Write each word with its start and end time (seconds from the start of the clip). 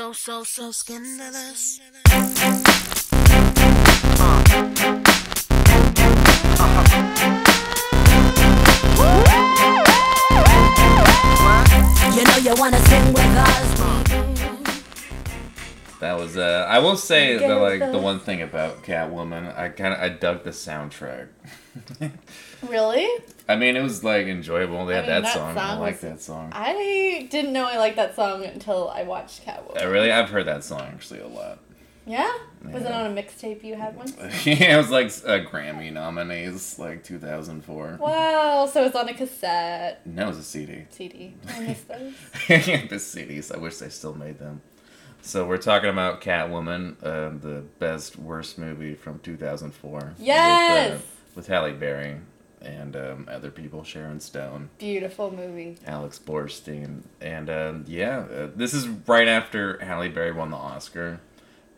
so, 0.00 0.12
so, 0.14 0.42
so 0.44 0.70
scandalous. 0.70 1.78
You 12.16 12.24
know 12.24 12.36
you 12.38 12.54
wanna 12.56 12.80
sing 12.86 13.12
with 13.12 13.36
us. 13.36 13.89
That 16.00 16.18
was 16.18 16.36
uh 16.36 16.66
I 16.68 16.78
will 16.78 16.96
say 16.96 17.36
that 17.36 17.54
like 17.54 17.80
the 17.92 17.98
one 17.98 18.20
thing 18.20 18.42
about 18.42 18.82
Catwoman, 18.82 19.56
I 19.56 19.68
kind 19.68 19.94
of 19.94 20.00
I 20.00 20.08
dug 20.08 20.44
the 20.44 20.50
soundtrack. 20.50 21.28
Really? 22.68 23.08
I 23.48 23.56
mean, 23.56 23.74
it 23.74 23.82
was 23.82 24.04
like 24.04 24.26
enjoyable. 24.26 24.84
They 24.84 24.94
I 24.94 24.96
had 24.96 25.04
mean, 25.04 25.22
that, 25.22 25.22
that 25.22 25.34
song. 25.34 25.56
I 25.56 25.78
like 25.78 26.00
that 26.00 26.20
song. 26.20 26.52
I 26.54 27.26
didn't 27.30 27.52
know 27.52 27.64
I 27.64 27.78
liked 27.78 27.96
that 27.96 28.14
song 28.14 28.44
until 28.44 28.90
I 28.90 29.02
watched 29.02 29.46
Catwoman. 29.46 29.80
I 29.80 29.84
really 29.84 30.12
I've 30.12 30.28
heard 30.28 30.46
that 30.46 30.62
song 30.62 30.82
actually 30.82 31.20
a 31.20 31.26
lot. 31.26 31.58
Yeah? 32.06 32.32
Was 32.64 32.82
it 32.82 32.90
on 32.90 33.16
a 33.16 33.22
mixtape 33.22 33.62
you 33.62 33.76
had 33.76 33.96
once? 33.96 34.14
yeah, 34.44 34.74
it 34.74 34.76
was 34.76 34.90
like 34.90 35.06
a 35.06 35.44
Grammy 35.44 35.92
nominees 35.92 36.78
like 36.78 37.04
2004. 37.04 37.98
Wow, 38.00 38.66
so 38.66 38.84
it's 38.84 38.96
on 38.96 39.08
a 39.08 39.14
cassette 39.14 40.04
No, 40.06 40.24
it 40.24 40.28
was 40.28 40.38
a 40.38 40.42
CD. 40.42 40.86
CD. 40.90 41.34
I 41.48 41.60
miss 41.60 41.82
those. 41.82 42.12
the 42.48 42.96
CDs. 42.96 43.54
I 43.54 43.58
wish 43.58 43.76
they 43.76 43.88
still 43.88 44.14
made 44.14 44.38
them. 44.38 44.60
So 45.22 45.46
we're 45.46 45.58
talking 45.58 45.90
about 45.90 46.20
Catwoman, 46.20 46.96
uh, 47.02 47.38
the 47.38 47.62
best 47.78 48.18
worst 48.18 48.58
movie 48.58 48.94
from 48.94 49.18
2004. 49.20 50.14
Yes! 50.18 50.92
With, 50.92 51.00
uh, 51.00 51.04
with 51.36 51.46
Halle 51.46 51.72
Berry 51.72 52.16
and 52.62 52.96
um, 52.96 53.28
other 53.30 53.50
people, 53.50 53.84
Sharon 53.84 54.20
Stone, 54.20 54.70
Beautiful 54.78 55.30
movie. 55.30 55.76
Alex 55.86 56.18
Borstein, 56.18 57.02
and 57.20 57.48
um, 57.48 57.84
yeah, 57.86 58.20
uh, 58.20 58.48
this 58.54 58.74
is 58.74 58.88
right 59.06 59.28
after 59.28 59.78
Halle 59.84 60.08
Berry 60.08 60.32
won 60.32 60.50
the 60.50 60.56
Oscar. 60.56 61.20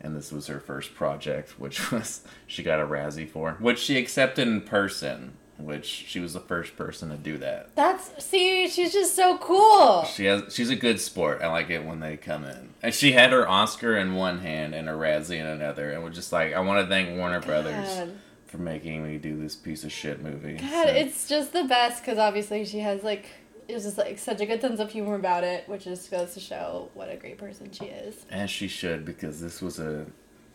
And 0.01 0.17
this 0.17 0.33
was 0.33 0.47
her 0.47 0.59
first 0.59 0.93
project, 0.95 1.57
which 1.57 1.91
was 1.91 2.21
she 2.45 2.61
got 2.61 2.81
a 2.81 2.85
Razzie 2.85 3.29
for, 3.29 3.53
which 3.59 3.79
she 3.79 3.97
accepted 3.97 4.47
in 4.47 4.61
person, 4.61 5.37
which 5.57 5.85
she 5.85 6.19
was 6.19 6.33
the 6.33 6.39
first 6.39 6.75
person 6.75 7.09
to 7.09 7.17
do 7.17 7.37
that. 7.37 7.75
That's 7.75 8.23
see, 8.23 8.67
she's 8.67 8.91
just 8.93 9.15
so 9.15 9.37
cool. 9.37 10.03
She 10.05 10.25
has. 10.25 10.53
She's 10.53 10.69
a 10.69 10.75
good 10.75 10.99
sport. 10.99 11.41
I 11.41 11.47
like 11.47 11.69
it 11.69 11.85
when 11.85 11.99
they 11.99 12.17
come 12.17 12.43
in. 12.45 12.73
And 12.81 12.93
she 12.93 13.11
had 13.13 13.31
her 13.31 13.47
Oscar 13.47 13.95
in 13.97 14.15
one 14.15 14.39
hand 14.39 14.73
and 14.75 14.89
a 14.89 14.93
Razzie 14.93 15.37
in 15.39 15.45
another, 15.45 15.91
and 15.91 16.03
was 16.03 16.15
just 16.15 16.31
like, 16.31 16.53
I 16.53 16.59
want 16.59 16.83
to 16.83 16.89
thank 16.89 17.17
Warner 17.17 17.39
Brothers 17.39 18.09
for 18.47 18.57
making 18.57 19.03
me 19.05 19.17
do 19.17 19.39
this 19.39 19.55
piece 19.55 19.83
of 19.83 19.91
shit 19.91 20.21
movie. 20.21 20.57
God, 20.57 20.87
So- 20.87 20.93
it's 20.93 21.27
just 21.27 21.53
the 21.53 21.63
best 21.63 22.03
because 22.03 22.17
obviously 22.19 22.65
she 22.65 22.79
has 22.79 23.03
like 23.03 23.25
it's 23.67 23.85
just 23.85 23.97
like 23.97 24.19
such 24.19 24.41
a 24.41 24.45
good 24.45 24.59
sense 24.59 24.79
of 24.81 24.91
humor 24.91 25.15
about 25.15 25.43
it, 25.45 25.67
which 25.69 25.85
just 25.85 26.11
goes 26.11 26.33
to 26.33 26.39
show 26.41 26.89
what 26.95 27.09
a 27.09 27.15
great 27.15 27.37
person 27.37 27.71
she 27.71 27.85
is. 27.85 28.25
as 28.29 28.49
she 28.49 28.67
should 28.67 29.05
because 29.05 29.39
this 29.39 29.61
was 29.61 29.79
a 29.79 30.05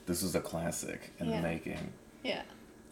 this 0.07 0.23
was 0.23 0.35
a 0.35 0.41
classic 0.41 1.13
in 1.19 1.29
Yeah. 1.31 1.37
the 1.41 1.43
making. 1.49 1.93
Yeah. 2.23 2.43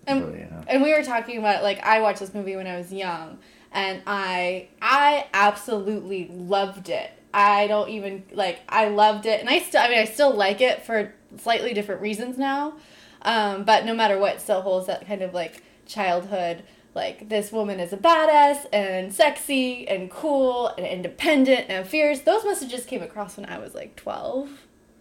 And 0.07 0.37
yeah. 0.37 0.65
and 0.69 0.83
we 0.83 0.93
were 0.93 1.03
talking 1.03 1.39
about 1.39 1.63
like 1.63 1.83
I 1.83 2.01
watched 2.01 2.21
this 2.21 2.35
movie 2.35 2.57
when 2.57 2.67
I 2.67 2.77
was 2.77 2.93
young 2.93 3.39
and 3.73 4.03
I 4.07 4.69
I 4.81 5.27
absolutely 5.33 6.31
loved 6.33 6.89
it. 6.89 7.11
I 7.35 7.67
don't 7.67 7.91
even 7.91 8.25
like 8.33 8.61
I 8.69 8.89
loved 8.89 9.27
it 9.27 9.41
and 9.41 9.49
I 9.49 9.59
still 9.59 9.83
I 9.83 9.89
mean 9.89 9.99
I 9.99 10.05
still 10.05 10.33
like 10.33 10.61
it 10.61 10.85
for 10.85 11.13
slightly 11.39 11.75
different 11.75 12.01
reasons 12.01 12.39
now. 12.39 12.75
Um, 13.23 13.65
but 13.65 13.85
no 13.85 13.95
matter 13.95 14.19
what 14.19 14.41
still 14.41 14.63
holds 14.63 14.87
that 14.87 15.07
kind 15.07 15.23
of 15.23 15.35
like 15.35 15.63
childhood 15.87 16.63
like 16.95 17.29
this 17.29 17.53
woman 17.53 17.79
is 17.79 17.93
a 17.93 17.97
badass 17.97 18.65
and 18.73 19.15
sexy 19.15 19.87
and 19.87 20.11
cool 20.11 20.69
and 20.79 20.87
independent 20.87 21.67
and 21.69 21.87
fierce. 21.87 22.21
Those 22.21 22.45
messages 22.45 22.87
came 22.87 23.03
across 23.03 23.37
when 23.37 23.47
I 23.47 23.59
was 23.59 23.75
like 23.75 23.95
12. 23.97 24.51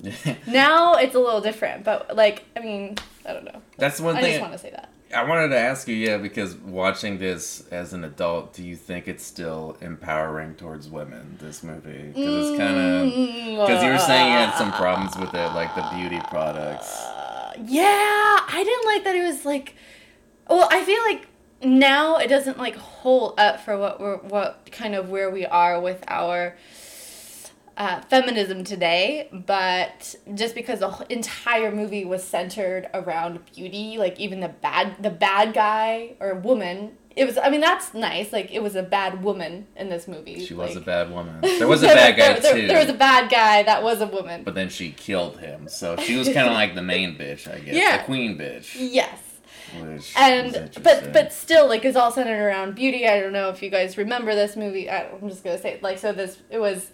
Now 0.47 0.95
it's 0.95 1.15
a 1.15 1.19
little 1.19 1.39
different, 1.39 1.85
but 1.85 2.15
like 2.15 2.43
I 2.55 2.59
mean, 2.59 2.97
I 3.25 3.31
don't 3.31 3.45
know. 3.45 3.61
That's 3.77 4.01
one 4.01 4.17
I 4.17 4.21
thing. 4.21 4.29
I 4.29 4.31
just 4.33 4.41
want 4.41 4.53
to 4.53 4.59
say 4.59 4.71
that. 4.71 4.89
I 5.15 5.23
wanted 5.23 5.49
to 5.49 5.57
ask 5.57 5.87
you, 5.87 5.95
yeah, 5.95 6.17
because 6.17 6.55
watching 6.55 7.17
this 7.17 7.65
as 7.71 7.93
an 7.93 8.03
adult, 8.03 8.53
do 8.53 8.63
you 8.63 8.75
think 8.75 9.07
it's 9.07 9.23
still 9.23 9.77
empowering 9.81 10.55
towards 10.55 10.89
women? 10.89 11.37
This 11.39 11.63
movie, 11.63 12.11
because 12.13 12.49
it's 12.49 12.57
kind 12.57 12.77
of 12.77 13.05
because 13.05 13.83
you 13.83 13.91
were 13.91 13.97
saying 13.97 14.31
you 14.31 14.37
had 14.37 14.57
some 14.57 14.71
problems 14.73 15.15
with 15.17 15.33
it, 15.33 15.53
like 15.53 15.73
the 15.75 15.87
beauty 15.95 16.19
products. 16.29 16.93
Uh, 16.95 17.53
yeah, 17.65 17.83
I 17.85 18.63
didn't 18.63 18.85
like 18.85 19.03
that 19.05 19.15
it 19.15 19.23
was 19.23 19.45
like. 19.45 19.75
Well, 20.49 20.67
I 20.69 20.83
feel 20.83 21.01
like 21.03 21.27
now 21.63 22.17
it 22.17 22.27
doesn't 22.27 22.57
like 22.57 22.75
hold 22.75 23.39
up 23.39 23.61
for 23.61 23.77
what 23.77 23.99
we're 23.99 24.17
what 24.17 24.69
kind 24.71 24.95
of 24.95 25.09
where 25.09 25.31
we 25.31 25.45
are 25.45 25.79
with 25.79 26.03
our 26.07 26.55
uh, 27.77 28.01
feminism 28.01 28.63
today, 28.63 29.29
but 29.31 30.15
just 30.33 30.55
because 30.55 30.79
the 30.79 31.05
entire 31.09 31.71
movie 31.71 32.05
was 32.05 32.23
centered 32.23 32.89
around 32.93 33.39
beauty, 33.53 33.97
like 33.97 34.19
even 34.19 34.39
the 34.39 34.49
bad 34.49 35.01
the 35.03 35.09
bad 35.09 35.53
guy 35.53 36.13
or 36.19 36.35
woman, 36.35 36.97
it 37.15 37.25
was. 37.25 37.37
I 37.37 37.49
mean, 37.49 37.61
that's 37.61 37.93
nice. 37.93 38.31
Like 38.31 38.51
it 38.51 38.63
was 38.63 38.75
a 38.75 38.83
bad 38.83 39.23
woman 39.23 39.67
in 39.75 39.89
this 39.89 40.07
movie. 40.07 40.45
She 40.45 40.53
was 40.53 40.75
a 40.75 40.81
bad 40.81 41.11
woman. 41.11 41.39
There 41.41 41.67
was 41.67 41.83
a 41.83 41.87
bad 41.87 42.15
guy 42.17 42.39
there, 42.39 42.53
too. 42.53 42.67
There 42.67 42.79
was 42.79 42.89
a 42.89 42.93
bad 42.97 43.29
guy 43.29 43.63
that 43.63 43.83
was 43.83 44.01
a 44.01 44.07
woman. 44.07 44.43
but 44.43 44.55
then 44.55 44.69
she 44.69 44.91
killed 44.91 45.39
him, 45.39 45.67
so 45.67 45.97
she 45.97 46.15
was 46.17 46.27
kind 46.27 46.47
of 46.47 46.53
like 46.53 46.75
the 46.75 46.81
main 46.81 47.17
bitch, 47.17 47.51
I 47.53 47.59
guess, 47.59 47.75
Yeah. 47.75 47.97
the 47.97 48.03
queen 48.03 48.37
bitch. 48.37 48.75
yes. 48.77 49.19
Which 49.81 50.13
and 50.15 50.69
but 50.83 51.11
but 51.11 51.33
still 51.33 51.67
like 51.67 51.83
it's 51.83 51.97
all 51.97 52.11
centered 52.11 52.39
around 52.39 52.75
beauty 52.75 53.07
i 53.07 53.19
don't 53.19 53.33
know 53.33 53.49
if 53.49 53.61
you 53.63 53.69
guys 53.69 53.97
remember 53.97 54.33
this 54.35 54.55
movie 54.55 54.89
I, 54.89 55.09
i'm 55.09 55.27
just 55.27 55.43
gonna 55.43 55.57
say 55.57 55.79
like 55.81 55.97
so 55.97 56.13
this 56.13 56.37
it 56.51 56.59
was 56.59 56.91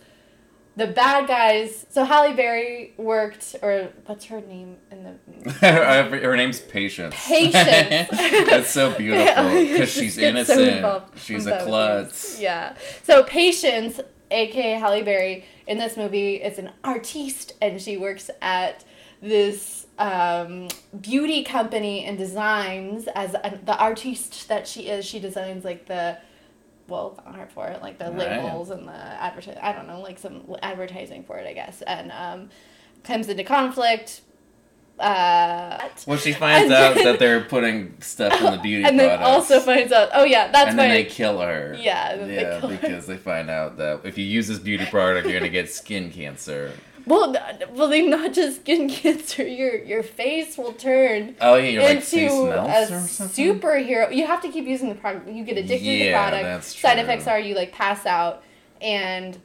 the 0.76 0.88
bad 0.88 1.28
guys 1.28 1.86
so 1.90 2.04
halle 2.04 2.34
berry 2.34 2.94
worked 2.98 3.56
or 3.62 3.90
what's 4.06 4.26
her 4.26 4.42
name 4.42 4.78
in 4.90 5.04
the 5.04 5.52
her, 5.62 6.36
name's 6.36 6.60
Patience. 6.60 7.16
Patience. 7.18 8.10
That's 8.12 8.70
so 8.70 8.94
beautiful 8.94 9.44
because 9.52 9.92
she's 9.92 10.16
get 10.18 10.46
so 10.48 10.60
innocent. 10.60 11.04
she's 11.18 11.46
a 11.46 11.64
klutz. 11.64 12.40
yeah 12.40 12.76
so 13.04 13.24
patience 13.24 14.00
aka 14.30 14.74
halle 14.80 15.04
berry 15.04 15.46
in 15.68 15.78
this 15.78 15.98
movie 15.98 16.36
is 16.36 16.58
an 16.58 16.72
artiste 16.84 17.54
and 17.62 17.82
she 17.82 17.98
works 17.98 18.30
at 18.42 18.84
this 19.22 19.88
um, 20.00 20.68
beauty 21.00 21.44
company 21.44 22.06
and 22.06 22.18
designs 22.18 23.08
as 23.14 23.36
a, 23.36 23.60
the 23.66 23.78
artiste 23.78 24.48
that 24.48 24.68
she 24.68 24.88
is 24.88 25.06
she 25.06 25.20
designs 25.20 25.64
like 25.64 25.86
the 25.86 26.18
well 26.88 27.22
not 27.26 27.38
art 27.40 27.52
for 27.52 27.68
it 27.68 27.82
like 27.82 27.98
the 28.00 28.06
Right. 28.12 28.42
labels 28.44 28.70
and 28.70 28.88
the 28.88 28.92
advertising 28.94 29.62
i 29.62 29.72
don't 29.72 29.88
know 29.88 30.02
like 30.02 30.20
some 30.20 30.44
advertising 30.62 31.24
for 31.24 31.38
it 31.38 31.48
i 31.48 31.54
guess 31.54 31.82
and 31.84 32.12
um, 32.12 32.50
comes 33.04 33.30
into 33.30 33.44
conflict 33.44 34.22
uh, 35.00 35.80
Well, 36.06 36.18
she 36.20 36.32
finds 36.34 36.72
out 36.72 36.94
then- 36.96 37.06
that 37.06 37.18
they're 37.20 37.42
putting 37.44 38.00
stuff 38.02 38.40
in 38.40 38.52
the 38.52 38.58
beauty 38.62 38.84
and 38.84 39.00
then 39.00 39.20
also 39.24 39.60
finds 39.60 39.92
out 39.92 40.10
oh 40.14 40.24
yeah 40.26 40.52
that's 40.52 40.70
and 40.70 40.78
why 40.78 40.88
then 40.88 40.94
they 40.96 41.06
kill 41.06 41.40
her. 41.40 41.76
Yeah, 41.80 42.18
then 42.18 42.28
they 42.28 42.36
yeah, 42.36 42.60
kill 42.60 42.70
her. 42.70 42.78
because 42.78 43.08
they 43.08 43.18
find 43.18 43.50
out 43.50 43.78
that 43.78 44.02
if 44.04 44.18
you 44.20 44.26
use 44.26 44.48
this 44.48 44.60
beauty 44.60 44.86
product, 44.86 45.28
you're 45.28 45.40
gonna 45.40 45.50
get 45.50 45.72
skin 45.72 46.12
cancer. 46.12 46.74
Well, 47.06 47.36
well, 47.74 47.88
they 47.88 48.02
not 48.08 48.34
just 48.34 48.62
skin 48.62 48.90
cancer. 49.02 49.46
Your 49.48 49.76
your 49.84 50.04
face 50.04 50.58
will 50.58 50.74
turn 50.74 51.36
Oh 51.42 51.56
yeah, 51.56 51.82
like 51.82 51.96
into 51.98 52.08
face 52.10 52.32
a 52.32 52.46
melts 52.46 52.92
or 52.92 53.00
something. 53.08 53.60
superhero. 53.60 54.16
You 54.16 54.28
have 54.28 54.42
to 54.42 54.50
keep 54.50 54.66
using 54.66 54.90
the 54.90 54.96
product. 54.96 55.28
You 55.30 55.44
get 55.44 55.58
addicted 55.58 55.86
to 56.00 56.04
the 56.06 56.12
product. 56.14 56.44
that's 56.44 56.80
Side 56.80 57.00
effects 57.00 57.28
are 57.28 57.40
you 57.40 57.56
like 57.56 57.72
pass 57.72 58.06
out, 58.06 58.44
and 58.82 59.38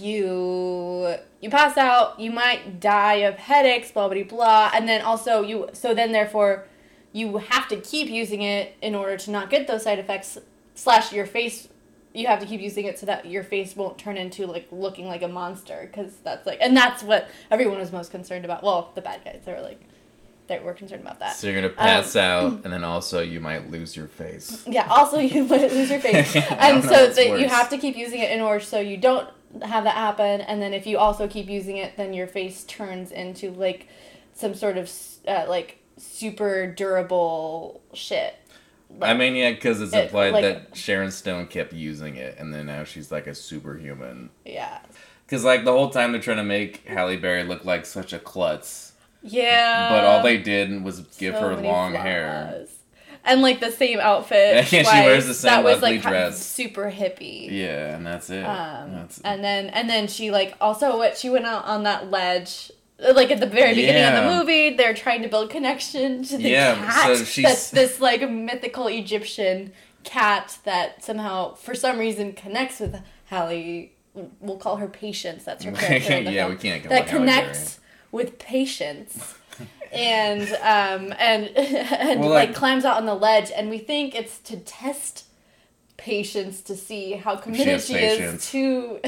you 0.00 1.14
you 1.40 1.50
pass 1.50 1.76
out. 1.76 2.18
You 2.18 2.30
might 2.30 2.80
die 2.80 3.16
of 3.16 3.36
headaches. 3.36 3.90
Blah 3.92 4.08
blah 4.08 4.22
blah. 4.24 4.70
And 4.74 4.88
then 4.88 5.02
also 5.02 5.42
you 5.42 5.68
so 5.72 5.94
then 5.94 6.12
therefore 6.12 6.66
you 7.12 7.38
have 7.38 7.68
to 7.68 7.76
keep 7.76 8.08
using 8.08 8.42
it 8.42 8.76
in 8.82 8.94
order 8.94 9.16
to 9.16 9.30
not 9.30 9.50
get 9.50 9.66
those 9.66 9.84
side 9.84 9.98
effects. 9.98 10.38
Slash 10.74 11.12
your 11.12 11.24
face 11.24 11.68
you 12.16 12.26
have 12.26 12.40
to 12.40 12.46
keep 12.46 12.60
using 12.60 12.86
it 12.86 12.98
so 12.98 13.06
that 13.06 13.26
your 13.26 13.42
face 13.44 13.76
won't 13.76 13.98
turn 13.98 14.16
into 14.16 14.46
like 14.46 14.66
looking 14.70 15.06
like 15.06 15.22
a 15.22 15.28
monster 15.28 15.86
because 15.90 16.12
that's 16.24 16.46
like 16.46 16.58
and 16.60 16.76
that's 16.76 17.02
what 17.02 17.28
everyone 17.50 17.78
was 17.78 17.92
most 17.92 18.10
concerned 18.10 18.44
about. 18.44 18.62
Well 18.62 18.90
the 18.94 19.00
bad 19.02 19.24
guys 19.24 19.42
they 19.44 19.52
were 19.52 19.60
like 19.60 19.80
they 20.48 20.58
were 20.60 20.74
concerned 20.74 21.02
about 21.02 21.18
that. 21.18 21.34
So 21.36 21.46
you're 21.48 21.56
gonna 21.56 21.72
pass 21.74 22.14
Um, 22.16 22.22
out, 22.56 22.64
and 22.64 22.72
then 22.72 22.84
also 22.84 23.20
you 23.20 23.40
might 23.40 23.70
lose 23.70 23.96
your 23.96 24.06
face. 24.08 24.62
yeah 24.66 24.86
also 24.88 25.18
you 25.18 25.44
might 25.44 25.72
lose 25.72 25.90
your 25.90 26.00
face. 26.00 26.34
And 26.52 26.82
so 26.84 27.20
you 27.20 27.48
have 27.48 27.68
to 27.70 27.78
keep 27.78 27.96
using 27.96 28.20
it 28.20 28.30
in 28.30 28.40
order 28.40 28.60
so 28.64 28.78
you 28.80 28.96
don't 28.96 29.28
have 29.62 29.84
that 29.84 29.94
happen 29.94 30.40
and 30.42 30.60
then 30.60 30.74
if 30.74 30.86
you 30.86 30.98
also 30.98 31.26
keep 31.28 31.48
using 31.48 31.76
it 31.78 31.96
then 31.96 32.12
your 32.12 32.26
face 32.26 32.64
turns 32.64 33.10
into 33.10 33.50
like 33.52 33.88
some 34.34 34.54
sort 34.54 34.76
of 34.76 34.92
uh, 35.26 35.46
like 35.48 35.78
super 35.96 36.66
durable 36.66 37.80
shit 37.94 38.34
I 39.02 39.12
mean, 39.14 39.34
yeah, 39.36 39.50
because 39.50 39.80
it's 39.82 39.92
It- 39.92 40.04
implied 40.04 40.32
like- 40.32 40.42
that 40.42 40.76
Sharon 40.76 41.10
Stone 41.10 41.48
kept 41.48 41.72
using 41.72 42.16
it, 42.16 42.36
and 42.38 42.52
then 42.54 42.66
now 42.66 42.84
she's 42.84 43.12
like 43.12 43.26
a 43.26 43.34
superhuman. 43.34 44.30
yeah 44.44 44.78
Because 45.26 45.44
like 45.44 45.64
the 45.64 45.72
whole 45.72 45.90
time 45.90 46.12
they're 46.12 46.20
trying 46.20 46.36
to 46.38 46.44
make 46.44 46.86
Halle 46.88 47.16
Berry 47.16 47.44
look 47.44 47.64
like 47.64 47.84
such 47.84 48.12
a 48.12 48.18
klutz, 48.18 48.92
yeah 49.22 49.88
but 49.90 50.04
all 50.04 50.22
they 50.22 50.38
did 50.38 50.82
was 50.84 51.00
give 51.18 51.34
so 51.34 51.40
her 51.40 51.56
long 51.56 51.94
hair. 51.94 52.64
and 53.24 53.42
like 53.42 53.58
the 53.60 53.72
same 53.72 53.98
outfit. 53.98 54.54
Yeah, 54.72 54.82
she 54.84 55.00
wears 55.04 55.26
the 55.26 55.34
same 55.34 55.50
That 55.50 55.64
was 55.64 55.76
ugly 55.78 55.94
like 55.94 56.02
dress. 56.02 56.38
super 56.44 56.90
hippie. 56.90 57.50
Yeah, 57.50 57.96
and 57.96 58.06
that's 58.06 58.30
it. 58.30 58.44
Um, 58.44 58.92
That's- 58.92 59.20
and 59.24 59.42
then 59.42 59.66
and 59.70 59.90
then 59.90 60.06
she 60.06 60.30
like 60.30 60.54
also 60.60 60.96
what 60.96 61.18
she 61.18 61.28
went 61.28 61.44
out 61.44 61.64
on 61.64 61.82
that 61.82 62.10
ledge. 62.10 62.70
Like 62.98 63.30
at 63.30 63.40
the 63.40 63.46
very 63.46 63.74
beginning 63.74 64.04
of 64.04 64.24
the 64.24 64.38
movie, 64.38 64.74
they're 64.74 64.94
trying 64.94 65.22
to 65.22 65.28
build 65.28 65.50
connection 65.50 66.22
to 66.24 66.38
the 66.38 66.48
Yeah, 66.48 66.76
cat. 66.76 67.06
so 67.18 67.24
she's- 67.24 67.46
That's 67.48 67.70
this 67.70 68.00
like 68.00 68.28
mythical 68.28 68.86
Egyptian 68.86 69.72
cat 70.02 70.56
that 70.64 71.04
somehow, 71.04 71.54
for 71.54 71.74
some 71.74 71.98
reason, 71.98 72.32
connects 72.32 72.80
with 72.80 73.02
Halle. 73.26 73.90
We'll 74.40 74.56
call 74.56 74.76
her 74.76 74.88
Patience. 74.88 75.44
That's 75.44 75.64
her 75.64 75.72
character. 75.76 76.20
Yeah, 76.30 76.46
film. 76.46 76.52
we 76.52 76.56
can't 76.56 76.88
That 76.88 77.06
connects 77.06 77.80
with 78.12 78.38
Patience. 78.38 79.34
and 79.92 80.42
um 80.62 81.14
and 81.18 81.48
and 81.56 82.20
Well, 82.20 82.30
like, 82.30 82.48
like- 82.48 82.54
climbs 82.56 82.84
out 82.86 82.96
on 82.96 83.04
the 83.04 83.14
ledge 83.14 83.50
and 83.54 83.68
we 83.68 83.76
think 83.78 84.14
it's 84.14 84.38
to 84.40 84.56
test 84.56 85.25
patience 85.96 86.60
to 86.62 86.76
see 86.76 87.12
how 87.12 87.36
committed 87.36 87.66
has 87.68 87.86
she, 87.86 87.94
is 87.94 88.50
to 88.50 89.00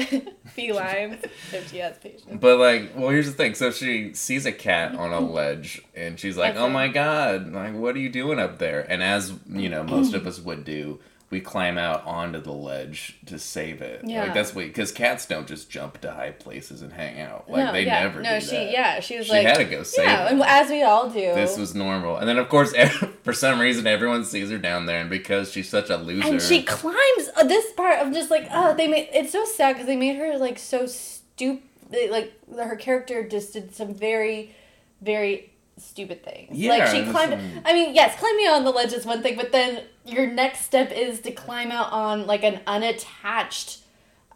felines 0.55 1.23
if 1.51 1.69
she 1.71 1.77
has 1.77 1.97
patience 1.97 2.37
But 2.39 2.57
like, 2.57 2.91
well, 2.95 3.09
here's 3.09 3.27
the 3.27 3.33
thing. 3.33 3.53
So 3.55 3.71
she 3.71 4.13
sees 4.13 4.45
a 4.45 4.51
cat 4.51 4.95
on 4.95 5.11
a 5.11 5.19
ledge, 5.19 5.81
and 5.95 6.19
she's 6.19 6.37
like. 6.37 6.55
"Oh 6.55 6.69
my 6.69 6.87
god! 6.87 7.51
Like, 7.51 7.75
what 7.75 7.95
are 7.95 7.99
you 7.99 8.09
doing 8.09 8.39
up 8.39 8.57
there?" 8.59 8.81
And 8.89 9.03
as 9.03 9.33
you 9.47 9.69
know, 9.69 9.83
most 9.83 10.13
of 10.13 10.25
us 10.25 10.39
would 10.39 10.63
do, 10.65 10.99
we 11.31 11.39
climb 11.39 11.77
out 11.77 12.05
onto 12.07 12.39
the 12.41 12.51
ledge 12.51 13.17
to 13.27 13.37
save 13.37 13.81
it. 13.81 14.01
Yeah. 14.03 14.23
Like 14.23 14.33
that's 14.33 14.55
what 14.55 14.65
because 14.65 14.91
cats 14.91 15.27
don't 15.27 15.47
just 15.47 15.69
jump 15.69 16.01
to 16.01 16.11
high 16.11 16.31
places 16.31 16.81
and 16.81 16.91
hang 16.91 17.19
out. 17.19 17.49
Like 17.49 17.65
no, 17.65 17.71
they 17.71 17.85
yeah. 17.85 18.01
never 18.03 18.21
no 18.21 18.39
she 18.39 18.55
that. 18.55 18.71
yeah 18.71 18.99
she 18.99 19.17
was 19.17 19.27
She 19.27 19.33
like 19.33 19.45
had 19.45 19.57
to 19.57 19.65
go 19.65 19.83
save 19.83 20.05
yeah 20.05 20.25
it. 20.25 20.31
and 20.31 20.41
as 20.41 20.69
we 20.69 20.81
all 20.81 21.07
do 21.09 21.19
This 21.35 21.57
was 21.57 21.75
normal, 21.75 22.17
and 22.17 22.27
then 22.27 22.37
of 22.37 22.49
course, 22.49 22.73
for 23.23 23.33
some 23.33 23.59
reason, 23.59 23.85
everyone 23.85 24.25
sees 24.25 24.49
her 24.49 24.57
down 24.57 24.87
there, 24.87 24.99
and 25.01 25.09
because 25.09 25.51
she's 25.51 25.69
such 25.69 25.89
a 25.89 25.97
loser, 25.97 26.27
and 26.27 26.41
she 26.41 26.63
climbs 26.63 27.29
uh, 27.35 27.43
this 27.43 27.71
part 27.73 27.99
of 27.99 28.11
just 28.13 28.31
like 28.31 28.47
oh 28.51 28.73
they 28.75 28.87
made 28.87 29.09
it's 29.13 29.31
so 29.31 29.45
sad 29.45 29.73
because 29.73 29.85
they 29.87 29.97
made 29.97 30.15
her 30.15 30.37
like 30.37 30.57
so 30.57 30.87
stupid 30.87 31.61
like 32.09 32.33
her 32.55 32.75
character 32.75 33.27
just 33.27 33.53
did 33.53 33.73
some 33.75 33.93
very 33.93 34.55
very 35.01 35.51
stupid 35.79 36.23
things 36.23 36.57
Yeah, 36.57 36.71
like 36.71 36.87
she 36.87 37.03
climbed 37.09 37.31
some- 37.33 37.61
i 37.65 37.73
mean 37.73 37.93
yes 37.95 38.17
climbing 38.19 38.47
on 38.47 38.63
the 38.63 38.71
ledge 38.71 38.93
is 38.93 39.05
one 39.05 39.21
thing 39.21 39.35
but 39.35 39.51
then 39.51 39.83
your 40.05 40.27
next 40.27 40.61
step 40.65 40.91
is 40.91 41.19
to 41.21 41.31
climb 41.31 41.71
out 41.71 41.91
on 41.91 42.25
like 42.27 42.43
an 42.43 42.59
unattached 42.67 43.79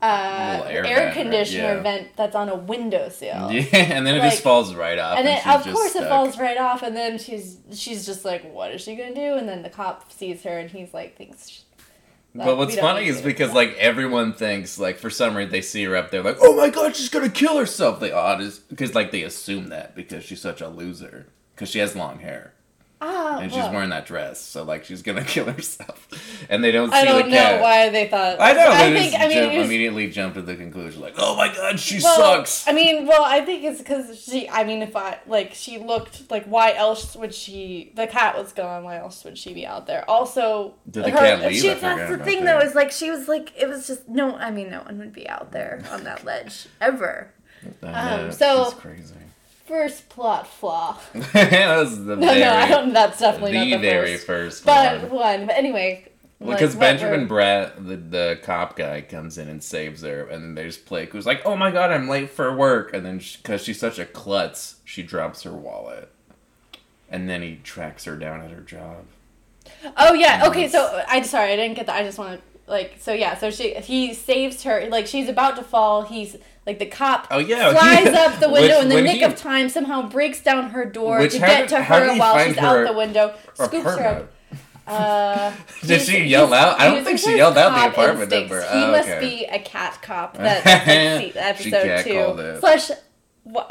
uh, 0.01 0.63
air 0.67 0.85
air, 0.85 1.13
conditioner 1.13 1.75
Yeah. 1.75 1.81
vent 1.81 2.07
that's 2.17 2.35
on 2.35 2.49
a 2.49 2.55
windowsill 2.55 3.49
yeah, 3.51 3.63
and 3.71 4.05
then 4.05 4.15
it 4.15 4.19
Like- 4.19 4.31
just 4.31 4.43
falls 4.43 4.75
right 4.75 4.99
off, 4.99 5.17
and 5.17 5.25
then 5.25 5.37
of 5.49 5.63
course 5.73 5.91
stuck. 5.91 6.03
it 6.03 6.09
falls 6.09 6.37
right 6.37 6.57
off 6.57 6.83
and 6.83 6.93
then 6.95 7.17
she's 7.17 7.57
she's 7.73 8.05
just 8.05 8.25
like 8.25 8.43
what 8.53 8.71
is 8.73 8.81
she 8.81 8.95
gonna 8.95 9.15
do 9.15 9.35
and 9.35 9.47
then 9.47 9.63
the 9.63 9.69
cop 9.69 10.11
sees 10.11 10.43
her 10.43 10.57
and 10.59 10.69
he's 10.71 10.93
like 10.93 11.15
thinks 11.17 11.63
But 12.35 12.57
what's 12.57 12.75
funny 12.75 13.06
is 13.06 13.21
because 13.21 13.53
like 13.53 13.75
everyone 13.77 14.33
thinks 14.33 14.80
like 14.80 14.97
for 14.97 15.09
some 15.09 15.35
reason 15.35 15.51
they 15.51 15.62
see 15.62 15.83
her 15.83 15.95
up 15.95 16.09
there 16.09 16.24
like 16.24 16.38
oh 16.41 16.56
my 16.56 16.69
god 16.69 16.95
she's 16.95 17.09
gonna 17.09 17.30
kill 17.30 17.57
herself. 17.57 18.00
They 18.00 18.12
odd 18.12 18.41
is 18.41 18.59
because 18.59 18.95
like 18.95 19.12
they 19.12 19.24
assume 19.24 19.69
that 19.69 19.95
because 19.95 20.24
she's 20.24 20.41
such 20.41 20.62
a 20.62 20.68
loser 20.68 21.27
because 21.53 21.69
she 21.69 21.80
has 21.80 21.95
long 21.95 22.19
hair 22.19 22.53
ah 23.05 23.39
and 23.39 23.51
she's 23.51 23.59
well, 23.61 23.73
wearing 23.73 23.89
that 23.89 24.05
dress 24.05 24.39
so 24.41 24.63
like 24.63 24.85
she's 24.85 25.01
gonna 25.01 25.23
kill 25.33 25.45
herself 25.45 26.07
and 26.50 26.63
they 26.63 26.71
don't 26.71 26.89
see 26.91 26.97
I 26.97 27.05
don't 27.05 27.29
know 27.29 27.35
cat. 27.38 27.61
why 27.61 27.89
they 27.89 28.07
thought. 28.07 28.38
I 28.39 28.53
know 28.53 28.69
I 28.71 28.94
think. 28.94 29.13
I 29.15 29.27
mean, 29.27 29.38
jump, 29.38 29.53
was- 29.57 29.65
immediately 29.67 30.09
jump 30.09 30.33
to 30.35 30.41
the 30.41 30.55
conclusion 30.55 31.01
like 31.01 31.15
oh 31.17 31.35
my 31.35 31.53
god 31.53 31.79
she 31.79 32.00
well, 32.01 32.15
sucks 32.15 32.67
I 32.67 32.71
mean, 32.71 33.05
well, 33.07 33.23
I 33.23 33.41
think 33.41 33.63
it's 33.63 33.79
because 33.79 34.19
she. 34.23 34.50
I 34.50 34.63
mean, 34.63 34.81
if 34.81 34.95
I 34.95 35.19
like, 35.27 35.53
she 35.53 35.77
looked 35.77 36.31
like. 36.31 36.45
Why 36.45 36.73
else 36.73 37.15
would 37.15 37.33
she? 37.33 37.91
The 37.95 38.07
cat 38.07 38.38
was 38.38 38.53
gone. 38.53 38.83
Why 38.83 38.97
else 38.97 39.23
would 39.25 39.38
she 39.38 39.53
be 39.53 39.65
out 39.65 39.85
there? 39.85 40.09
Also, 40.09 40.75
Did 40.89 41.05
the 41.05 41.11
cat 41.11 41.41
leave? 41.41 41.61
She, 41.61 41.69
I 41.71 41.73
that's 41.75 42.09
the 42.11 42.23
thing, 42.23 42.45
that. 42.45 42.59
though. 42.59 42.65
Is 42.65 42.75
like 42.75 42.91
she 42.91 43.11
was 43.11 43.27
like 43.27 43.53
it 43.57 43.67
was 43.67 43.88
just 43.88 44.07
no. 44.07 44.35
I 44.35 44.51
mean, 44.51 44.69
no 44.69 44.81
one 44.81 44.97
would 45.00 45.13
be 45.13 45.27
out 45.27 45.51
there 45.51 45.83
on 45.91 46.03
that 46.05 46.23
ledge 46.29 46.67
ever. 46.79 47.31
Um, 47.81 48.31
so- 48.31 48.65
she's 48.65 48.73
crazy 48.75 49.15
First 49.73 50.07
plot 50.07 50.45
flaw. 50.45 50.99
that 51.33 51.77
was 51.79 52.05
the 52.05 52.15
No, 52.17 52.27
very, 52.27 52.41
no, 52.41 52.53
I 52.53 52.67
don't. 52.67 52.93
That's 52.93 53.19
definitely 53.19 53.53
the 53.53 53.71
not 53.71 53.81
the 53.81 53.89
very 53.89 54.17
first. 54.17 54.63
first 54.63 54.65
But 54.65 55.09
one. 55.09 55.09
one. 55.09 55.45
But 55.47 55.55
anyway. 55.57 56.07
Because 56.37 56.75
what 56.75 56.81
Benjamin 56.81 57.27
Bratt, 57.27 57.87
the, 57.87 57.95
the 57.95 58.39
cop 58.43 58.75
guy, 58.75 59.01
comes 59.01 59.39
in 59.39 59.47
and 59.49 59.63
saves 59.63 60.03
her, 60.03 60.27
and 60.27 60.43
then 60.43 60.53
there's 60.53 60.77
Blake. 60.77 61.11
Who's 61.13 61.25
like, 61.25 61.41
"Oh 61.43 61.55
my 61.55 61.71
god, 61.71 61.89
I'm 61.89 62.07
late 62.07 62.29
for 62.29 62.55
work," 62.55 62.93
and 62.93 63.03
then 63.03 63.17
because 63.17 63.63
she's 63.63 63.79
such 63.79 63.97
a 63.97 64.05
klutz, 64.05 64.75
she 64.85 65.01
drops 65.01 65.41
her 65.41 65.53
wallet, 65.53 66.11
and 67.09 67.27
then 67.27 67.41
he 67.41 67.55
tracks 67.63 68.05
her 68.05 68.15
down 68.15 68.41
at 68.41 68.51
her 68.51 68.61
job. 68.61 69.05
Oh 69.97 70.13
yeah. 70.13 70.45
Okay. 70.45 70.61
Yes. 70.61 70.73
So 70.73 71.03
I 71.07 71.23
sorry, 71.23 71.51
I 71.51 71.55
didn't 71.55 71.77
get 71.77 71.87
that. 71.87 71.95
I 71.95 72.03
just 72.03 72.19
want 72.19 72.39
to 72.39 72.52
like. 72.68 72.95
So 73.00 73.13
yeah. 73.13 73.38
So 73.38 73.50
she 73.51 73.74
he 73.75 74.13
saves 74.13 74.63
her. 74.63 74.88
Like 74.89 75.07
she's 75.07 75.30
about 75.30 75.56
to 75.57 75.63
fall. 75.63 76.04
He's 76.04 76.36
like 76.65 76.80
the 76.80 76.86
cop. 76.86 77.27
Oh, 77.30 77.39
yeah, 77.39 77.71
Flies 77.77 78.07
he- 78.10 78.15
up 78.15 78.39
the 78.39 78.50
window 78.50 78.75
which- 78.77 78.83
in 78.83 78.89
the 78.89 79.01
nick 79.01 79.18
he- 79.18 79.24
of 79.24 79.36
time. 79.36 79.69
Somehow 79.69 80.07
breaks 80.10 80.42
down 80.42 80.69
her 80.71 80.86
door 80.86 81.27
to 81.27 81.39
get 81.39 81.69
to 81.69 81.83
her 81.83 82.15
while 82.18 82.44
she's 82.45 82.56
her 82.57 82.86
out 82.86 82.92
the 82.92 82.98
window. 82.98 83.33
Scoops 83.56 83.83
her. 83.83 83.92
Apartment. 83.92 84.30
Uh, 84.86 85.54
Did 85.86 86.01
she 86.01 86.25
yell 86.25 86.54
out? 86.54 86.77
I 86.77 86.94
don't 86.94 87.06
think 87.06 87.18
she 87.18 87.38
yelled 87.38 87.57
out 87.57 87.69
the 87.74 87.88
apartment 87.89 88.33
instincts. 88.33 88.51
number. 88.51 88.77
He 88.77 88.83
Oh, 88.83 88.92
must 88.92 89.07
okay. 89.07 89.19
be 89.21 89.45
a 89.45 89.60
cat 89.60 90.00
cop. 90.01 90.36
That's 90.36 90.65
like, 91.25 91.36
episode 91.38 92.04
two. 92.04 92.60
Slash, 92.60 92.92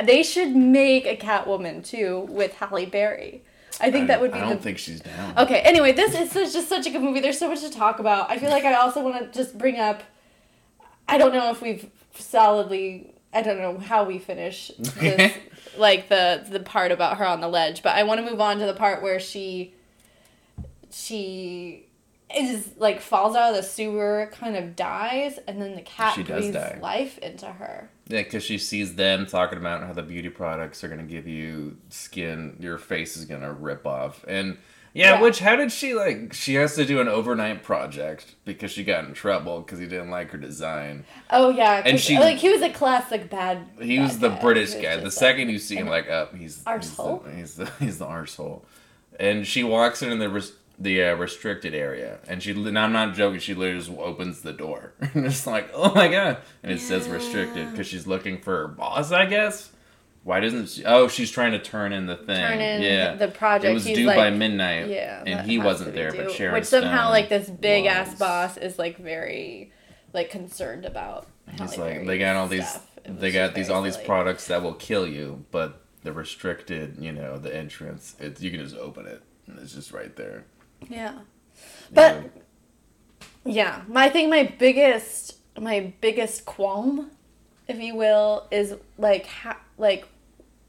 they 0.02 0.22
should 0.22 0.56
make 0.56 1.04
a 1.06 1.14
Catwoman 1.14 1.84
too 1.86 2.20
with 2.30 2.54
Halle 2.54 2.86
Berry. 2.86 3.42
I 3.82 3.90
think 3.90 4.06
that 4.08 4.20
would 4.20 4.32
be 4.32 4.38
I 4.38 4.48
don't 4.48 4.62
think 4.62 4.78
she's 4.78 5.00
down. 5.00 5.36
Okay, 5.38 5.60
anyway, 5.60 5.92
this 5.92 6.14
is 6.14 6.30
such- 6.30 6.52
just 6.52 6.68
such 6.68 6.86
a 6.86 6.90
good 6.90 7.02
movie. 7.02 7.20
There's 7.20 7.38
so 7.38 7.48
much 7.48 7.60
to 7.62 7.70
talk 7.70 7.98
about. 7.98 8.30
I 8.30 8.38
feel 8.38 8.48
like 8.50 8.64
I 8.64 8.74
also 8.74 9.02
want 9.02 9.32
to 9.32 9.38
just 9.38 9.58
bring 9.58 9.78
up. 9.78 10.02
I 11.08 11.18
don't 11.18 11.34
know 11.34 11.50
if 11.50 11.60
we've 11.60 11.90
solidly. 12.14 13.12
I 13.34 13.42
don't 13.42 13.58
know 13.58 13.78
how 13.78 14.04
we 14.04 14.18
finish 14.18 14.70
this, 14.78 15.32
like 15.76 16.08
the 16.08 16.44
the 16.48 16.60
part 16.60 16.92
about 16.92 17.16
her 17.18 17.26
on 17.26 17.40
the 17.40 17.48
ledge, 17.48 17.82
but 17.82 17.96
I 17.96 18.02
want 18.04 18.24
to 18.24 18.30
move 18.30 18.40
on 18.40 18.58
to 18.60 18.66
the 18.66 18.74
part 18.74 19.02
where 19.02 19.18
she. 19.20 19.74
She 20.90 21.86
is 22.34 22.72
like 22.78 23.00
falls 23.00 23.34
out 23.36 23.50
of 23.50 23.56
the 23.56 23.62
sewer, 23.62 24.30
kind 24.32 24.56
of 24.56 24.76
dies, 24.76 25.38
and 25.46 25.60
then 25.60 25.74
the 25.74 25.82
cat 25.82 26.14
breathes 26.26 26.52
die. 26.54 26.78
life 26.80 27.18
into 27.18 27.46
her. 27.46 27.88
Yeah, 28.08 28.22
because 28.22 28.42
she 28.42 28.58
sees 28.58 28.94
them 28.96 29.26
talking 29.26 29.58
about 29.58 29.84
how 29.84 29.92
the 29.92 30.02
beauty 30.02 30.28
products 30.28 30.82
are 30.84 30.88
gonna 30.88 31.02
give 31.04 31.26
you 31.28 31.76
skin, 31.88 32.56
your 32.60 32.78
face 32.78 33.16
is 33.16 33.24
gonna 33.24 33.52
rip 33.52 33.86
off, 33.86 34.24
and 34.28 34.58
yeah, 34.94 35.12
Yeah. 35.14 35.20
which 35.22 35.38
how 35.38 35.56
did 35.56 35.72
she 35.72 35.94
like? 35.94 36.34
She 36.34 36.54
has 36.54 36.74
to 36.74 36.84
do 36.84 37.00
an 37.00 37.08
overnight 37.08 37.62
project 37.62 38.34
because 38.44 38.70
she 38.72 38.84
got 38.84 39.04
in 39.06 39.14
trouble 39.14 39.60
because 39.60 39.78
he 39.78 39.86
didn't 39.86 40.10
like 40.10 40.30
her 40.32 40.36
design. 40.38 41.04
Oh 41.30 41.48
yeah. 41.48 41.80
And 41.86 41.98
she- 41.98 42.18
like 42.18 42.36
he 42.36 42.50
was 42.50 42.60
a 42.60 42.68
classic 42.70 43.30
bad. 43.30 43.66
He 43.80 43.96
bad 43.96 44.02
was 44.02 44.18
the 44.18 44.28
guy. 44.28 44.40
British 44.40 44.74
was 44.74 44.82
guy. 44.82 44.96
The 44.98 45.10
second 45.10 45.46
like, 45.46 45.52
you 45.52 45.58
see 45.58 45.76
him, 45.76 45.86
like 45.88 46.10
up, 46.10 46.34
he's 46.36 46.62
he's 46.68 46.96
the, 46.96 47.20
he's 47.36 47.54
the 47.54 47.70
he's 47.80 47.98
the 47.98 48.06
arsehole. 48.06 48.62
And 49.18 49.46
she 49.46 49.62
walks 49.64 50.02
into 50.02 50.16
the 50.16 50.28
res- 50.28 50.52
the 50.78 51.02
uh, 51.02 51.14
restricted 51.14 51.74
area, 51.74 52.18
and 52.26 52.42
she. 52.42 52.52
And 52.52 52.78
I'm 52.78 52.92
not 52.92 53.14
joking. 53.14 53.40
She 53.40 53.54
literally 53.54 53.84
just 53.84 53.98
opens 53.98 54.42
the 54.42 54.52
door, 54.52 54.92
and 55.00 55.26
it's 55.26 55.46
like, 55.46 55.70
oh 55.74 55.94
my 55.94 56.08
god! 56.08 56.38
And 56.62 56.72
it 56.72 56.80
says 56.80 57.08
restricted 57.08 57.70
because 57.70 57.86
she's 57.86 58.06
looking 58.06 58.40
for 58.40 58.62
her 58.62 58.68
boss, 58.68 59.12
I 59.12 59.26
guess. 59.26 59.70
Why 60.24 60.38
doesn't 60.38 60.68
she? 60.68 60.84
Oh, 60.84 61.08
she's 61.08 61.30
trying 61.30 61.52
to 61.52 61.58
turn 61.58 61.92
in 61.92 62.06
the 62.06 62.16
thing. 62.16 62.36
turn 62.36 62.60
in 62.60 62.82
yeah, 62.82 63.14
the 63.16 63.28
project. 63.28 63.70
It 63.70 63.74
was 63.74 63.84
He's 63.84 63.96
due 63.96 64.06
like, 64.06 64.16
by 64.16 64.30
midnight. 64.30 64.88
Yeah, 64.88 65.24
and 65.26 65.48
he 65.48 65.58
wasn't 65.58 65.94
there, 65.94 66.12
due. 66.12 66.18
but 66.18 66.32
Sharon 66.32 66.54
which 66.54 66.64
somehow 66.64 67.02
Stone 67.02 67.10
like 67.10 67.28
this 67.28 67.50
big 67.50 67.86
ass 67.86 68.14
boss 68.14 68.56
is 68.56 68.78
like 68.78 68.98
very 68.98 69.72
like 70.12 70.30
concerned 70.30 70.84
about. 70.84 71.26
He's 71.58 71.76
like, 71.76 72.06
they 72.06 72.18
got 72.18 72.36
all 72.36 72.46
these, 72.46 72.60
Berry's 72.60 72.70
stuff. 72.70 72.90
It 73.04 73.10
was 73.10 73.20
they 73.20 73.32
got 73.32 73.54
these 73.54 73.68
all 73.68 73.82
these 73.82 73.96
products 73.96 74.46
that 74.46 74.62
will 74.62 74.74
kill 74.74 75.06
you, 75.08 75.44
but 75.50 75.80
the 76.04 76.12
restricted, 76.12 76.98
you 77.00 77.12
know, 77.12 77.38
the 77.38 77.54
entrance, 77.54 78.14
it's 78.20 78.40
you 78.40 78.50
can 78.50 78.60
just 78.60 78.76
open 78.76 79.06
it, 79.06 79.22
and 79.48 79.58
it's 79.58 79.74
just 79.74 79.92
right 79.92 80.14
there. 80.14 80.44
Yeah, 80.88 81.14
But- 81.92 82.22
know? 82.22 82.30
yeah. 83.44 83.82
My 83.88 84.04
I 84.06 84.10
think 84.10 84.30
my 84.30 84.44
biggest 84.58 85.36
my 85.60 85.92
biggest 86.00 86.44
qualm, 86.46 87.10
if 87.68 87.78
you 87.78 87.94
will, 87.94 88.46
is 88.50 88.74
like 88.98 89.26
ha- 89.26 89.60
like 89.78 90.06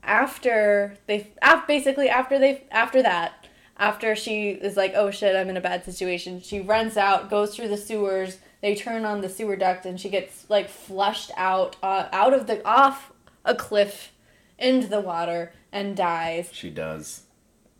after 0.04 0.98
they 1.08 1.28
af- 1.42 1.66
basically 1.68 2.10
after 2.10 2.38
they 2.38 2.64
after 2.72 3.02
that 3.02 3.48
after 3.78 4.16
she 4.16 4.50
is 4.50 4.76
like 4.76 4.92
oh 4.96 5.10
shit 5.10 5.34
i'm 5.36 5.50
in 5.50 5.56
a 5.56 5.62
bad 5.62 5.84
situation 5.86 6.42
she 6.42 6.60
runs 6.60 6.98
out 6.98 7.30
goes 7.30 7.56
through 7.56 7.70
the 7.70 7.78
sewers 7.78 8.38
they 8.62 8.76
turn 8.76 9.06
on 9.06 9.22
the 9.22 9.30
sewer 9.30 9.56
duct 9.56 9.86
and 9.86 10.00
she 10.00 10.10
gets 10.10 10.46
like 10.50 10.70
flushed 10.70 11.32
out 11.38 11.78
uh, 11.82 12.08
out 12.12 12.34
of 12.34 12.48
the 12.48 12.62
off 12.68 13.14
a 13.46 13.56
cliff 13.56 14.12
into 14.60 14.88
the 14.88 15.00
water 15.02 15.54
and 15.72 15.96
dies 15.96 16.50
she 16.52 16.70
does. 16.70 17.24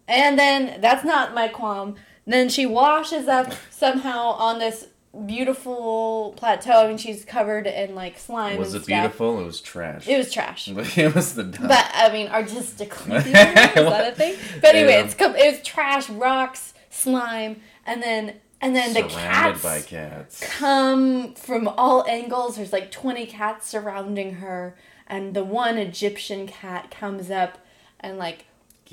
and 0.08 0.40
then 0.40 0.80
that's 0.82 1.04
not 1.04 1.34
my 1.34 1.48
qualm. 1.50 1.96
Then 2.26 2.50
she 2.50 2.66
washes 2.66 3.28
up 3.28 3.54
somehow 3.70 4.32
on 4.32 4.60
this 4.60 4.88
beautiful 5.26 6.34
plateau. 6.38 6.84
I 6.86 6.88
mean, 6.88 6.98
she's 6.98 7.26
covered 7.26 7.68
in 7.68 7.96
like 7.96 8.18
slime. 8.18 8.58
Was 8.58 8.74
it 8.74 8.84
stuff. 8.84 8.88
beautiful? 8.88 9.40
It 9.42 9.46
was 9.46 9.62
trash. 9.62 10.08
It 10.08 10.18
was 10.18 10.32
trash. 10.32 10.68
it 10.98 11.14
was 11.16 11.36
the 11.36 11.44
But 11.44 11.90
I 11.94 12.12
mean, 12.12 12.28
artistically, 12.30 13.16
is 13.18 13.24
that 13.34 14.14
a 14.14 14.16
thing? 14.16 14.36
But 14.62 14.76
anyway, 14.76 14.94
Yeah. 14.94 15.04
it's 15.06 15.14
com- 15.14 15.36
it 15.36 15.52
was 15.52 15.62
trash, 15.62 16.10
rocks, 16.10 16.74
slime, 16.90 17.62
and 17.86 18.02
then 18.02 18.36
and 18.62 18.74
then 18.74 18.94
the 18.94 19.02
Surrounded 19.10 19.60
cats 19.60 19.64
by 19.64 19.82
cats. 19.82 20.40
come 20.58 21.34
from 21.36 21.68
all 21.68 22.06
angles. 22.08 22.56
There's 22.56 22.72
like 22.72 22.92
20 22.92 23.26
cats 23.26 23.68
surrounding 23.68 24.36
her, 24.36 24.78
and 25.06 25.34
the 25.34 25.44
one 25.44 25.78
Egyptian 25.78 26.48
cat 26.48 26.90
comes 26.90 27.30
up 27.30 27.58
and 28.00 28.18
like 28.18 28.46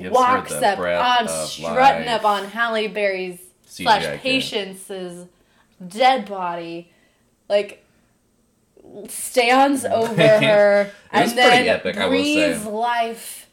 Gives 0.02 0.08
her 0.08 0.12
walks 0.14 0.50
the 0.54 0.68
up 0.68 0.78
breath 0.78 1.20
on 1.20 1.28
of 1.28 1.48
strutting 1.48 2.06
life. 2.06 2.20
up 2.20 2.24
on 2.24 2.44
Halle 2.46 2.88
Berry's 2.88 3.38
CGI 3.66 3.82
slash 3.82 4.02
cat. 4.02 4.20
Patience's 4.20 5.26
dead 5.86 6.26
body, 6.26 6.90
like 7.48 7.84
stands 9.08 9.84
over 9.84 10.22
her 10.22 10.82
It 10.82 10.94
and 11.12 11.24
pretty 11.32 11.36
then 11.36 11.68
epic, 11.68 11.96
I 11.96 12.06
will 12.06 12.12
say. 12.24 12.50
breathes 12.52 12.64
life 12.66 13.48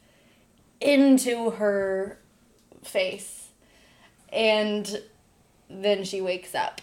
into 0.79 1.51
her 1.51 2.17
face, 2.83 3.49
and 4.31 5.01
then 5.69 6.03
she 6.03 6.21
wakes 6.21 6.55
up. 6.55 6.81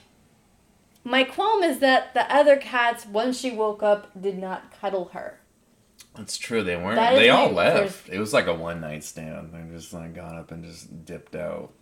My 1.04 1.22
qualm 1.24 1.62
is 1.62 1.80
that 1.80 2.14
the 2.14 2.32
other 2.34 2.56
cats, 2.56 3.04
once 3.06 3.38
she 3.38 3.50
woke 3.50 3.82
up, 3.82 4.10
did 4.20 4.38
not 4.38 4.72
cuddle 4.80 5.10
her. 5.12 5.38
It's 6.18 6.36
true. 6.36 6.62
They 6.62 6.76
weren't. 6.76 6.96
That 6.96 7.14
They 7.16 7.30
all 7.30 7.50
left. 7.50 7.92
first- 7.94 8.08
It 8.08 8.18
was 8.18 8.32
like 8.32 8.46
a 8.46 8.54
one 8.54 8.80
night 8.80 9.02
stand. 9.04 9.52
They 9.52 9.74
just 9.76 9.92
like 9.92 10.14
got 10.14 10.34
up 10.36 10.50
and 10.52 10.64
just 10.64 11.04
dipped 11.04 11.34
out. 11.34 11.72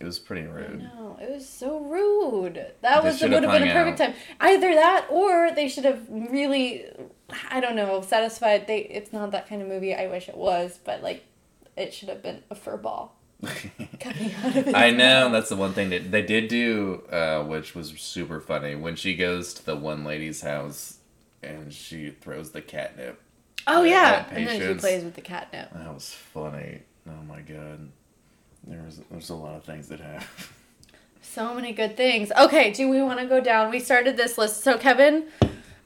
It 0.00 0.04
was 0.04 0.18
pretty 0.18 0.46
rude. 0.46 0.82
No, 0.96 1.16
it 1.20 1.30
was 1.30 1.48
so 1.48 1.78
rude. 1.80 2.54
That 2.82 3.02
They 3.02 3.08
was 3.08 3.20
would 3.22 3.30
have 3.32 3.42
been 3.42 3.68
a 3.68 3.72
perfect 3.72 3.98
time. 3.98 4.14
Either 4.40 4.74
that, 4.74 5.06
or 5.08 5.52
they 5.52 5.68
should 5.68 5.84
have 5.84 6.00
really, 6.08 6.84
I 7.50 7.60
don't 7.60 7.76
know, 7.76 8.00
satisfied. 8.02 8.66
They 8.66 8.78
it's 8.80 9.12
not 9.12 9.30
that 9.30 9.48
kind 9.48 9.62
of 9.62 9.68
movie. 9.68 9.94
I 9.94 10.08
wish 10.08 10.28
it 10.28 10.36
was, 10.36 10.78
but 10.84 11.02
like, 11.02 11.24
it 11.76 11.94
should 11.94 12.08
have 12.08 12.22
been 12.22 12.42
a 12.50 12.54
fur 12.56 12.76
ball 12.76 13.16
coming 14.00 14.34
out 14.44 14.56
of 14.56 14.68
it. 14.68 14.74
I 14.74 14.90
know 14.90 15.30
that's 15.30 15.48
the 15.48 15.56
one 15.56 15.72
thing 15.74 15.90
that 15.90 16.10
they 16.10 16.22
did 16.22 16.48
do, 16.48 17.02
uh, 17.10 17.42
which 17.44 17.74
was 17.76 17.90
super 17.90 18.40
funny 18.40 18.74
when 18.74 18.96
she 18.96 19.14
goes 19.14 19.54
to 19.54 19.64
the 19.64 19.76
one 19.76 20.04
lady's 20.04 20.42
house 20.42 20.98
and 21.42 21.72
she 21.72 22.10
throws 22.10 22.50
the 22.50 22.62
catnip. 22.62 23.20
Oh 23.66 23.82
Yeah, 23.82 24.26
and 24.30 24.46
then 24.46 24.60
she 24.60 24.80
plays 24.80 25.04
with 25.04 25.14
the 25.14 25.20
catnip. 25.20 25.72
That 25.72 25.92
was 25.92 26.10
funny. 26.10 26.80
Oh 27.08 27.22
my 27.28 27.40
god. 27.40 27.88
There's 28.66 29.00
there's 29.10 29.30
a 29.30 29.34
lot 29.34 29.56
of 29.56 29.64
things 29.64 29.88
that 29.88 30.00
happen. 30.00 30.26
So 31.26 31.52
many 31.52 31.72
good 31.72 31.96
things. 31.96 32.30
Okay, 32.38 32.70
do 32.70 32.88
we 32.88 33.02
want 33.02 33.18
to 33.18 33.26
go 33.26 33.40
down? 33.40 33.70
We 33.70 33.80
started 33.80 34.16
this 34.16 34.38
list. 34.38 34.62
So 34.62 34.78
Kevin, 34.78 35.24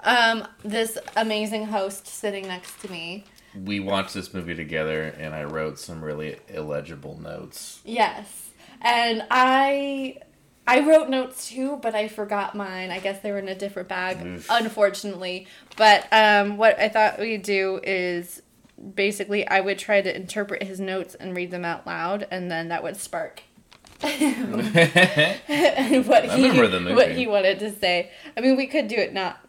um, 0.01 0.47
this 0.63 0.99
amazing 1.17 1.67
host 1.67 2.07
sitting 2.07 2.47
next 2.47 2.79
to 2.83 2.91
me. 2.91 3.25
We 3.65 3.81
watched 3.81 4.13
this 4.13 4.35
movie 4.35 4.55
together, 4.55 5.05
and 5.19 5.35
I 5.35 5.45
wrote 5.45 5.79
some 5.79 6.05
really 6.05 6.37
illegible 6.49 7.19
notes. 7.19 7.81
Yes. 7.85 8.51
And 8.83 9.25
I 9.31 10.19
I 10.69 10.87
wrote 10.87 11.09
notes 11.09 11.49
too, 11.49 11.79
but 11.83 11.95
I 11.95 12.09
forgot 12.09 12.55
mine. 12.55 12.91
I 12.91 12.99
guess 13.01 13.21
they 13.21 13.33
were 13.33 13.39
in 13.39 13.49
a 13.49 13.55
different 13.55 13.89
bag, 13.89 14.25
Oof. 14.25 14.47
unfortunately. 14.51 15.47
But 15.77 16.07
um, 16.13 16.57
what 16.59 16.79
I 16.79 16.89
thought 16.89 17.19
we'd 17.19 17.43
do 17.43 17.81
is 17.83 18.43
basically 18.95 19.47
I 19.49 19.61
would 19.61 19.79
try 19.79 20.01
to 20.03 20.15
interpret 20.15 20.63
his 20.63 20.79
notes 20.79 21.15
and 21.15 21.35
read 21.35 21.51
them 21.51 21.65
out 21.65 21.87
loud, 21.87 22.27
and 22.31 22.51
then 22.51 22.69
that 22.69 22.83
would 22.83 22.97
spark 22.97 23.43
what 24.01 24.13
he 26.31 26.51
what 26.95 27.11
he 27.13 27.27
wanted 27.27 27.59
to 27.61 27.73
say. 27.73 28.11
I 28.37 28.41
mean, 28.41 28.57
we 28.57 28.67
could 28.67 28.89
do 28.89 28.97
it 28.97 29.13
not 29.13 29.41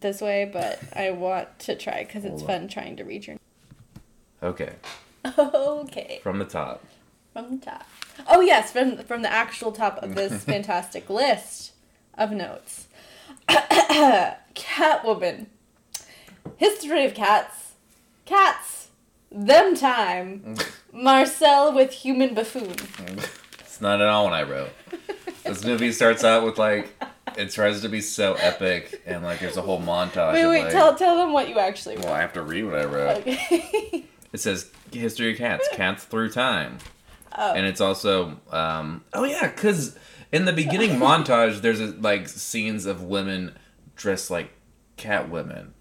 this 0.00 0.20
way, 0.20 0.48
but 0.50 0.80
I 0.94 1.10
want 1.10 1.58
to 1.60 1.74
try 1.76 2.04
because 2.04 2.24
it's 2.24 2.40
Hold 2.42 2.50
on. 2.50 2.60
fun 2.60 2.68
trying 2.68 2.96
to 2.96 3.04
read 3.04 3.26
your. 3.26 3.36
okay, 4.42 4.74
Okay. 5.38 6.20
from 6.22 6.38
the 6.38 6.44
top. 6.44 6.84
From 7.38 7.60
the 7.60 7.64
top. 7.64 7.86
Oh 8.26 8.40
yes, 8.40 8.72
from 8.72 8.98
from 9.04 9.22
the 9.22 9.32
actual 9.32 9.70
top 9.70 9.98
of 9.98 10.16
this 10.16 10.42
fantastic 10.52 11.08
list 11.08 11.70
of 12.14 12.32
notes. 12.32 12.88
Catwoman. 13.48 15.46
History 16.56 17.04
of 17.04 17.14
cats. 17.14 17.74
Cats. 18.24 18.88
Them 19.30 19.76
time. 19.76 20.56
Marcel 20.92 21.72
with 21.72 21.92
human 21.92 22.34
buffoon. 22.34 22.74
It's 23.60 23.80
not 23.80 24.00
at 24.00 24.08
all 24.08 24.24
what 24.24 24.32
I 24.32 24.42
wrote. 24.42 24.70
This 25.44 25.64
movie 25.64 25.92
starts 25.92 26.24
out 26.24 26.44
with 26.44 26.58
like 26.58 26.92
it 27.36 27.52
tries 27.52 27.82
to 27.82 27.88
be 27.88 28.00
so 28.00 28.34
epic, 28.34 29.00
and 29.06 29.22
like 29.22 29.38
there's 29.38 29.56
a 29.56 29.62
whole 29.62 29.80
montage. 29.80 30.32
Wait, 30.32 30.42
of, 30.42 30.50
wait, 30.50 30.62
like, 30.64 30.72
tell 30.72 30.96
tell 30.96 31.16
them 31.16 31.32
what 31.32 31.48
you 31.48 31.60
actually 31.60 31.94
wrote. 31.94 32.06
Well. 32.06 32.14
I 32.14 32.20
have 32.20 32.32
to 32.32 32.42
read 32.42 32.64
what 32.64 32.80
I 32.80 32.84
wrote. 32.84 33.18
Okay. 33.18 34.06
It 34.30 34.40
says 34.40 34.70
history 34.92 35.32
of 35.32 35.38
cats, 35.38 35.66
cats 35.72 36.04
through 36.04 36.30
time, 36.32 36.76
oh. 37.38 37.54
and 37.54 37.64
it's 37.64 37.80
also 37.80 38.38
um 38.50 39.04
oh 39.14 39.24
yeah, 39.24 39.48
because 39.48 39.96
in 40.32 40.44
the 40.44 40.52
beginning 40.52 40.90
montage 41.00 41.60
there's 41.62 41.80
a, 41.80 41.86
like 41.86 42.28
scenes 42.28 42.84
of 42.84 43.02
women 43.02 43.56
dressed 43.96 44.30
like 44.30 44.50
cat 44.96 45.30
women. 45.30 45.74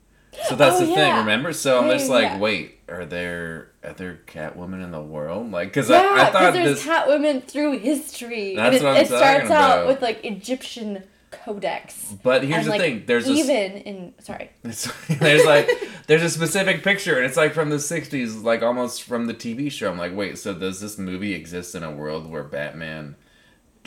So 0.48 0.56
that's 0.56 0.78
Oh, 0.78 0.86
the 0.86 0.94
thing, 0.94 1.16
remember? 1.18 1.52
So 1.52 1.82
I'm 1.82 1.90
just 1.90 2.10
like, 2.10 2.24
yeah. 2.24 2.38
wait, 2.38 2.80
are 2.88 3.06
there 3.06 3.72
other 3.84 4.22
cat 4.28 4.56
women 4.56 4.82
in 4.82 4.92
the 4.92 5.02
world? 5.02 5.52
Like, 5.52 5.70
because 5.70 5.90
yeah, 5.90 5.98
I, 5.98 6.28
I 6.28 6.32
thought 6.32 6.54
there's 6.54 6.84
this. 6.84 6.86
Catwomen 6.86 7.44
through 7.44 7.80
history. 7.80 8.56
That's 8.56 8.76
and 8.76 8.76
it, 8.76 8.88
what 8.88 8.98
I'm 8.98 9.02
it 9.02 9.08
starts 9.08 9.48
talking 9.48 9.52
out 9.52 9.88
with 9.88 10.02
like 10.02 10.24
Egyptian 10.24 11.04
codex. 11.32 12.14
But 12.24 12.44
here's 12.44 12.60
and, 12.60 12.66
the 12.68 12.70
like, 12.72 12.82
thing: 12.82 13.04
there's 13.06 13.30
even 13.30 13.74
in 13.74 14.14
sorry. 14.20 14.52
There's 14.64 15.46
like 15.46 15.70
there's 16.08 16.24
a 16.24 16.30
specific 16.30 16.84
picture 16.84 17.18
and 17.18 17.26
it's 17.26 17.38
like 17.38 17.54
from 17.54 17.70
the 17.70 17.76
60s 17.78 18.44
like 18.44 18.64
almost 18.64 19.04
from 19.04 19.28
the 19.28 19.34
tv 19.34 19.72
show 19.72 19.92
i'm 19.92 19.98
like 19.98 20.16
wait 20.16 20.38
so 20.38 20.54
does 20.54 20.80
this 20.80 20.98
movie 20.98 21.34
exist 21.34 21.76
in 21.76 21.84
a 21.84 21.92
world 21.92 22.30
where 22.30 22.44
batman 22.44 23.16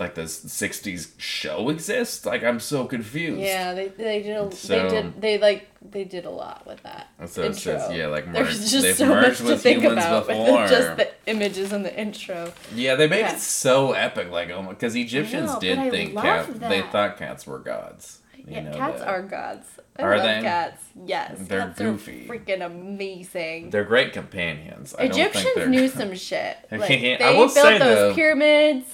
like 0.00 0.14
the 0.14 0.22
60s 0.22 1.10
show 1.18 1.68
exists 1.68 2.24
like 2.26 2.42
i'm 2.42 2.58
so 2.58 2.84
confused 2.86 3.40
Yeah, 3.40 3.74
they 3.74 3.88
they 3.88 4.22
did 4.22 4.36
a, 4.36 4.50
So- 4.52 4.68
they 4.68 4.88
did 4.88 5.20
they 5.20 5.38
like 5.38 5.66
they 5.82 6.04
did 6.04 6.26
a 6.26 6.30
lot 6.30 6.66
with 6.66 6.82
that. 6.82 7.08
That's 7.18 7.34
what 7.38 7.46
it 7.46 7.56
intro. 7.56 7.78
says, 7.78 7.96
yeah, 7.96 8.06
like 8.08 8.26
merged- 8.26 8.36
There's 8.50 8.70
just 8.70 8.82
they've 8.84 8.96
so 8.96 9.06
much 9.06 9.38
to 9.38 9.44
with 9.44 9.62
think 9.62 9.82
about 9.82 10.26
before. 10.26 10.60
with 10.62 10.70
just 10.70 10.96
the 10.98 11.08
images 11.26 11.72
in 11.72 11.82
the 11.82 11.98
intro. 11.98 12.52
yeah 12.74 12.96
they 12.96 13.06
made 13.08 13.20
Yeah. 13.20 13.34
it 13.36 13.40
so 13.40 13.92
epic 13.92 14.30
like 14.30 14.50
oh 14.50 14.62
because 14.62 14.94
egyptians 14.94 15.52
know, 15.52 15.60
did 15.60 15.90
think 15.90 16.14
cat 16.16 16.60
they 16.60 16.82
thought 16.82 17.16
cats 17.16 17.46
were 17.46 17.58
gods 17.60 18.18
you 18.36 18.44
Yeah, 18.56 18.62
know 18.62 18.72
cats 18.76 18.98
that. 19.00 19.08
are 19.08 19.22
gods. 19.22 19.66
I 19.98 20.02
Are 20.02 20.16
love 20.16 20.24
they? 20.24 20.40
cats. 20.40 20.82
Yes, 21.04 21.36
They're 21.40 21.60
cats 21.60 21.78
goofy. 21.78 22.26
Freaking 22.26 22.64
amazing. 22.64 23.68
they're 23.70 23.84
great 23.84 24.12
companions 24.14 24.94
I 24.98 25.08
don't 25.08 25.14
think 25.14 25.34
Egyptians 25.46 25.68
knew 25.68 25.88
some 26.00 26.14
shit. 26.14 26.56
Like, 26.70 26.82
I 26.90 27.16
they 27.18 27.18
will 27.36 27.52
built 27.52 27.54
those 27.54 27.78
though- 27.80 28.14
pyramids. 28.14 28.86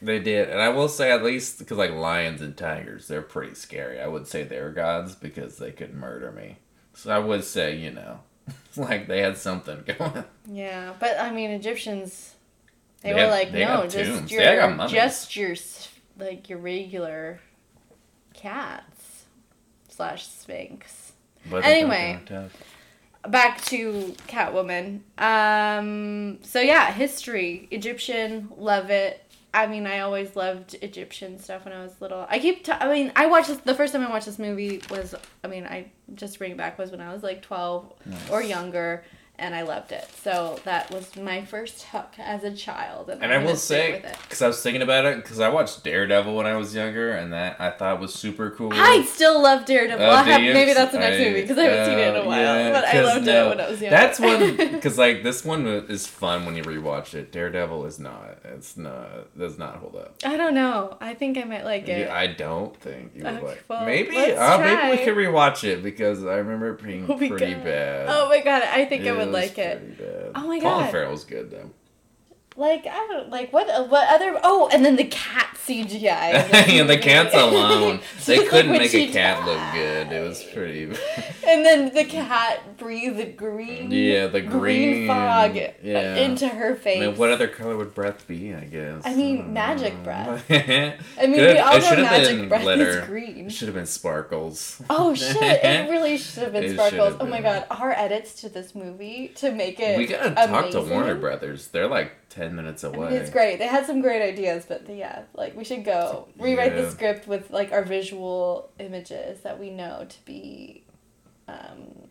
They 0.00 0.18
did, 0.20 0.48
and 0.48 0.60
I 0.60 0.68
will 0.68 0.88
say 0.88 1.10
at 1.10 1.24
least 1.24 1.58
because 1.58 1.76
like 1.78 1.90
lions 1.92 2.40
and 2.40 2.56
tigers, 2.56 3.08
they're 3.08 3.22
pretty 3.22 3.54
scary. 3.54 4.00
I 4.00 4.06
would 4.06 4.26
say 4.28 4.44
they're 4.44 4.70
gods 4.70 5.14
because 5.14 5.58
they 5.58 5.72
could 5.72 5.94
murder 5.94 6.30
me. 6.32 6.58
So 6.94 7.10
I 7.10 7.18
would 7.18 7.44
say, 7.44 7.76
you 7.76 7.90
know, 7.90 8.20
like 8.76 9.06
they 9.08 9.20
had 9.20 9.36
something 9.36 9.82
going. 9.98 10.24
Yeah, 10.46 10.94
but 11.00 11.18
I 11.20 11.32
mean 11.32 11.50
Egyptians. 11.50 12.34
They, 13.00 13.10
They 13.10 13.14
were 13.14 13.20
had- 13.22 13.30
like, 13.30 13.52
they 13.52 13.64
no, 13.64 13.86
just 13.86 14.10
tombs. 14.10 14.32
Your, 14.32 14.88
just 14.88 15.36
your, 15.36 15.54
like 16.18 16.48
your 16.48 16.58
regular 16.58 17.40
cats 18.34 19.24
slash 19.88 20.26
sphinx. 20.26 21.12
But 21.50 21.64
Anyway. 21.64 22.20
Back 23.26 23.60
to 23.66 24.14
Catwoman. 24.28 25.00
Um, 25.18 26.38
so 26.42 26.60
yeah, 26.60 26.92
history 26.92 27.66
Egyptian, 27.70 28.48
love 28.56 28.90
it. 28.90 29.22
I 29.54 29.66
mean, 29.66 29.86
I 29.86 30.00
always 30.00 30.36
loved 30.36 30.76
Egyptian 30.82 31.38
stuff 31.38 31.64
when 31.64 31.72
I 31.72 31.82
was 31.82 32.00
little. 32.00 32.26
I 32.28 32.38
keep, 32.38 32.64
t- 32.64 32.72
I 32.72 32.92
mean, 32.92 33.12
I 33.16 33.26
watched 33.26 33.48
this, 33.48 33.58
the 33.58 33.74
first 33.74 33.92
time 33.94 34.06
I 34.06 34.10
watched 34.10 34.26
this 34.26 34.38
movie 34.38 34.82
was, 34.90 35.14
I 35.42 35.48
mean, 35.48 35.64
I 35.64 35.90
just 36.14 36.38
bring 36.38 36.52
it 36.52 36.56
back 36.58 36.78
was 36.78 36.90
when 36.90 37.00
I 37.00 37.12
was 37.12 37.22
like 37.22 37.40
twelve 37.42 37.92
or 38.30 38.42
younger, 38.42 39.04
and 39.38 39.54
I 39.54 39.62
loved 39.62 39.92
it. 39.92 40.08
So 40.22 40.58
that 40.64 40.90
was 40.90 41.14
my 41.16 41.44
first 41.44 41.84
hook 41.84 42.08
as 42.18 42.42
a 42.44 42.54
child, 42.54 43.08
and, 43.10 43.22
And 43.22 43.32
I'm 43.32 43.44
will 43.44 43.56
say, 43.56 43.92
with 43.92 44.04
it. 44.04 44.16
because 44.22 44.42
I 44.42 44.46
was 44.48 44.62
thinking 44.62 44.82
about 44.82 45.04
it, 45.04 45.16
because 45.22 45.40
I 45.40 45.48
watched 45.48 45.84
Daredevil 45.84 46.34
when 46.34 46.46
I 46.46 46.56
was 46.56 46.74
younger, 46.74 47.12
and 47.12 47.32
that 47.32 47.60
I 47.60 47.70
thought 47.70 48.00
was 48.00 48.14
super 48.14 48.50
cool. 48.50 48.72
I 48.74 49.02
still 49.02 49.40
love 49.42 49.64
Daredevil. 49.64 50.04
Oh, 50.04 50.08
I'll 50.10 50.24
have, 50.24 50.40
maybe 50.40 50.72
that's 50.72 50.92
the 50.92 50.98
next 50.98 51.16
I- 51.20 51.24
movie 51.24 51.42
because 51.42 51.58
I 51.58 51.62
haven't 51.64 51.86
seen 51.86 51.98
it 51.98 52.08
in 52.08 52.16
uh, 52.16 52.20
a 52.22 52.26
while. 52.26 52.38
yeah, 52.40 52.72
but 52.72 52.84
I 52.84 53.00
loved 53.02 53.26
no, 53.26 53.46
it 53.46 53.48
when 53.50 53.60
I 53.60 53.70
was 53.70 53.80
younger. 53.80 53.96
That's 53.96 54.20
one 54.20 54.56
because 54.72 54.98
like 54.98 55.22
this 55.22 55.44
one 55.44 55.66
is 55.66 56.06
fun 56.06 56.44
when 56.44 56.56
you 56.56 56.62
rewatch 56.62 57.14
it. 57.14 57.32
Daredevil 57.32 57.86
is 57.86 57.98
not. 57.98 58.38
It's 58.44 58.76
not. 58.76 59.36
Does 59.38 59.58
not 59.58 59.76
hold 59.76 59.96
up. 59.96 60.16
I 60.24 60.36
don't 60.36 60.54
know. 60.54 60.96
I 61.00 61.14
think 61.14 61.38
I 61.38 61.44
might 61.44 61.64
like 61.64 61.88
it. 61.88 62.06
Yeah, 62.06 62.14
I 62.14 62.26
don't 62.28 62.76
think 62.80 63.12
you 63.14 63.24
would 63.24 63.34
Okay, 63.34 63.46
like. 63.46 63.64
well, 63.68 63.84
maybe. 63.84 64.16
Uh, 64.16 64.58
maybe 64.58 64.98
we 64.98 65.04
could 65.04 65.14
rewatch 65.16 65.64
it 65.64 65.82
because 65.82 66.24
I 66.24 66.36
remember 66.36 66.70
it 66.74 66.82
being 66.82 67.06
Oh 67.08 67.16
pretty 67.16 67.54
God. 67.54 67.64
bad. 67.64 68.06
Oh 68.08 68.28
my 68.28 68.40
god, 68.40 68.62
I 68.62 68.84
think 68.84 69.04
I 69.04 69.08
It 69.10 69.27
would 69.32 69.40
like 69.40 69.58
it. 69.58 69.98
bad. 69.98 70.32
Oh 70.34 70.46
my 70.48 70.60
Colin 70.60 70.84
God. 70.84 70.90
Farrell's 70.90 71.24
good 71.24 71.50
though. 71.50 71.70
Like 72.58 72.88
I 72.88 73.06
don't 73.08 73.30
like 73.30 73.52
what 73.52 73.70
uh, 73.70 73.84
what 73.84 74.08
other 74.08 74.36
oh 74.42 74.68
and 74.72 74.84
then 74.84 74.96
the 74.96 75.04
cat 75.04 75.56
CGI. 75.64 76.02
yeah, 76.68 76.82
the 76.82 76.98
cats 76.98 77.32
alone. 77.32 78.00
They 78.26 78.44
couldn't 78.46 78.72
when 78.72 78.80
make 78.80 78.92
a 78.92 79.10
cat 79.10 79.46
look 79.46 79.60
good. 79.72 80.12
It 80.12 80.26
was 80.28 80.42
pretty. 80.42 80.92
And 81.48 81.64
then 81.64 81.94
the 81.94 82.04
cat 82.04 82.76
breathed 82.76 83.38
green. 83.38 83.90
Yeah, 83.90 84.26
the 84.26 84.42
green- 84.42 85.06
fog 85.06 85.56
yeah. 85.56 86.16
into 86.16 86.46
her 86.46 86.72
I 86.72 86.76
face. 86.76 87.00
mean, 87.00 87.16
what 87.16 87.30
other 87.30 87.48
color 87.48 87.74
would 87.74 87.94
breath 87.94 88.26
be? 88.28 88.52
I 88.54 88.64
guess. 88.64 89.00
I 89.06 89.14
mean, 89.14 89.38
don't 89.38 89.52
magic 89.54 89.96
know. 89.96 90.04
breath. 90.04 90.44
I 90.50 90.98
I 91.18 91.26
mean, 91.26 91.40
we 91.40 91.56
all 91.56 91.78
know 91.80 92.02
magic 92.02 92.48
breath 92.50 92.62
glitter. 92.62 93.00
is 93.00 93.06
green. 93.06 93.46
It 93.46 93.52
should 93.52 93.68
have 93.68 93.74
been 93.74 93.86
sparkles. 93.86 94.82
Oh 94.90 95.14
shit! 95.14 95.36
It 95.40 95.88
really 95.88 96.18
should 96.18 96.42
have 96.42 96.52
been 96.52 96.64
It 96.64 96.74
sparkles. 96.74 97.16
Oh 97.18 97.24
my 97.26 97.40
god, 97.40 97.64
our 97.70 97.92
edits 97.92 98.34
to 98.42 98.50
this 98.50 98.74
movie 98.74 99.28
to 99.36 99.50
make 99.50 99.80
it. 99.80 99.96
we 99.96 100.06
gotta 100.06 100.34
talk 100.34 100.70
to. 100.72 100.82
Warner 100.82 101.14
Brothers. 101.14 101.68
They're 101.68 101.88
like 101.88 102.12
ten 102.28 102.47
minutes 102.52 102.84
I 102.84 102.88
away. 102.88 103.10
mean, 103.10 103.18
it's 103.20 103.30
great. 103.30 103.58
They 103.58 103.66
had 103.66 103.86
some 103.86 104.00
great 104.00 104.22
ideas, 104.22 104.64
but 104.68 104.88
yeah, 104.88 105.22
like 105.34 105.56
we 105.56 105.64
should 105.64 105.84
go 105.84 106.28
rewrite 106.38 106.74
Yeah. 106.74 106.82
the 106.82 106.90
script 106.90 107.26
with 107.28 107.50
like 107.50 107.72
our 107.72 107.82
visual 107.84 108.70
images 108.78 109.40
that 109.40 109.58
we 109.58 109.70
know 109.70 110.06
to 110.08 110.24
be, 110.24 110.84
um, 111.46 112.08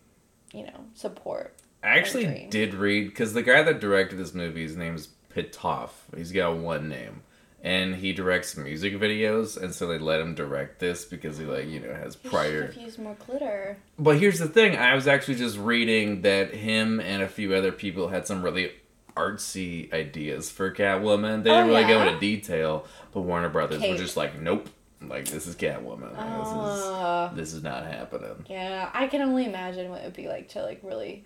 you 0.54 0.64
know, 0.64 0.86
support. 0.94 1.54
I 1.84 1.98
actually 2.00 2.48
did 2.50 2.74
read 2.74 3.06
because 3.10 3.34
the 3.34 3.44
guy 3.44 3.64
that 3.64 3.80
directed 3.80 4.18
this 4.18 4.34
movie, 4.34 4.64
his 4.64 4.76
name's 4.76 5.10
Pitof. 5.34 5.90
He's 6.16 6.32
got 6.32 6.58
one 6.58 6.90
name, 6.90 7.22
and 7.62 7.96
he 7.96 8.12
directs 8.14 8.58
music 8.58 8.96
videos, 8.96 9.62
and 9.62 9.74
so 9.74 9.86
they 9.88 10.00
let 10.00 10.20
him 10.20 10.34
direct 10.34 10.80
this 10.80 11.06
because 11.06 11.38
he 11.38 11.46
like 11.46 11.68
you 11.68 11.80
know 11.80 11.94
has 11.94 12.16
prior. 12.16 12.74
used 12.78 12.98
more 12.98 13.16
glitter. 13.26 13.78
But 14.00 14.18
here's 14.18 14.40
the 14.40 14.48
thing: 14.48 14.76
I 14.76 14.96
was 14.96 15.08
actually 15.08 15.36
just 15.36 15.58
reading 15.58 16.24
that 16.24 16.56
him 16.56 17.00
and 17.00 17.22
a 17.22 17.28
few 17.28 17.54
other 17.54 17.72
people 17.72 18.08
had 18.08 18.26
some 18.26 18.42
really 18.42 18.72
artsy 19.18 19.92
ideas 19.94 20.50
for 20.52 20.72
Catwoman. 20.72 21.44
They 21.44 21.50
Oh, 21.50 21.56
didn't 21.64 21.68
really 21.70 21.84
go 21.86 22.02
into 22.08 22.20
detail, 22.20 22.86
but 23.14 23.22
Warner 23.22 23.50
Brothers 23.50 23.80
Kate. 23.82 23.92
were 23.92 23.98
just 23.98 24.16
like, 24.18 24.40
"Nope, 24.40 24.70
like 25.02 25.26
this 25.26 25.48
is 25.48 25.56
Catwoman. 25.56 26.14
Uh, 26.18 27.30
This 27.34 27.38
is 27.40 27.52
this 27.52 27.54
is 27.58 27.64
not 27.64 27.86
happening." 27.86 28.46
yeah, 28.50 28.90
I 28.94 29.08
can 29.08 29.22
only 29.22 29.46
imagine 29.46 29.90
what 29.90 30.02
it 30.02 30.06
would 30.06 30.14
be 30.16 30.28
like 30.28 30.50
to 30.50 30.62
like 30.64 30.80
really. 30.84 31.24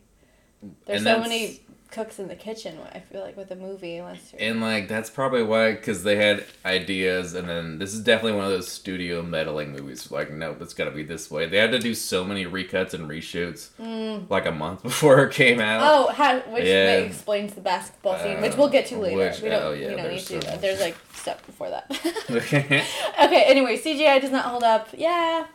There's 0.85 1.05
And 1.05 1.07
so 1.15 1.19
many 1.21 1.61
cooks 1.91 2.17
in 2.19 2.27
the 2.27 2.35
kitchen. 2.35 2.77
I 2.93 2.99
feel 2.99 3.21
like 3.21 3.35
with 3.37 3.51
a 3.51 3.55
movie, 3.55 3.97
unless 3.97 4.31
you're. 4.33 4.41
And 4.41 4.61
like 4.61 4.87
that's 4.87 5.09
probably 5.09 5.43
why, 5.43 5.73
because 5.73 6.03
they 6.03 6.15
had 6.15 6.45
ideas, 6.65 7.33
and 7.35 7.47
then 7.49 7.77
this 7.79 7.93
is 7.93 7.99
definitely 7.99 8.37
one 8.37 8.45
of 8.45 8.51
those 8.51 8.67
studio 8.69 9.21
meddling 9.21 9.71
movies. 9.73 10.09
Like, 10.09 10.31
nope, 10.31 10.57
it's 10.61 10.73
got 10.73 10.85
to 10.85 10.91
be 10.91 11.03
this 11.03 11.29
way. 11.29 11.45
They 11.47 11.57
had 11.57 11.71
to 11.71 11.79
do 11.79 11.93
so 11.93 12.23
many 12.23 12.45
recuts 12.45 12.93
and 12.93 13.09
reshoots, 13.09 13.69
like 14.29 14.45
a 14.45 14.51
month 14.51 14.83
before 14.83 15.23
it 15.25 15.33
came 15.33 15.59
out. 15.59 15.81
Oh, 15.83 16.11
how, 16.11 16.39
which 16.51 16.63
Yeah. 16.65 16.93
explains 16.97 17.53
the 17.53 17.61
basketball 17.61 18.17
scene, 18.19 18.37
Uh, 18.37 18.41
which 18.41 18.55
we'll 18.55 18.69
get 18.69 18.85
to 18.87 18.97
later. 18.97 19.17
which- 19.17 19.41
we 19.41 19.49
don't, 19.49 19.61
oh, 19.63 19.71
yeah, 19.73 19.89
we 19.89 19.95
don't 19.95 20.03
need 20.03 20.19
there's 20.21 20.27
to. 20.27 20.35
much. 20.51 20.61
There's 20.61 20.79
like 20.81 20.95
stuff 21.13 21.45
before 21.45 21.69
that. 21.69 21.85
it 21.89 22.25
okay. 23.23 23.43
Anyway, 23.47 23.77
CGI 23.77 24.19
does 24.21 24.31
not 24.31 24.45
hold 24.45 24.63
up. 24.63 24.87
Yeah, 24.93 25.45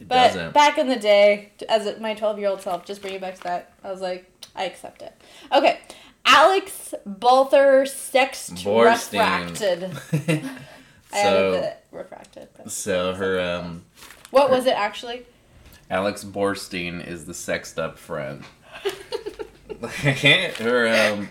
but 0.00 0.08
doesn't. 0.28 0.52
back 0.54 0.78
in 0.78 0.88
the 0.88 0.96
day, 0.96 1.52
as 1.68 1.98
my 2.00 2.14
12 2.14 2.38
year 2.38 2.48
old 2.48 2.60
self, 2.60 2.84
just 2.84 3.00
bring 3.00 3.14
it 3.14 3.20
back 3.20 3.36
to 3.36 3.42
that. 3.44 3.72
I 3.84 3.90
was 3.92 4.00
like, 4.00 4.28
I 4.54 4.64
accept 4.64 5.02
it. 5.02 5.14
Okay, 5.52 5.80
Alex 6.24 6.94
Balther 7.04 7.82
Sext 7.84 8.62
Borstein. 8.62 9.58
refracted. 9.60 9.84
I 11.12 11.18
added 11.18 11.22
so, 11.22 11.50
the 11.52 11.76
refracted. 11.96 12.48
so 12.68 13.14
her 13.14 13.40
um, 13.40 13.84
What 14.30 14.50
was 14.50 14.66
it 14.66 14.76
actually? 14.76 15.26
Alex 15.90 16.24
Borstein 16.24 17.06
is 17.06 17.26
the 17.26 17.34
sexed 17.34 17.78
up 17.78 17.98
friend. 17.98 18.44
her 19.82 21.12
um, 21.12 21.30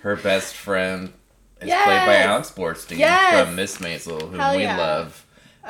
her 0.00 0.16
best 0.16 0.54
friend 0.54 1.12
is 1.60 1.68
played 1.68 1.70
by 1.70 2.12
Yes! 2.12 2.26
Alex 2.26 2.50
Borstein 2.50 2.98
Yes! 2.98 3.46
from 3.46 3.56
Miss 3.56 3.78
Maisel, 3.78 4.20
whom 4.30 4.38
Hell 4.38 4.56
we 4.56 4.62
yeah. 4.64 4.76
love. 4.76 5.26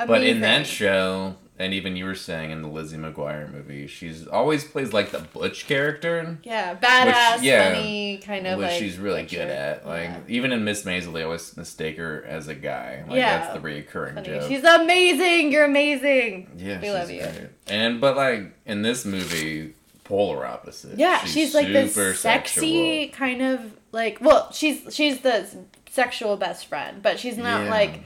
But 0.07 0.23
in 0.23 0.41
that 0.41 0.67
show, 0.67 1.35
and 1.57 1.73
even 1.73 1.95
you 1.95 2.03
were 2.05 2.15
saying 2.15 2.51
in 2.51 2.61
the 2.61 2.67
Lizzie 2.67 2.97
McGuire 2.97 3.49
movie, 3.51 3.87
she's 3.87 4.27
always 4.27 4.63
plays 4.65 4.91
like 4.91 5.11
the 5.11 5.19
butch 5.19 5.67
character, 5.67 6.37
Yeah, 6.43 6.75
badass, 6.75 7.41
yeah, 7.43 7.73
funny, 7.73 8.17
kind 8.17 8.45
of 8.45 8.57
which 8.59 8.67
like. 8.71 8.79
she's 8.79 8.97
really 8.97 9.23
butcher. 9.23 9.37
good 9.37 9.47
at. 9.49 9.87
Like 9.87 10.03
Yeah. 10.09 10.19
even 10.27 10.51
in 10.51 10.63
Miss 10.65 10.83
Maisel, 10.83 11.13
they 11.13 11.23
always 11.23 11.55
mistake 11.55 11.97
her 11.97 12.25
as 12.27 12.47
a 12.49 12.55
guy. 12.55 13.03
Like 13.07 13.17
Yeah. 13.17 13.37
that's 13.37 13.53
the 13.53 13.59
reoccurring 13.65 14.15
Funny. 14.15 14.27
joke. 14.27 14.49
She's 14.49 14.63
amazing. 14.63 15.51
You're 15.53 15.65
amazing. 15.65 16.49
yeah, 16.57 16.81
we 16.81 16.91
love 16.91 17.09
you. 17.09 17.21
great. 17.21 17.49
And 17.67 18.01
but 18.01 18.17
like 18.17 18.51
in 18.65 18.81
this 18.81 19.05
movie, 19.05 19.75
polar 20.03 20.45
opposite. 20.45 20.99
Yeah, 20.99 21.23
she's, 21.23 21.55
like 21.55 21.67
this 21.67 21.95
sexy 22.19 23.07
kind 23.09 23.41
of 23.41 23.61
like. 23.91 24.17
Well, 24.21 24.51
she's 24.51 24.93
she's 24.93 25.21
the 25.21 25.47
sexual 25.89 26.35
best 26.37 26.65
friend, 26.67 27.01
but 27.01 27.17
she's 27.17 27.37
not 27.37 27.63
Yeah. 27.63 27.71
like. 27.71 28.01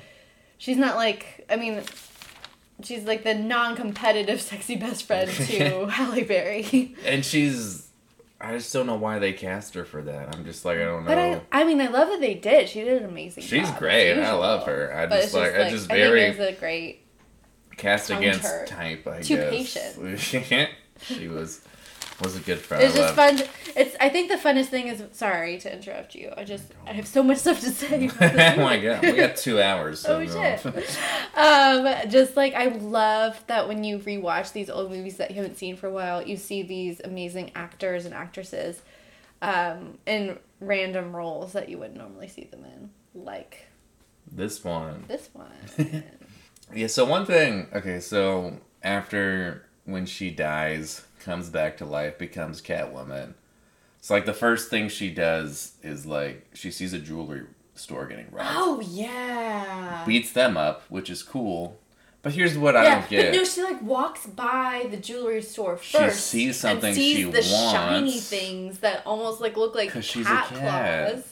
She's 0.59 0.77
not 0.77 0.95
like. 0.95 1.45
I 1.49 1.55
mean. 1.55 1.81
She's 2.83 3.03
like 3.03 3.23
the 3.23 3.33
non-competitive 3.35 4.41
sexy 4.41 4.75
best 4.75 5.03
friend 5.03 5.29
to 5.29 5.85
Halle 5.89 6.23
Berry. 6.23 6.95
and 7.05 7.25
she's. 7.25 7.87
I 8.41 8.53
just 8.53 8.71
don't 8.71 8.87
know 8.87 8.95
why 8.95 9.19
they 9.19 9.33
cast 9.33 9.73
her 9.73 9.83
for 9.83 10.01
that. 10.03 10.33
I'm 10.33 10.45
just 10.45 10.63
like 10.63 10.77
I 10.77 10.85
don't 10.85 11.03
know. 11.03 11.09
But 11.09 11.17
I, 11.17 11.41
I 11.51 11.63
mean, 11.65 11.81
I 11.81 11.87
love 11.87 12.07
that 12.07 12.21
they 12.21 12.35
did. 12.35 12.69
She 12.69 12.81
did 12.81 13.01
an 13.01 13.09
amazing. 13.09 13.43
She's 13.43 13.67
job, 13.67 13.77
great. 13.79 14.13
I 14.13 14.31
love 14.31 14.65
her. 14.65 14.95
I 14.95 15.07
just 15.07 15.25
it's 15.25 15.33
like, 15.33 15.55
I 15.55 15.69
just 15.69 15.87
very 15.89 16.25
I 16.25 16.33
think 16.33 16.57
a 16.57 16.59
great. 16.59 17.01
cast 17.75 18.09
against 18.09 18.43
her. 18.43 18.65
type. 18.65 19.05
I 19.05 19.21
guess. 19.21 19.73
Too 20.13 20.39
guess. 20.39 20.69
she 21.01 21.27
was 21.27 21.61
was 22.21 22.35
a 22.35 22.39
good 22.39 22.59
friend. 22.59 22.83
It's 22.83 22.95
just 22.95 23.15
fun. 23.15 23.39
It's. 23.75 23.95
I 23.99 24.09
think 24.09 24.29
the 24.29 24.37
funnest 24.37 24.65
thing 24.67 24.87
is. 24.87 25.03
Sorry 25.11 25.57
to 25.59 25.73
interrupt 25.73 26.15
you. 26.15 26.31
I 26.35 26.43
just. 26.43 26.65
I 26.85 26.93
have 26.93 27.07
so 27.07 27.23
much 27.23 27.37
stuff 27.37 27.59
to 27.61 27.69
say. 27.71 28.09
oh 28.21 28.55
my 28.63 28.79
god, 28.79 29.01
we 29.01 29.13
got 29.13 29.35
two 29.37 29.61
hours. 29.61 29.99
So 29.99 30.17
Oh 30.19 30.25
shit. 30.25 30.65
um, 31.35 32.09
just 32.09 32.35
like 32.35 32.53
I 32.53 32.67
love 32.67 33.41
that 33.47 33.67
when 33.67 33.83
you 33.83 33.99
rewatch 33.99 34.51
these 34.53 34.69
old 34.69 34.91
movies 34.91 35.17
that 35.17 35.31
you 35.31 35.37
haven't 35.37 35.57
seen 35.57 35.75
for 35.75 35.87
a 35.87 35.91
while, 35.91 36.21
you 36.25 36.37
see 36.37 36.63
these 36.63 36.99
amazing 37.03 37.51
actors 37.55 38.05
and 38.05 38.13
actresses 38.13 38.81
um, 39.41 39.97
in 40.05 40.37
random 40.59 41.15
roles 41.15 41.53
that 41.53 41.69
you 41.69 41.77
wouldn't 41.77 41.97
normally 41.97 42.27
see 42.27 42.43
them 42.45 42.65
in, 42.65 42.89
like 43.13 43.65
this 44.31 44.63
one. 44.63 45.05
this 45.07 45.29
one. 45.33 46.03
Yeah. 46.71 46.85
So 46.85 47.03
one 47.03 47.25
thing. 47.25 47.67
Okay. 47.73 47.99
So 47.99 48.59
after 48.83 49.65
when 49.85 50.05
she 50.05 50.29
dies, 50.29 51.03
comes 51.19 51.49
back 51.49 51.77
to 51.77 51.85
life, 51.85 52.17
becomes 52.17 52.61
Catwoman. 52.61 53.33
It's 53.99 54.09
like 54.09 54.25
the 54.25 54.33
first 54.33 54.69
thing 54.69 54.87
she 54.89 55.09
does 55.11 55.73
is 55.83 56.05
like 56.05 56.47
she 56.53 56.71
sees 56.71 56.93
a 56.93 56.99
jewelry 56.99 57.43
store 57.75 58.05
getting 58.07 58.27
robbed, 58.31 58.49
oh 58.51 58.81
yeah. 58.81 60.03
beats 60.05 60.31
them 60.31 60.57
up, 60.57 60.83
which 60.89 61.09
is 61.09 61.21
cool. 61.23 61.79
But 62.21 62.33
here's 62.33 62.57
what 62.57 62.75
I 62.75 62.83
don't 62.83 63.09
get. 63.09 63.31
but 63.31 63.37
no, 63.37 63.43
she 63.45 63.63
like 63.63 63.81
walks 63.81 64.25
by 64.27 64.87
the 64.91 64.97
jewelry 64.97 65.41
store 65.41 65.79
She 65.81 65.97
first. 65.97 66.27
sees 66.27 66.57
something 66.57 66.93
sees 66.93 67.15
she 67.17 67.23
the 67.23 67.41
shiny 67.41 68.19
things 68.19 68.79
that 68.79 69.03
almost 69.05 69.39
like 69.39 69.55
look 69.55 69.73
like 69.75 69.91
'Cause 69.91 70.03
she's 70.05 70.25
a 70.25 70.29
cat 70.29 70.47
cat. 70.49 71.11
claws. 71.11 71.23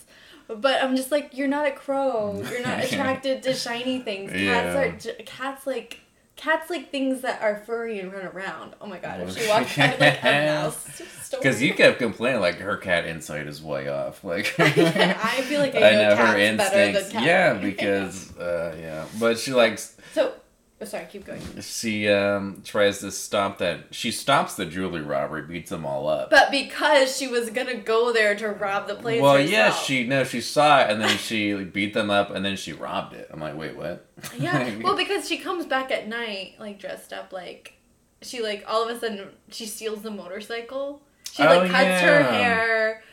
But 0.62 0.82
I'm 0.82 0.96
just 0.96 1.12
like, 1.12 1.32
you're 1.38 1.50
not 1.50 1.68
a 1.68 1.72
crow. 1.72 2.42
You're 2.50 2.62
not 2.62 2.82
attracted 2.86 3.44
to 3.44 3.54
shiny 3.54 4.00
things. 4.00 4.32
Cats 4.32 5.06
Yeah. 5.06 5.12
are 5.12 5.24
cats 5.26 5.68
like 5.68 6.00
cats 6.38 6.70
like 6.70 6.90
things 6.92 7.22
that 7.22 7.42
are 7.42 7.58
furry 7.58 8.00
and 8.00 8.14
run 8.14 8.26
around. 8.26 8.76
Oh 8.80 8.88
my 8.88 9.00
god, 9.00 9.20
if 9.22 9.38
she 9.38 9.48
walked 9.50 9.76
by 9.78 9.98
like 10.00 10.24
a 10.24 10.46
mouse. 10.46 11.02
Because 11.32 11.62
you 11.62 11.74
kept 11.74 12.00
complaining 12.00 12.40
like 12.40 12.56
her 12.60 12.78
cat 12.78 13.06
insight 13.06 13.48
is 13.48 13.62
way 13.62 13.90
off. 13.90 14.24
Like 14.24 14.56
I 14.60 15.42
feel 15.42 15.60
like 15.60 15.76
I 15.76 15.80
know, 15.92 16.16
cats 16.16 16.58
better 16.58 16.94
than 16.94 17.12
cats. 17.12 17.26
Yeah, 17.26 17.54
because 17.62 18.38
uh, 18.38 18.78
yeah, 18.80 19.06
but 19.20 19.38
she 19.38 19.52
likes 19.52 19.98
so. 20.14 20.34
Oh, 20.80 20.86
sorry, 20.86 21.08
keep 21.12 21.26
going. 21.26 21.42
she 21.62 22.08
um 22.08 22.62
tries 22.64 23.00
to 23.00 23.12
stop 23.12 23.58
that. 23.58 23.86
She 23.92 24.12
stops 24.12 24.54
the 24.56 24.66
jewelry 24.66 25.02
robbery, 25.02 25.42
beats 25.42 25.72
them 25.72 25.86
all 25.88 26.08
up. 26.08 26.30
But 26.30 26.52
because 26.52 27.18
she 27.18 27.28
was 27.28 27.50
gonna 27.50 27.76
go 27.78 28.14
there 28.14 28.36
to 28.36 28.50
rob 28.50 28.88
the 28.88 28.94
place. 28.96 29.20
well, 29.22 29.34
herself. 29.38 29.52
yeah, 29.52 29.72
she 29.74 30.06
no, 30.06 30.24
she 30.24 30.40
saw 30.40 30.82
it 30.82 30.92
and 30.92 31.02
then 31.02 31.18
she 31.18 31.56
like, 31.56 31.74
beat 31.74 31.96
them 31.96 32.12
up 32.12 32.30
and 32.30 32.46
then 32.46 32.56
she 32.56 32.74
robbed 32.74 33.16
it. 33.16 33.28
I'm 33.34 33.40
like, 33.40 33.58
wait, 33.58 33.76
what? 33.76 34.06
Yeah, 34.38 34.70
well, 34.84 34.96
because 34.96 35.28
she 35.28 35.40
comes 35.40 35.66
back 35.66 35.90
at 35.92 36.08
night, 36.08 36.56
like 36.60 36.80
dressed 36.80 37.12
up 37.12 37.34
like 37.34 37.74
she 38.22 38.44
like 38.44 38.64
all 38.68 38.88
of 38.88 38.96
a 38.96 39.00
sudden 39.00 39.30
she 39.50 39.66
steals 39.66 40.04
the 40.04 40.12
motorcycle. 40.12 41.02
She 41.32 41.42
Oh, 41.44 41.46
like 41.48 41.72
cuts 41.72 42.02
her 42.02 42.24
hair, 42.24 43.04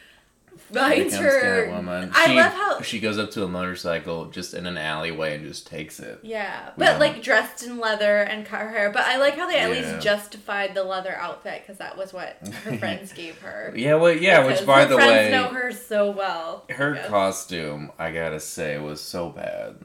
finds 0.72 1.16
her. 1.16 1.66
Catwoman. 1.68 2.10
I 2.14 2.26
She- 2.26 2.34
love 2.36 2.52
how 2.52 2.80
she 2.82 3.00
goes 3.00 3.18
up 3.18 3.30
to 3.32 3.44
a 3.44 3.48
motorcycle 3.48 4.26
just 4.26 4.54
in 4.54 4.66
an 4.66 4.76
alleyway 4.78 5.34
and 5.36 5.46
just 5.46 5.66
takes 5.66 6.00
it. 6.00 6.20
yeah, 6.22 6.70
We 6.76 6.84
but 6.86 6.98
like 7.00 7.22
dressed 7.22 7.62
in 7.64 7.78
leather 7.78 8.18
and 8.22 8.44
cut 8.46 8.60
her 8.60 8.68
hair. 8.70 8.90
But 8.90 9.02
I 9.06 9.16
like 9.18 9.36
how 9.36 9.46
they 9.48 9.58
at 9.58 9.70
Yeah. 9.70 9.74
least 9.92 10.04
justified 10.04 10.74
the 10.74 10.84
leather 10.84 11.14
outfit 11.14 11.62
because 11.62 11.78
that 11.78 11.96
was 11.96 12.12
what 12.12 12.36
her 12.64 12.76
friends 12.78 13.12
gave 13.12 13.38
her. 13.40 13.72
Yeah, 13.76 13.94
well, 13.94 14.12
yeah. 14.12 14.42
Because 14.42 14.60
Which, 14.60 14.66
by 14.66 14.84
the 14.84 14.96
friends 14.96 15.10
way, 15.12 15.30
know 15.30 15.48
her 15.48 15.72
so 15.72 16.10
well. 16.10 16.64
her 16.70 16.94
Yes. 16.94 17.08
costume, 17.08 17.92
I 17.98 18.10
gotta 18.12 18.40
say, 18.40 18.78
was 18.78 19.00
so 19.00 19.30
bad. 19.30 19.76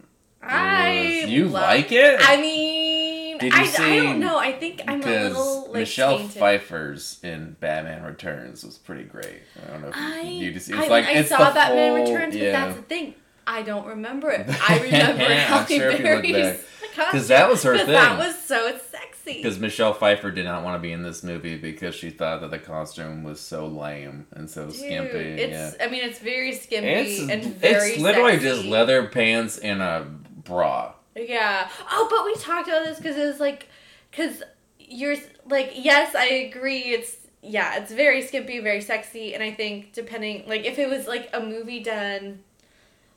I 0.42 1.22
was- 1.24 1.30
you 1.32 1.48
like 1.48 1.92
it? 1.92 2.20
I 2.24 2.38
mean, 2.38 2.99
Did 3.40 3.54
you 3.54 3.60
I, 3.60 3.66
see- 3.66 3.84
I 3.84 4.04
don't 4.04 4.20
know. 4.20 4.38
I 4.38 4.52
think 4.54 4.82
I'm 4.88 5.02
a 5.02 5.06
little 5.06 5.64
like 5.66 5.74
Michelle 5.74 6.18
tainted. 6.20 6.38
Pfeiffer's 6.40 7.20
in 7.24 7.56
Batman 7.60 8.04
Returns 8.04 8.64
was 8.64 8.78
pretty 8.78 9.04
great. 9.04 9.42
I 9.66 9.72
don't 9.72 9.82
know 9.82 9.88
if 9.90 9.96
I, 9.96 10.22
you, 10.22 10.52
just, 10.52 10.70
it's 10.70 10.78
I, 10.78 10.88
like 10.88 11.06
I 11.06 11.12
it's 11.14 11.30
saw 11.30 11.54
Batman 11.54 11.96
full- 12.06 12.14
Returns, 12.14 12.34
but 12.36 12.42
yeah. 12.44 12.52
that's 12.52 12.76
the 12.78 12.82
thing. 12.84 13.16
I 13.48 13.64
don't 13.64 13.88
remember 13.88 14.30
it. 14.30 14.46
I 14.70 14.80
remember 14.80 15.24
I'm 15.24 15.32
Halle 15.32 15.66
sure 15.66 15.90
if 15.90 16.00
you 16.00 16.06
look 16.06 16.22
Berry's 16.24 16.64
costume. 16.96 17.28
that 17.28 17.50
was 17.50 17.64
her 17.64 17.78
thing. 17.78 17.88
That 17.88 18.20
was 18.20 18.38
so 18.44 18.78
sexy. 18.92 19.38
Because 19.38 19.60
Michelle 19.60 19.94
Pfeiffer 19.94 20.30
did 20.32 20.46
not 20.46 20.64
want 20.64 20.76
to 20.76 20.80
be 20.80 20.92
in 20.92 21.02
this 21.04 21.24
movie 21.24 21.56
because 21.58 21.94
she 21.96 22.10
thought 22.10 22.42
that 22.42 22.52
the 22.52 22.60
costume 22.60 23.24
was 23.24 23.40
so 23.40 23.66
lame 23.68 24.28
and 24.32 24.50
so 24.50 24.66
Dude, 24.68 24.76
skimpy. 24.76 25.18
it's. 25.18 25.78
yeah. 25.80 25.86
I 25.86 25.90
mean, 25.90 26.04
it's 26.04 26.20
very 26.20 26.54
skimpy 26.54 26.88
It's, 26.90 27.20
and 27.32 27.56
very. 27.56 27.92
it's 27.92 28.02
literally 28.02 28.34
sexy. 28.34 28.48
just 28.50 28.66
leather 28.66 29.08
pants 29.08 29.58
and 29.60 29.82
a 29.82 30.06
bra. 30.44 30.94
Yeah. 31.16 31.70
Oh, 31.92 32.08
but 32.10 32.26
we 32.26 32.36
talked 32.36 32.68
about 32.68 32.86
this 32.86 32.98
because 32.98 33.18
it 33.18 33.26
was 33.26 33.40
like, 33.40 33.68
because 34.12 34.44
you're 34.80 35.16
like, 35.46 35.74
yes, 35.76 36.16
I 36.16 36.26
agree. 36.26 36.80
It's 36.80 37.16
yeah, 37.42 37.78
it's 37.78 37.92
very 37.92 38.22
skimpy, 38.22 38.60
very 38.60 38.82
sexy, 38.82 39.34
and 39.34 39.42
I 39.42 39.52
think 39.52 39.94
depending, 39.94 40.44
like, 40.48 40.66
if 40.66 40.78
it 40.78 40.90
was 40.90 41.08
like 41.08 41.30
a 41.34 41.40
movie 41.40 41.82
done, 41.82 42.40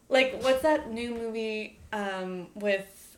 like, 0.08 0.40
what's 0.42 0.62
that 0.62 0.90
new 0.90 1.14
movie 1.14 1.78
um 1.92 2.46
with 2.54 3.16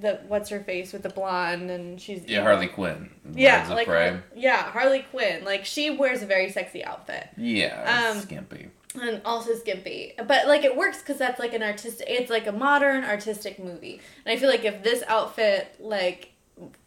the 0.00 0.20
what's 0.28 0.50
her 0.50 0.60
face 0.60 0.92
with 0.92 1.02
the 1.02 1.08
blonde 1.08 1.70
and 1.70 2.00
she's 2.00 2.24
Yeah, 2.26 2.38
evil? 2.38 2.44
Harley 2.44 2.66
Quinn. 2.68 3.10
Yeah, 3.34 3.66
like 3.70 3.86
yeah, 4.34 4.62
Harley 4.70 5.04
Quinn. 5.10 5.44
Like 5.44 5.64
she 5.64 5.90
wears 5.90 6.22
a 6.22 6.26
very 6.26 6.50
sexy 6.50 6.84
outfit 6.84 7.28
Yeah, 7.36 8.10
Um, 8.12 8.20
skimpy. 8.20 8.68
And 9.02 9.20
also 9.24 9.54
skimpy. 9.54 10.12
But 10.16 10.46
like 10.46 10.64
it 10.64 10.76
works 10.76 10.98
because 11.00 11.18
that's 11.18 11.38
like 11.38 11.54
an 11.54 11.62
artistic. 11.62 12.06
It's 12.08 12.30
like 12.30 12.46
a 12.46 12.52
modern 12.52 13.04
artistic 13.04 13.58
movie, 13.58 14.00
and 14.24 14.32
I 14.32 14.36
feel 14.40 14.48
like 14.48 14.64
if 14.64 14.82
this 14.82 15.02
outfit 15.06 15.76
like 15.78 16.32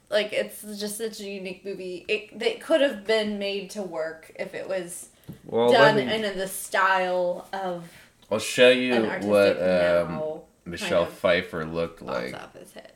like 0.09 0.33
it's 0.33 0.61
just 0.79 0.97
such 0.97 1.19
a 1.19 1.29
unique 1.29 1.63
movie, 1.63 2.05
it 2.07 2.41
it 2.41 2.61
could 2.61 2.81
have 2.81 3.05
been 3.05 3.39
made 3.39 3.69
to 3.71 3.81
work 3.81 4.31
if 4.39 4.53
it 4.55 4.67
was 4.67 5.09
Well, 5.45 5.71
done 5.71 5.95
me, 5.97 6.13
in 6.13 6.37
the 6.37 6.47
style 6.47 7.47
of 7.53 7.83
I'll 8.31 8.39
show 8.39 8.69
you 8.69 9.05
what 9.21 9.61
um, 9.61 10.41
Michelle 10.65 11.03
of 11.03 11.09
Pfeiffer 11.13 11.65
looked 11.65 12.01
like. 12.01 12.33
office 12.33 12.73
hit. 12.73 12.95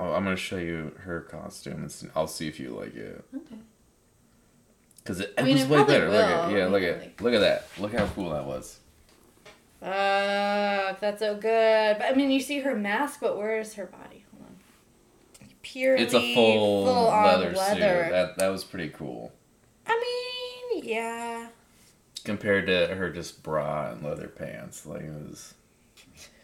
Oh, 0.00 0.12
I'm 0.12 0.24
gonna 0.24 0.36
show 0.36 0.58
you 0.58 0.92
her 1.00 1.20
costume, 1.22 1.82
and 1.82 2.10
I'll 2.14 2.28
see 2.28 2.46
if 2.46 2.60
you 2.60 2.70
like 2.70 2.94
it. 2.94 3.24
Okay. 3.34 3.56
Cause 5.08 5.20
it, 5.20 5.32
I 5.38 5.42
mean, 5.42 5.54
was 5.54 5.62
it 5.64 5.70
way 5.70 5.84
better. 5.84 6.10
Look 6.10 6.22
at 6.22 6.50
yeah, 6.52 6.66
look 6.66 6.82
at 6.82 6.98
like- 7.00 7.20
look 7.22 7.32
at 7.32 7.40
that. 7.40 7.66
Look 7.78 7.94
how 7.94 8.06
cool 8.08 8.28
that 8.30 8.44
was. 8.44 8.78
Fuck, 9.80 11.00
that's 11.00 11.20
so 11.20 11.34
good. 11.34 11.96
But 11.98 12.06
I 12.06 12.12
mean, 12.14 12.30
you 12.30 12.40
see 12.40 12.60
her 12.60 12.76
mask, 12.76 13.20
but 13.20 13.38
where 13.38 13.58
is 13.58 13.74
her 13.74 13.86
body? 13.86 14.24
Hold 14.32 14.46
on. 14.50 15.48
Purely 15.62 16.02
It's 16.02 16.12
a 16.14 16.34
full, 16.34 16.84
full-on 16.86 17.24
leather, 17.24 17.54
suit. 17.54 17.56
leather. 17.56 18.08
That 18.10 18.38
that 18.38 18.48
was 18.48 18.64
pretty 18.64 18.90
cool 18.90 19.32
I 19.86 19.98
mean, 20.74 20.84
yeah. 20.84 21.48
compared 22.24 22.66
to 22.66 22.94
her 22.94 23.08
just 23.10 23.42
bra 23.42 23.90
and 23.92 24.02
leather 24.02 24.28
pants. 24.28 24.84
Like 24.84 25.02
it 25.02 25.10
was. 25.12 25.54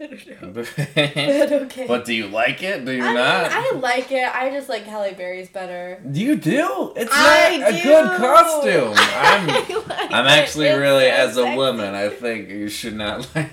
I 0.01 0.07
don't 0.07 0.43
know. 0.43 0.65
but 1.77 1.87
But 1.89 2.05
do 2.05 2.13
you 2.15 2.27
like 2.29 2.63
it? 2.63 2.85
Do 2.85 2.93
you 2.93 3.03
I 3.03 3.07
mean, 3.07 3.15
not? 3.15 3.51
I 3.51 3.73
like 3.75 4.11
it. 4.11 4.25
I 4.35 4.51
just 4.51 4.69
like 4.69 4.85
Halle 4.85 5.15
Berry's 5.15 5.49
better. 5.49 6.01
You 6.13 6.37
do. 6.37 6.93
It's 6.97 7.11
I 7.13 7.59
not 7.59 7.71
a 7.71 7.83
good 7.83 8.19
costume. 8.19 8.95
I'm. 8.97 9.47
Like 9.89 10.13
I'm 10.13 10.27
actually 10.27 10.67
It's 10.67 10.79
really, 10.79 11.05
so 11.05 11.11
as 11.11 11.37
a 11.37 11.57
woman, 11.57 11.95
I 11.95 12.09
think 12.09 12.49
you 12.49 12.69
should 12.69 12.97
not 12.97 13.29
like. 13.35 13.51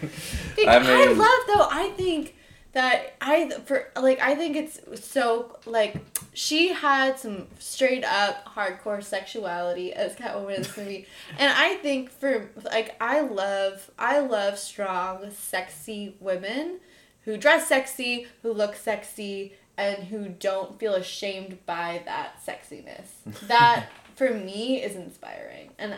I 0.68 0.78
I, 0.78 1.06
love 1.12 1.40
though. 1.48 1.68
I 1.70 1.94
think 1.96 2.36
that 2.74 3.16
I 3.20 3.50
for 3.66 3.90
like 3.96 4.20
I 4.22 4.36
think 4.36 4.56
it's 4.56 5.06
so 5.06 5.58
like 5.66 5.98
she 6.34 6.70
had 6.70 7.20
some 7.20 7.48
straight 7.60 8.06
up 8.06 8.46
hardcore 8.46 9.04
sexuality 9.04 9.94
as 9.94 10.16
Catwoman 10.16 10.56
in 10.56 10.62
this 10.64 10.78
movie, 10.78 11.08
and 11.38 11.52
I 11.54 11.76
think 11.76 12.12
for 12.12 12.50
like 12.64 12.96
I 13.02 13.22
love 13.22 13.92
I 14.00 14.20
love 14.20 14.58
strong, 14.58 15.32
sexy 15.32 16.16
women 16.20 16.80
who 17.24 17.38
dress 17.38 17.68
sexy, 17.68 18.28
who 18.42 18.52
look 18.54 18.76
sexy, 18.76 19.54
and 19.78 20.06
who 20.06 20.30
don't 20.30 20.80
feel 20.80 20.96
ashamed 20.96 21.66
by 21.66 22.02
that 22.06 22.44
sexiness. 22.46 23.08
That 23.48 23.88
for 24.16 24.32
me 24.32 24.82
is 24.82 24.96
inspiring, 24.96 25.72
and 25.78 25.96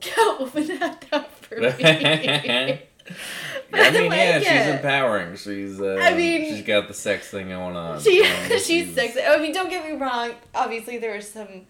Catwoman 0.00 0.78
had 0.78 1.04
that 1.10 1.30
for 1.32 1.56
me. 1.56 2.80
I 3.72 3.90
mean, 3.90 4.10
yeah, 4.12 4.38
like 4.38 4.46
she's 4.46 4.74
empowering. 4.74 5.36
She's. 5.36 5.80
Uh, 5.80 5.98
I 6.00 6.14
mean- 6.14 6.54
she's 6.54 6.64
got 6.64 6.88
the 6.88 6.94
sex 6.94 7.28
thing 7.30 7.48
going 7.48 7.76
on. 7.76 8.00
She, 8.00 8.22
Um, 8.24 8.58
she's 8.58 8.94
sexy. 8.94 9.20
I 9.22 9.38
mean, 9.38 9.52
don't 9.52 9.70
get 9.70 9.84
me 9.84 9.96
wrong. 9.96 10.32
Obviously, 10.54 10.98
there 10.98 11.14
was 11.14 11.28
some. 11.30 11.66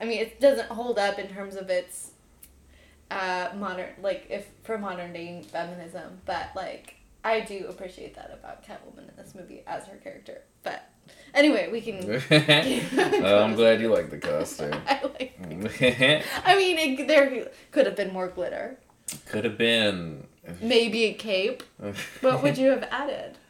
I 0.00 0.04
mean, 0.04 0.20
it 0.20 0.40
doesn't 0.40 0.68
hold 0.68 0.98
up 0.98 1.18
in 1.18 1.28
terms 1.28 1.54
of 1.56 1.70
its 1.70 2.10
uh, 3.10 3.50
modern, 3.56 3.90
like 4.02 4.26
if 4.30 4.48
for 4.64 4.78
modern 4.78 5.12
day 5.12 5.42
feminism, 5.50 6.20
but 6.26 6.50
like 6.56 6.96
I 7.22 7.40
do 7.40 7.66
appreciate 7.68 8.14
that 8.16 8.30
about 8.32 8.64
Catwoman 8.64 9.08
in 9.08 9.16
this 9.16 9.34
movie 9.34 9.62
as 9.66 9.86
her 9.86 9.96
character. 9.96 10.42
But 10.62 10.88
anyway, 11.34 11.68
we 11.70 11.80
can. 11.80 12.06
well, 13.22 13.44
I'm 13.44 13.54
glad 13.54 13.80
you 13.80 13.88
like 13.88 14.10
the 14.10 14.18
costume. 14.18 14.74
I 14.86 15.00
like. 15.04 15.38
I 16.44 16.56
mean, 16.56 16.78
it, 16.78 17.06
there 17.06 17.48
could 17.70 17.86
have 17.86 17.96
been 17.96 18.12
more 18.12 18.28
glitter. 18.28 18.78
Could 19.26 19.44
have 19.44 19.58
been. 19.58 20.26
Maybe 20.60 21.04
a 21.04 21.14
cape. 21.14 21.62
What 22.20 22.42
would 22.42 22.58
you 22.58 22.70
have 22.70 22.82
added? 22.90 23.38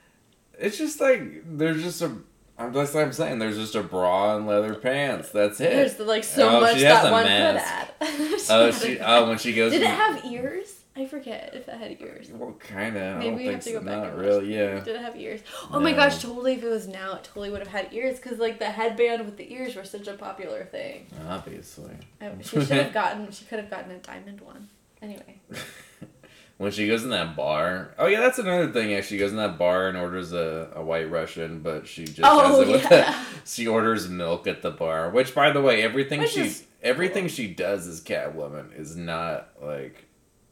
It's 0.56 0.78
just 0.78 1.00
like 1.00 1.42
there's 1.58 1.82
just 1.82 2.00
a. 2.00 2.12
I'm 2.56 2.72
that's 2.72 2.94
what 2.94 3.02
I'm 3.02 3.12
saying. 3.12 3.40
There's 3.40 3.56
just 3.56 3.74
a 3.74 3.82
bra 3.82 4.36
and 4.36 4.46
leather 4.46 4.76
pants. 4.76 5.30
That's 5.30 5.60
it. 5.60 5.70
There's 5.70 5.98
like 5.98 6.22
so 6.22 6.48
Oh, 6.48 6.60
much 6.60 6.80
that 6.80 7.10
one 7.10 7.24
mask. 7.24 7.92
could 7.98 8.06
add. 8.08 8.40
oh, 8.50 8.70
she. 8.70 8.98
Oh, 9.00 9.28
when 9.28 9.38
she 9.38 9.52
goes. 9.52 9.72
Did 9.72 9.82
it 9.82 9.88
have 9.88 10.24
ears? 10.24 10.84
I 10.94 11.06
forget 11.06 11.50
if 11.54 11.66
it 11.66 11.74
had 11.76 12.00
ears. 12.00 12.30
Well, 12.30 12.52
kind 12.60 12.96
of. 12.96 13.18
Maybe 13.18 13.34
we 13.34 13.46
have 13.46 13.64
to 13.64 13.70
so. 13.70 13.80
go 13.80 13.84
back 13.84 13.96
Not 13.96 14.16
really. 14.16 14.54
Yeah. 14.54 14.78
Did 14.78 14.94
it 14.94 15.00
have 15.02 15.16
ears? 15.16 15.40
Oh 15.72 15.80
my 15.80 15.90
gosh, 15.92 16.22
totally. 16.22 16.52
If 16.54 16.62
it 16.62 16.68
was 16.68 16.86
now, 16.86 17.16
it 17.16 17.24
totally 17.24 17.50
would 17.50 17.58
have 17.58 17.66
had 17.66 17.92
ears 17.92 18.20
because 18.20 18.38
like 18.38 18.60
the 18.60 18.66
headband 18.66 19.24
with 19.24 19.36
the 19.36 19.52
ears 19.52 19.74
were 19.74 19.82
such 19.84 20.06
a 20.06 20.12
popular 20.12 20.64
thing. 20.66 21.08
Obviously. 21.28 21.96
She 22.42 22.48
should 22.60 22.68
have 22.68 22.94
gotten. 22.94 23.32
She 23.32 23.44
could 23.44 23.58
have 23.58 23.70
gotten 23.70 23.90
a 23.90 23.98
diamond 23.98 24.40
one. 24.40 24.68
Anyway. 25.04 25.40
when 26.56 26.72
she 26.72 26.86
goes 26.86 27.04
in 27.04 27.10
that 27.10 27.36
bar. 27.36 27.94
Oh 27.98 28.06
yeah, 28.06 28.20
that's 28.20 28.38
another 28.38 28.72
thing. 28.72 28.90
Yeah, 28.90 29.02
she 29.02 29.18
goes 29.18 29.30
in 29.30 29.36
that 29.36 29.58
bar 29.58 29.88
and 29.88 29.98
orders 29.98 30.32
a, 30.32 30.70
a 30.74 30.82
white 30.82 31.10
Russian, 31.10 31.60
but 31.60 31.86
she 31.86 32.04
just 32.04 32.20
Oh, 32.24 32.40
has 32.48 32.58
it 32.60 32.72
with 32.72 32.82
yeah. 32.84 32.88
the, 32.88 33.48
she 33.48 33.66
orders 33.66 34.08
milk 34.08 34.46
at 34.46 34.62
the 34.62 34.70
bar. 34.70 35.10
Which, 35.10 35.34
by 35.34 35.50
the 35.50 35.60
way, 35.60 35.82
everything 35.82 36.20
Which 36.20 36.30
she 36.30 36.52
everything 36.82 37.28
she 37.28 37.48
does 37.48 37.86
as 37.86 38.00
Catwoman 38.00 38.78
is 38.78 38.96
not 38.96 39.50
like 39.62 40.06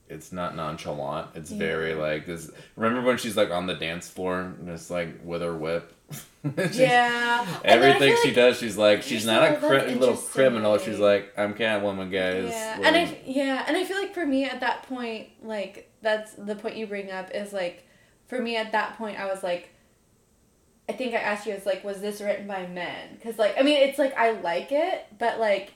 it's 0.09 0.33
not 0.33 0.55
nonchalant. 0.55 1.29
It's 1.35 1.51
very 1.51 1.95
like 1.95 2.27
this. 2.27 2.51
Remember 2.77 3.01
when 3.07 3.17
she's 3.17 3.37
like 3.37 3.51
on 3.51 3.67
the 3.67 3.75
dance 3.75 4.09
floor, 4.09 4.41
and 4.41 4.67
just 4.67 4.91
like 4.91 5.25
with 5.25 5.41
her 5.41 5.57
whip. 5.57 5.95
Yeah. 6.72 7.46
And 7.64 7.81
then 7.81 7.92
I 7.92 7.94
Everything 7.94 8.16
she 8.22 8.29
like- 8.29 8.35
does, 8.35 8.59
she's 8.59 8.77
like 8.77 9.03
she's 9.03 9.25
not 9.25 9.48
a 9.48 9.57
cri- 9.57 9.94
little 9.94 10.16
criminal. 10.16 10.77
She's 10.79 10.98
like 10.98 11.33
I'm 11.38 11.55
Catwoman, 11.55 12.11
guys. 12.11 12.51
Yeah, 12.51 12.77
Like, 12.79 12.87
and 12.87 12.96
I 12.96 13.18
yeah, 13.25 13.64
and 13.68 13.77
I 13.77 13.85
feel 13.85 13.96
like 13.98 14.12
for 14.12 14.27
me 14.27 14.44
at 14.44 14.61
that 14.61 14.83
point, 14.85 15.29
like 15.42 15.90
that's 16.03 16.33
the 16.35 16.57
point 16.57 16.77
you 16.77 16.87
bring 16.87 17.11
up 17.12 17.31
is 17.33 17.53
like, 17.53 17.87
for 18.27 18.40
me 18.40 18.57
at 18.57 18.72
that 18.72 18.98
point, 18.98 19.20
I 19.20 19.27
was 19.27 19.42
like, 19.44 19.68
I 20.88 20.92
think 20.94 21.14
I 21.14 21.18
asked 21.18 21.46
you, 21.46 21.53
it's 21.53 21.64
like, 21.66 21.85
was 21.85 22.01
this 22.01 22.20
written 22.20 22.48
by 22.48 22.66
men? 22.66 23.11
Because 23.14 23.38
like, 23.38 23.55
I 23.59 23.62
mean, 23.62 23.77
it's 23.88 23.98
like 24.01 24.16
I 24.18 24.33
like 24.33 24.72
it, 24.72 25.07
but 25.18 25.38
like, 25.38 25.72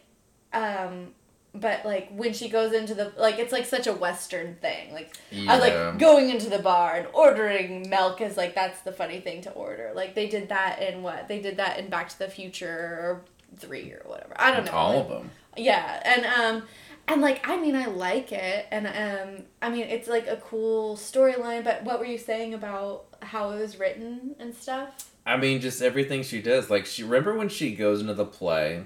um, 0.53 1.15
but 1.61 1.85
like 1.85 2.09
when 2.11 2.33
she 2.33 2.49
goes 2.49 2.73
into 2.73 2.95
the 2.95 3.13
like, 3.17 3.39
it's 3.39 3.53
like 3.53 3.65
such 3.65 3.87
a 3.87 3.93
Western 3.93 4.57
thing. 4.57 4.93
Like 4.93 5.17
I 5.33 5.57
was 5.57 5.61
like 5.61 5.99
going 5.99 6.31
into 6.31 6.49
the 6.51 6.59
bar 6.59 6.97
and 6.97 7.07
ordering 7.13 7.89
milk 7.89 8.21
is 8.21 8.37
like 8.37 8.55
that's 8.55 8.81
the 8.81 8.93
funny 8.93 9.21
thing 9.21 9.43
to 9.43 9.51
order. 9.53 9.93
Like 9.95 10.15
they 10.15 10.29
did 10.29 10.49
that 10.51 10.83
in 10.83 11.03
what 11.03 11.29
they 11.29 11.41
did 11.41 11.57
that 11.59 11.79
in 11.79 11.89
Back 11.89 12.09
to 12.11 12.19
the 12.19 12.29
Future 12.29 12.69
or 12.69 13.23
three 13.57 13.93
or 13.93 14.03
whatever. 14.07 14.35
I 14.37 14.51
don't 14.53 14.67
know. 14.67 14.73
all 14.73 14.93
like- 14.97 15.03
of 15.05 15.09
them. 15.09 15.31
yeah, 15.57 16.03
and 16.05 16.27
um, 16.27 16.69
and 17.09 17.21
like 17.23 17.47
I 17.49 17.57
mean 17.59 17.75
I 17.77 17.87
like 17.87 18.33
it, 18.33 18.67
and 18.71 18.87
um, 18.87 19.45
I 19.63 19.71
mean 19.71 19.83
it's 19.89 20.09
like 20.09 20.27
a 20.27 20.37
cool 20.37 20.97
storyline. 20.97 21.65
But 21.65 21.85
what 21.85 21.99
were 21.99 22.07
you 22.07 22.19
saying 22.19 22.55
about 22.55 23.07
how 23.23 23.51
it 23.51 23.61
was 23.61 23.79
written 23.79 24.37
and 24.39 24.55
stuff? 24.55 25.11
I 25.25 25.37
mean, 25.37 25.61
just 25.61 25.83
everything 25.83 26.23
she 26.23 26.41
does. 26.41 26.71
Like, 26.71 26.87
she 26.87 27.03
remember 27.03 27.35
when 27.35 27.49
she 27.49 27.75
goes 27.75 28.01
into 28.01 28.15
the 28.15 28.25
play, 28.25 28.85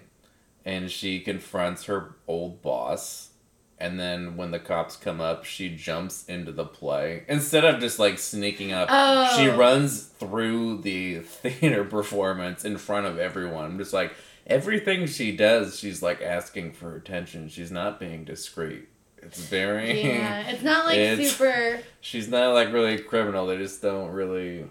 and 0.64 0.90
she 0.90 1.20
confronts 1.20 1.84
her 1.84 2.14
old 2.26 2.62
boss, 2.62 3.30
and 3.78 3.98
then 3.98 4.36
when 4.36 4.50
the 4.50 4.58
cops 4.58 4.96
come 4.96 5.20
up, 5.20 5.44
she 5.44 5.74
jumps 5.74 6.24
into 6.26 6.52
the 6.52 6.64
play 6.66 7.24
instead 7.28 7.64
of 7.64 7.80
just 7.80 7.98
like 7.98 8.18
sneaking 8.18 8.72
up. 8.72 8.88
Oh. 8.90 9.36
She 9.36 9.46
runs 9.48 10.02
through 10.04 10.82
the 10.82 11.18
theater 11.20 11.84
performance 11.84 12.64
in 12.64 12.76
front 12.76 13.06
of 13.06 13.18
everyone. 13.18 13.64
I'm 13.64 13.78
just 13.78 13.92
like 13.94 14.12
everything 14.46 15.06
she 15.06 15.34
does, 15.34 15.78
she's 15.78 16.02
like 16.02 16.20
asking 16.20 16.72
for 16.72 16.94
attention. 16.96 17.48
She's 17.48 17.70
not 17.70 17.98
being 18.00 18.24
discreet. 18.24 18.88
It's 19.22 19.40
very. 19.40 20.02
Yeah, 20.02 20.40
it's 20.48 20.62
not 20.62 20.86
like 20.86 20.98
It's- 20.98 21.30
super. 21.32 21.80
She's 22.00 22.28
not 22.28 22.52
like 22.54 22.72
really 22.72 22.94
a 22.94 23.02
criminal. 23.02 23.46
They 23.46 23.56
just 23.58 23.80
don't 23.82 24.10
really. 24.12 24.64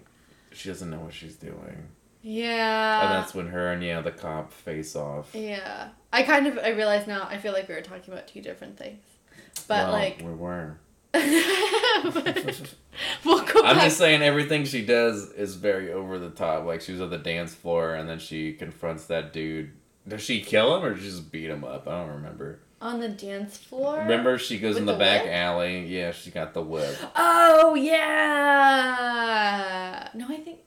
She 0.52 0.69
doesn't 0.69 0.89
know 0.89 0.99
what 0.99 1.13
she's 1.13 1.36
doing. 1.36 1.88
Yeah. 2.22 3.04
and 3.06 3.12
that's 3.16 3.34
when 3.34 3.48
her 3.48 3.72
and 3.72 3.82
yeah 3.84 4.02
the 4.02 4.12
cop 4.12 4.52
face 4.54 4.96
off. 4.96 5.30
Yeah. 5.34 5.90
I 6.12 6.24
kind 6.24 6.48
of 6.48 6.58
I 6.58 6.70
realize 6.70 7.08
now 7.08 7.28
I 7.30 7.38
feel 7.38 7.54
like 7.54 7.68
we 7.70 7.76
were 7.76 7.82
talking 7.82 8.14
about 8.14 8.28
two 8.28 8.42
different 8.42 8.78
things. 8.78 9.00
But 9.68 9.84
Well, 9.86 9.92
like 9.94 10.20
we 10.24 10.32
were. 10.32 10.78
we'll 11.14 11.32
go 13.46 13.62
I'm 13.64 13.76
back. 13.76 13.86
just 13.86 13.98
saying 13.98 14.22
everything 14.22 14.66
she 14.66 14.86
does 14.86 15.32
is 15.32 15.56
very 15.56 15.92
over 15.92 16.20
the 16.20 16.30
top. 16.30 16.66
Like 16.66 16.82
she 16.82 16.92
was 16.92 17.02
on 17.02 17.10
the 17.10 17.18
dance 17.18 17.54
floor 17.56 17.96
and 17.96 18.08
then 18.10 18.20
she 18.20 18.54
confronts 18.54 19.06
that 19.06 19.34
dude. 19.34 19.72
Does 20.08 20.22
she 20.22 20.42
kill 20.42 20.76
him 20.78 20.84
or 20.86 20.94
does 20.94 21.04
she 21.04 21.10
just 21.10 21.32
beat 21.32 21.50
him 21.50 21.64
up? 21.64 21.88
I 21.88 21.92
don't 22.00 22.10
remember. 22.16 22.60
on 22.82 23.00
the 23.00 23.10
dance 23.10 23.58
floor. 23.58 24.00
Remember 24.00 24.38
she 24.38 24.60
goes 24.60 24.76
With 24.76 24.82
in 24.82 24.86
the, 24.88 24.94
the 24.94 25.00
back 25.00 25.24
whip? 25.26 25.34
alley. 25.34 25.86
Yeah, 25.88 26.12
she 26.12 26.30
got 26.32 26.54
the 26.54 26.62
whip. 26.62 26.96
Oh 27.16 27.74
yeah. 27.76 28.10
No, 30.14 30.26
I 30.30 30.38
think 30.38 30.59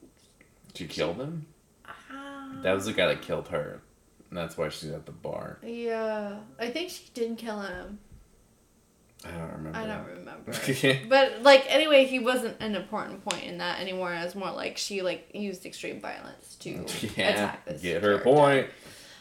She 0.83 0.88
killed 0.88 1.16
him. 1.16 1.47
ah, 1.87 2.51
That 2.62 2.73
was 2.73 2.87
the 2.87 2.92
guy 2.92 3.07
that 3.07 3.23
killed 3.23 3.49
her. 3.49 3.81
And 4.31 4.38
that's 4.38 4.57
why 4.57 4.68
she's 4.71 4.90
at 4.90 5.07
the 5.07 5.12
bar. 5.12 5.59
Yeah, 5.62 6.37
I 6.59 6.71
think 6.71 6.90
she 6.90 7.05
didn't 7.14 7.37
kill 7.37 7.61
him. 7.61 7.99
I 9.25 9.31
don't 9.31 9.53
remember. 9.53 9.79
I 9.79 9.87
don't 9.87 10.07
remember. 10.07 10.53
But 11.09 11.42
like 11.42 11.64
anyway, 11.68 12.07
he 12.07 12.18
wasn't 12.18 12.57
an 12.61 12.75
important 12.75 13.25
point 13.25 13.45
in 13.45 13.59
that 13.59 13.79
anymore. 13.81 14.12
It 14.12 14.25
was 14.25 14.35
more 14.35 14.51
like 14.51 14.77
she 14.79 15.03
like 15.03 15.31
used 15.35 15.64
extreme 15.64 16.01
violence 16.01 16.57
to 16.61 16.71
yeah, 17.16 17.29
attack 17.29 17.64
this. 17.66 17.83
get 17.83 18.03
her 18.03 18.18
character. 18.18 18.25
point. 18.25 18.66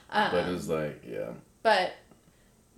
Um, 0.10 0.32
But 0.32 0.48
it 0.48 0.52
was 0.52 0.70
like, 0.70 1.04
yeah. 1.08 1.30
but 1.62 1.94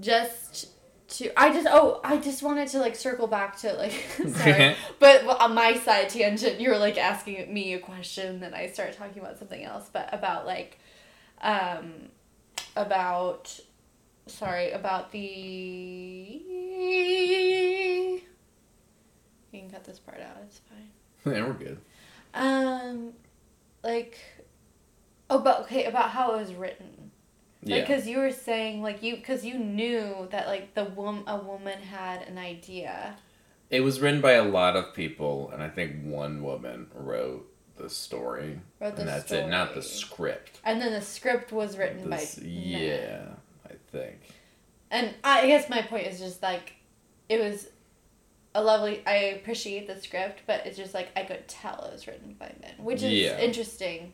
just 0.02 0.67
to 1.13 1.32
I 1.39 1.52
just 1.54 1.67
oh 1.69 1.99
I 2.04 2.17
just 2.17 2.43
wanted 2.43 2.67
to 2.69 2.80
like 2.80 2.95
circle 2.95 3.28
back 3.28 3.58
to 3.60 3.73
like 3.73 3.91
sorry. 4.36 4.76
But 4.99 5.26
on 5.39 5.54
my 5.56 5.76
side 5.76 6.10
tangent 6.10 6.60
you 6.60 6.69
were 6.69 6.78
like 6.78 6.97
asking 6.97 7.54
me 7.54 7.73
a 7.73 7.80
question 7.80 8.39
then 8.39 8.54
I 8.54 8.67
started 8.67 8.95
talking 8.97 9.21
about 9.21 9.38
something 9.39 9.63
else 9.63 9.89
but 9.91 10.10
about 10.13 10.45
like 10.45 10.80
um 11.41 12.10
about 12.76 13.60
sorry 14.28 14.71
about 14.71 15.12
the 15.12 15.19
you 19.52 19.60
can 19.60 19.69
cut 19.69 19.84
this 19.84 19.99
part 19.99 20.19
out 20.19 20.38
it's 20.45 20.60
fine. 20.69 20.89
Yeah, 21.34 21.45
we're 21.47 21.54
good. 21.54 21.78
um 22.34 23.13
like 23.84 24.17
oh 25.30 25.39
but 25.39 25.62
okay 25.62 25.86
about 25.86 26.10
how 26.10 26.34
it 26.34 26.38
was 26.41 26.54
written 26.54 27.12
Yeah. 27.65 27.82
because 27.82 28.08
you 28.08 28.17
were 28.19 28.32
saying 28.32 28.82
like 28.82 29.02
you 29.04 29.15
because 29.15 29.45
you 29.45 29.58
knew 29.58 30.28
that 30.32 30.47
like 30.47 30.73
the 30.73 30.86
wom- 30.86 31.23
a 31.28 31.38
woman 31.38 31.80
had 31.80 32.21
an 32.23 32.38
idea 32.38 33.15
It 33.69 33.82
was 33.82 33.99
written 34.02 34.21
by 34.21 34.34
a 34.34 34.43
lot 34.43 34.76
of 34.76 34.93
people, 34.93 35.49
and 35.52 35.63
I 35.63 35.69
think 35.69 36.04
one 36.04 36.43
woman 36.43 36.88
wrote 36.93 37.49
the 37.76 37.89
story. 37.89 38.60
Wrote 38.80 38.95
the 38.95 39.02
and 39.02 39.10
that's 39.10 39.32
it, 39.32 39.47
not 39.47 39.73
the 39.73 39.82
script. 39.82 40.60
and 40.63 40.80
then 40.82 40.91
the 40.93 41.02
script 41.02 41.52
was 41.52 41.78
written 41.78 42.10
This- 42.10 42.36
by 42.36 42.45
yeah, 42.45 43.26
I 43.67 43.73
think. 43.91 44.19
and 44.91 45.13
I 45.23 45.47
guess 45.47 45.69
my 45.69 45.82
point 45.82 46.08
is 46.08 46.19
just 46.19 46.41
like 46.43 46.73
it 47.30 47.39
was 47.39 47.67
a 48.56 48.62
lovely 48.62 49.02
I 49.08 49.15
appreciate 49.38 49.88
the 49.88 49.99
script 49.99 50.41
but 50.45 50.67
it's 50.67 50.78
just 50.78 50.93
like 50.93 51.10
I 51.15 51.23
could 51.23 51.47
tell 51.47 51.86
it 51.86 51.93
was 51.93 52.06
written 52.06 52.36
by 52.38 52.52
men 52.62 52.73
which 52.78 53.02
is 53.02 53.12
Yeah. 53.13 53.39
interesting 53.39 54.13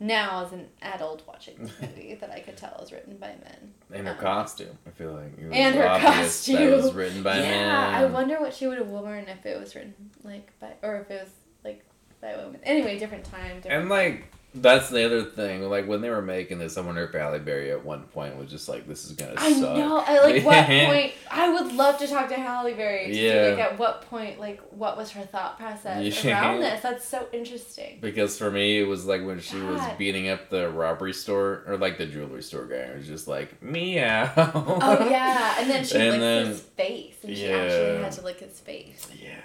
now 0.00 0.44
as 0.44 0.52
an 0.52 0.66
adult 0.82 1.22
watching 1.28 1.54
this 1.58 1.72
movie 1.80 2.14
that 2.20 2.30
I 2.30 2.40
could 2.40 2.56
tell 2.56 2.76
was 2.80 2.90
written 2.90 3.16
by 3.18 3.28
men. 3.28 3.74
And 3.92 4.06
her 4.06 4.14
Um, 4.14 4.18
costume, 4.20 4.78
I 4.86 4.90
feel 4.90 5.12
like. 5.12 5.38
It 5.38 5.46
was 5.48 5.52
and 5.56 5.74
her 5.76 5.86
obvious 5.86 6.46
That 6.46 6.62
it 6.62 6.70
was 6.82 6.92
written 6.94 7.22
by 7.22 7.38
yeah 7.38 7.92
I 7.94 8.06
wonder 8.06 8.40
what 8.40 8.54
she 8.54 8.66
would 8.66 8.78
have 8.78 8.88
worn 8.88 9.28
if 9.28 9.44
it 9.44 9.60
was 9.60 9.74
written 9.74 9.94
like 10.24 10.58
by 10.58 10.72
or 10.82 10.96
if 11.00 11.10
it 11.10 11.22
was 11.22 11.32
like 11.64 11.84
by 12.20 12.34
women 12.36 12.60
anyway 12.64 12.98
different 12.98 13.24
time 13.24 13.60
different 13.60 13.82
And 13.82 13.88
like 13.88 14.32
that's 14.54 14.90
the 14.90 15.04
other 15.06 15.22
thing. 15.22 15.62
Like 15.68 15.86
when 15.86 16.00
they 16.00 16.10
were 16.10 16.22
making 16.22 16.58
this, 16.58 16.76
I 16.76 16.80
wonder 16.80 17.04
if 17.04 17.12
Halle 17.12 17.38
Berry 17.38 17.70
at 17.70 17.84
one 17.84 18.02
point 18.04 18.36
was 18.36 18.50
just 18.50 18.68
like, 18.68 18.86
"This 18.88 19.04
is 19.04 19.12
gonna 19.12 19.34
I 19.36 19.52
suck." 19.52 19.76
know. 19.76 19.98
I 20.06 20.18
like 20.24 20.44
what 20.44 20.66
point. 20.66 21.12
I 21.30 21.48
would 21.50 21.72
love 21.74 21.98
to 21.98 22.06
talk 22.08 22.28
to 22.30 22.34
Halle 22.34 22.74
Berry. 22.74 23.06
To 23.06 23.14
Yeah. 23.16 23.32
see, 23.32 23.50
like 23.50 23.60
at 23.72 23.78
what 23.78 24.02
point, 24.10 24.40
like 24.40 24.60
what 24.70 24.96
was 24.96 25.12
her 25.12 25.22
thought 25.22 25.58
process 25.58 26.24
Yeah. 26.24 26.40
around 26.42 26.60
this? 26.62 26.82
That's 26.82 27.04
so 27.04 27.26
interesting. 27.32 27.98
Because 28.00 28.36
for 28.36 28.50
me, 28.50 28.80
it 28.80 28.84
was 28.86 29.06
like 29.06 29.24
when 29.24 29.40
she 29.40 29.60
was 29.60 29.80
beating 29.98 30.28
up 30.28 30.50
the 30.50 30.68
robbery 30.68 31.12
store 31.12 31.62
or 31.66 31.76
like 31.76 31.98
the 31.98 32.06
jewelry 32.06 32.42
store 32.42 32.66
guy. 32.66 32.76
It 32.76 32.96
was 32.98 33.06
just 33.06 33.28
like 33.28 33.62
meow. 33.62 34.32
Oh 34.36 35.08
yeah, 35.10 35.56
and 35.60 35.70
then 35.70 35.84
she 35.84 35.96
And 35.96 36.10
licked 36.10 36.20
then- 36.20 36.46
his 36.46 36.60
face, 36.60 37.14
and 37.22 37.36
she 37.36 37.46
yeah. 37.46 37.56
actually 37.56 38.02
had 38.02 38.12
to 38.12 38.22
lick 38.22 38.40
his 38.40 38.58
face. 38.60 39.06
Yeah. 39.22 39.36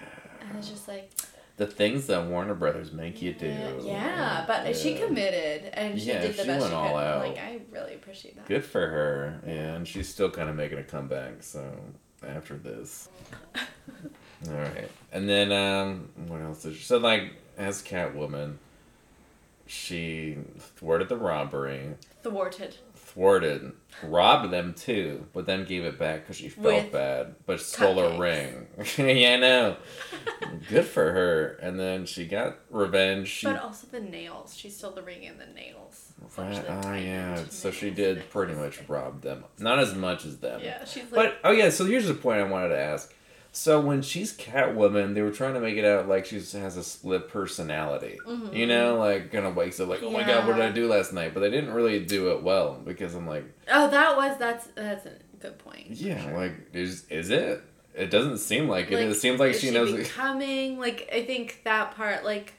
And 0.48 0.58
it's 0.58 0.70
just 0.70 0.88
like, 0.88 1.12
The 1.58 1.66
things 1.68 2.08
that 2.08 2.26
Warner 2.26 2.54
Brothers 2.54 2.92
make 2.92 3.22
you 3.22 3.34
do. 3.34 3.48
yeah, 3.82 4.44
but 4.46 4.76
she 4.76 4.96
committed, 4.96 5.70
and 5.74 5.98
she 6.00 6.08
Yeah, 6.10 6.22
did 6.22 6.36
the 6.36 6.42
she 6.44 6.48
best 6.48 6.60
went 6.62 6.72
she 6.72 6.76
all 6.76 6.90
could. 6.90 6.98
out. 7.04 7.20
Like 7.28 7.38
I 7.38 7.62
really 7.72 7.94
appreciate 7.96 8.36
that. 8.36 8.46
Good 8.46 8.66
for 8.66 8.82
her. 8.86 9.40
Yeah, 9.48 9.76
and 9.76 9.88
she's 9.88 10.10
still 10.10 10.30
kind 10.30 10.50
of 10.50 10.56
making 10.58 10.80
a 10.80 10.84
comeback. 10.84 11.44
So 11.44 11.64
after 12.28 12.56
this, 12.58 13.08
all 13.56 14.54
right, 14.54 14.90
and 15.14 15.30
then 15.30 15.52
um, 15.54 16.10
what 16.28 16.42
else? 16.42 16.64
Did 16.64 16.76
she, 16.76 16.84
so 16.84 16.98
like 16.98 17.32
as 17.58 17.82
Catwoman, 17.82 18.56
she 19.66 20.38
thwarted 20.60 21.08
the 21.10 21.18
robbery, 21.18 21.92
Thwarted. 22.22 22.78
Thwarted, 23.16 23.72
robbed 24.04 24.52
them 24.52 24.74
too, 24.74 25.26
but 25.34 25.46
then 25.46 25.64
gave 25.64 25.86
it 25.86 25.98
back 25.98 26.22
because 26.22 26.36
she 26.36 26.50
felt 26.50 26.84
With 26.84 26.92
bad, 26.92 27.36
but 27.46 27.62
stole 27.62 27.98
a 27.98 28.20
ring. 28.20 28.68
yeah, 28.98 29.32
I 29.32 29.38
know. 29.38 29.78
Good 30.70 30.86
for 30.86 31.12
her. 31.14 31.58
And 31.62 31.80
then 31.80 32.06
she 32.06 32.28
got 32.28 32.58
revenge. 32.70 33.30
She 33.30 33.48
but 33.48 33.62
also 33.62 33.88
the 33.90 34.02
nails. 34.02 34.56
She 34.56 34.70
stole 34.70 34.92
the 34.92 35.02
ring 35.02 35.26
and 35.26 35.40
the 35.40 35.48
nails. 35.48 36.12
Right, 36.38 36.66
oh 36.68 36.94
yeah, 36.94 37.44
so 37.50 37.72
she 37.72 37.90
did 37.90 38.30
pretty 38.30 38.54
much 38.54 38.82
rob 38.88 39.22
them. 39.22 39.46
Not 39.60 39.80
as 39.80 39.96
much 39.96 40.26
as 40.26 40.38
them. 40.38 40.60
Yeah, 40.62 40.84
she's 40.84 41.04
like. 41.04 41.14
But 41.14 41.38
oh 41.44 41.52
yeah, 41.52 41.70
so 41.70 41.86
here's 41.86 42.08
the 42.08 42.14
point 42.14 42.42
I 42.42 42.44
wanted 42.44 42.70
to 42.70 42.80
ask. 42.80 43.14
So 43.56 43.80
when 43.80 44.02
she's 44.02 44.36
Catwoman, 44.36 45.14
they 45.16 45.22
were 45.22 45.32
trying 45.32 45.54
to 45.54 45.62
make 45.62 45.78
it 45.78 45.86
out 45.86 46.10
like 46.10 46.26
she 46.26 46.36
has 46.36 46.76
a 46.76 46.84
split 46.84 47.30
personality. 47.30 48.20
You 48.52 48.68
know, 48.68 48.98
like 48.98 49.32
kind 49.32 49.46
of 49.46 49.56
wakes 49.56 49.80
up 49.80 49.88
like, 49.88 50.04
oh 50.04 50.10
my 50.12 50.24
god, 50.24 50.46
what 50.46 50.58
did 50.58 50.62
I 50.62 50.68
Mm-hmm. 50.68 50.76
Do 50.76 50.88
last 50.90 51.14
night? 51.14 51.34
But 51.34 51.40
they 51.40 51.50
didn't 51.52 51.72
really 51.74 52.04
do 52.04 52.32
it 52.32 52.44
well 52.44 52.74
because 52.84 53.16
I'm 53.16 53.26
like, 53.26 53.46
oh, 53.72 53.90
that 53.90 54.18
was 54.18 54.38
that's 54.38 54.68
that's 54.76 55.06
a 55.06 55.14
good 55.40 55.58
point. 55.58 55.92
yeah, 55.92 56.22
Sure. 56.22 56.38
like 56.38 56.54
is 56.74 57.06
is 57.10 57.30
it? 57.30 57.64
It 57.94 58.12
doesn't 58.12 58.40
seem 58.40 58.68
like, 58.68 58.92
it. 58.92 58.96
Like, 58.96 59.06
It 59.06 59.16
seems 59.16 59.40
like 59.40 59.52
is 59.54 59.62
she 59.62 59.72
knows. 59.72 59.94
it. 59.94 59.98
becoming 60.00 60.78
like 60.78 61.10
I 61.14 61.24
think 61.26 61.62
that 61.64 61.96
part 61.96 62.26
like 62.26 62.56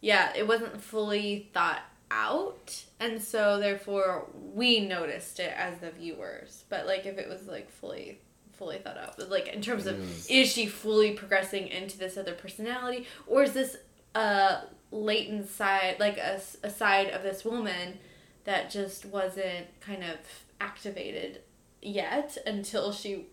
yeah 0.00 0.32
it 0.36 0.46
wasn't 0.46 0.80
fully 0.80 1.50
thought 1.52 1.82
out 2.12 2.84
and 3.00 3.20
so 3.20 3.58
therefore 3.58 4.28
we 4.54 4.86
noticed 4.86 5.40
it 5.40 5.52
as 5.56 5.78
the 5.78 5.90
viewers 5.90 6.62
but 6.68 6.86
like 6.86 7.04
if 7.04 7.18
it 7.18 7.28
was 7.28 7.48
like 7.48 7.68
fully 7.68 8.20
fully 8.58 8.78
thought 8.78 8.96
out 8.98 9.16
but 9.16 9.28
like 9.30 9.48
in 9.48 9.60
terms 9.60 9.86
of 9.86 9.98
Yes. 9.98 10.26
is 10.30 10.52
she 10.52 10.66
fully 10.66 11.12
progressing 11.12 11.68
into 11.68 11.98
this 11.98 12.16
other 12.16 12.32
personality 12.34 13.06
or 13.26 13.42
is 13.42 13.52
this 13.52 13.76
a 14.14 14.58
latent 14.90 15.48
side 15.50 15.96
like 16.00 16.16
a 16.18 16.70
side 16.70 17.10
of 17.10 17.22
this 17.22 17.44
woman 17.44 17.98
that 18.44 18.70
just 18.70 19.04
wasn't 19.04 19.66
kind 19.80 20.02
of 20.04 20.16
activated 20.60 21.40
yet 21.82 22.38
until 22.46 22.92
she 22.92 23.26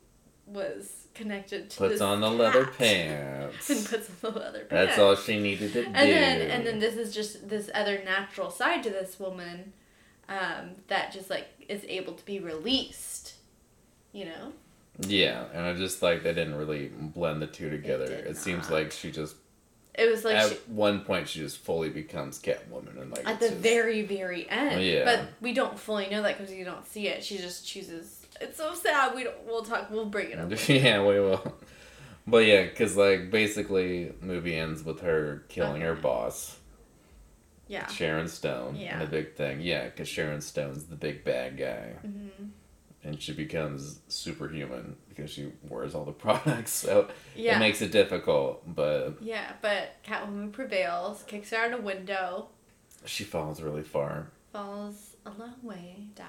was 0.45 1.07
connected 1.13 1.69
to 1.69 1.77
Puts 1.77 2.01
on 2.01 2.19
the 2.19 2.29
leather 2.29 2.65
pants. 2.77 3.69
and 3.69 3.85
puts 3.85 4.09
on 4.09 4.33
the 4.33 4.39
leather 4.39 4.65
pants. 4.65 4.69
That's 4.71 4.99
all 4.99 5.15
she 5.15 5.39
needed 5.39 5.71
to 5.73 5.83
do. 5.85 5.91
And 5.93 6.09
then 6.09 6.41
and 6.51 6.67
then 6.67 6.79
this 6.79 6.95
is 6.95 7.13
just 7.15 7.47
this 7.47 7.69
other 7.73 8.01
natural 8.03 8.49
side 8.51 8.83
to 8.83 8.89
this 8.89 9.19
woman 9.19 9.71
um, 10.27 10.71
that 10.87 11.13
just 11.13 11.29
like 11.29 11.47
is 11.69 11.85
able 11.87 12.13
to 12.13 12.25
be 12.25 12.39
released. 12.39 13.35
You 14.11 14.25
know? 14.25 14.53
Yeah, 14.99 15.45
and 15.53 15.65
I 15.65 15.73
just 15.73 16.01
like 16.01 16.23
they 16.23 16.33
didn't 16.33 16.55
really 16.55 16.89
blend 16.89 17.41
the 17.41 17.47
two 17.47 17.69
together. 17.69 18.05
It, 18.05 18.37
seems 18.37 18.69
like 18.69 18.91
she 18.91 19.11
just 19.11 19.35
It 19.95 20.09
was 20.09 20.23
like 20.23 20.35
at 20.35 20.49
she, 20.51 20.55
one 20.67 21.01
point 21.01 21.27
she 21.27 21.39
just 21.39 21.57
fully 21.57 21.89
becomes 21.89 22.39
Catwoman 22.39 23.01
and 23.01 23.11
like 23.11 23.27
at 23.27 23.39
the 23.39 23.49
just- 23.49 23.59
very 23.59 24.03
very 24.03 24.47
end. 24.49 24.83
Yeah. 24.83 25.03
But 25.05 25.21
we 25.41 25.53
don't 25.53 25.77
fully 25.79 26.09
know 26.09 26.21
that 26.21 26.37
because 26.37 26.53
you 26.53 26.63
don't 26.63 26.85
see 26.85 27.07
it. 27.07 27.23
She 27.23 27.37
just 27.37 27.67
chooses. 27.67 28.25
It's 28.39 28.57
so 28.57 28.73
sad. 28.75 29.15
We 29.15 29.23
don't. 29.23 29.35
We'll 29.45 29.63
talk. 29.63 29.89
We'll 29.89 30.05
bring 30.05 30.31
it 30.31 30.39
up. 30.39 30.51
yeah, 30.69 30.99
we 31.01 31.19
will. 31.19 31.55
But 32.25 32.45
yeah, 32.45 32.63
because 32.63 32.95
like 32.95 33.31
basically, 33.31 34.13
movie 34.21 34.55
ends 34.55 34.83
with 34.83 35.01
her 35.01 35.43
killing 35.49 35.81
her 35.81 35.93
boss, 35.95 36.57
Yeah. 37.67 37.87
Sharon 37.87 38.27
Stone. 38.27 38.75
Yeah. 38.77 38.99
The 38.99 39.05
big 39.07 39.35
thing, 39.35 39.59
yeah, 39.61 39.85
because 39.85 40.07
Sharon 40.07 40.39
Stone's 40.41 40.85
the 40.85 40.95
big 40.95 41.23
bad 41.25 41.57
guy, 41.57 41.93
hmm 42.01 42.45
and 43.03 43.21
she 43.21 43.33
becomes 43.33 43.99
superhuman 44.07 44.95
because 45.09 45.29
she 45.29 45.51
wears 45.67 45.93
all 45.95 46.05
the 46.05 46.11
products. 46.25 46.71
So 46.73 47.09
Yeah. 47.35 47.57
it 47.57 47.59
makes 47.59 47.81
it 47.81 47.91
difficult, 47.91 48.63
but 48.75 49.17
yeah, 49.21 49.53
but 49.61 50.01
Catwoman 50.05 50.51
prevails, 50.51 51.23
kicks 51.23 51.49
her 51.51 51.57
out 51.57 51.73
a 51.73 51.77
window, 51.77 52.47
she 53.05 53.23
falls 53.23 53.61
really 53.61 53.83
far. 53.83 54.27
falls 54.51 55.15
a 55.25 55.29
long 55.31 55.55
way 55.61 55.95
down. 56.15 56.27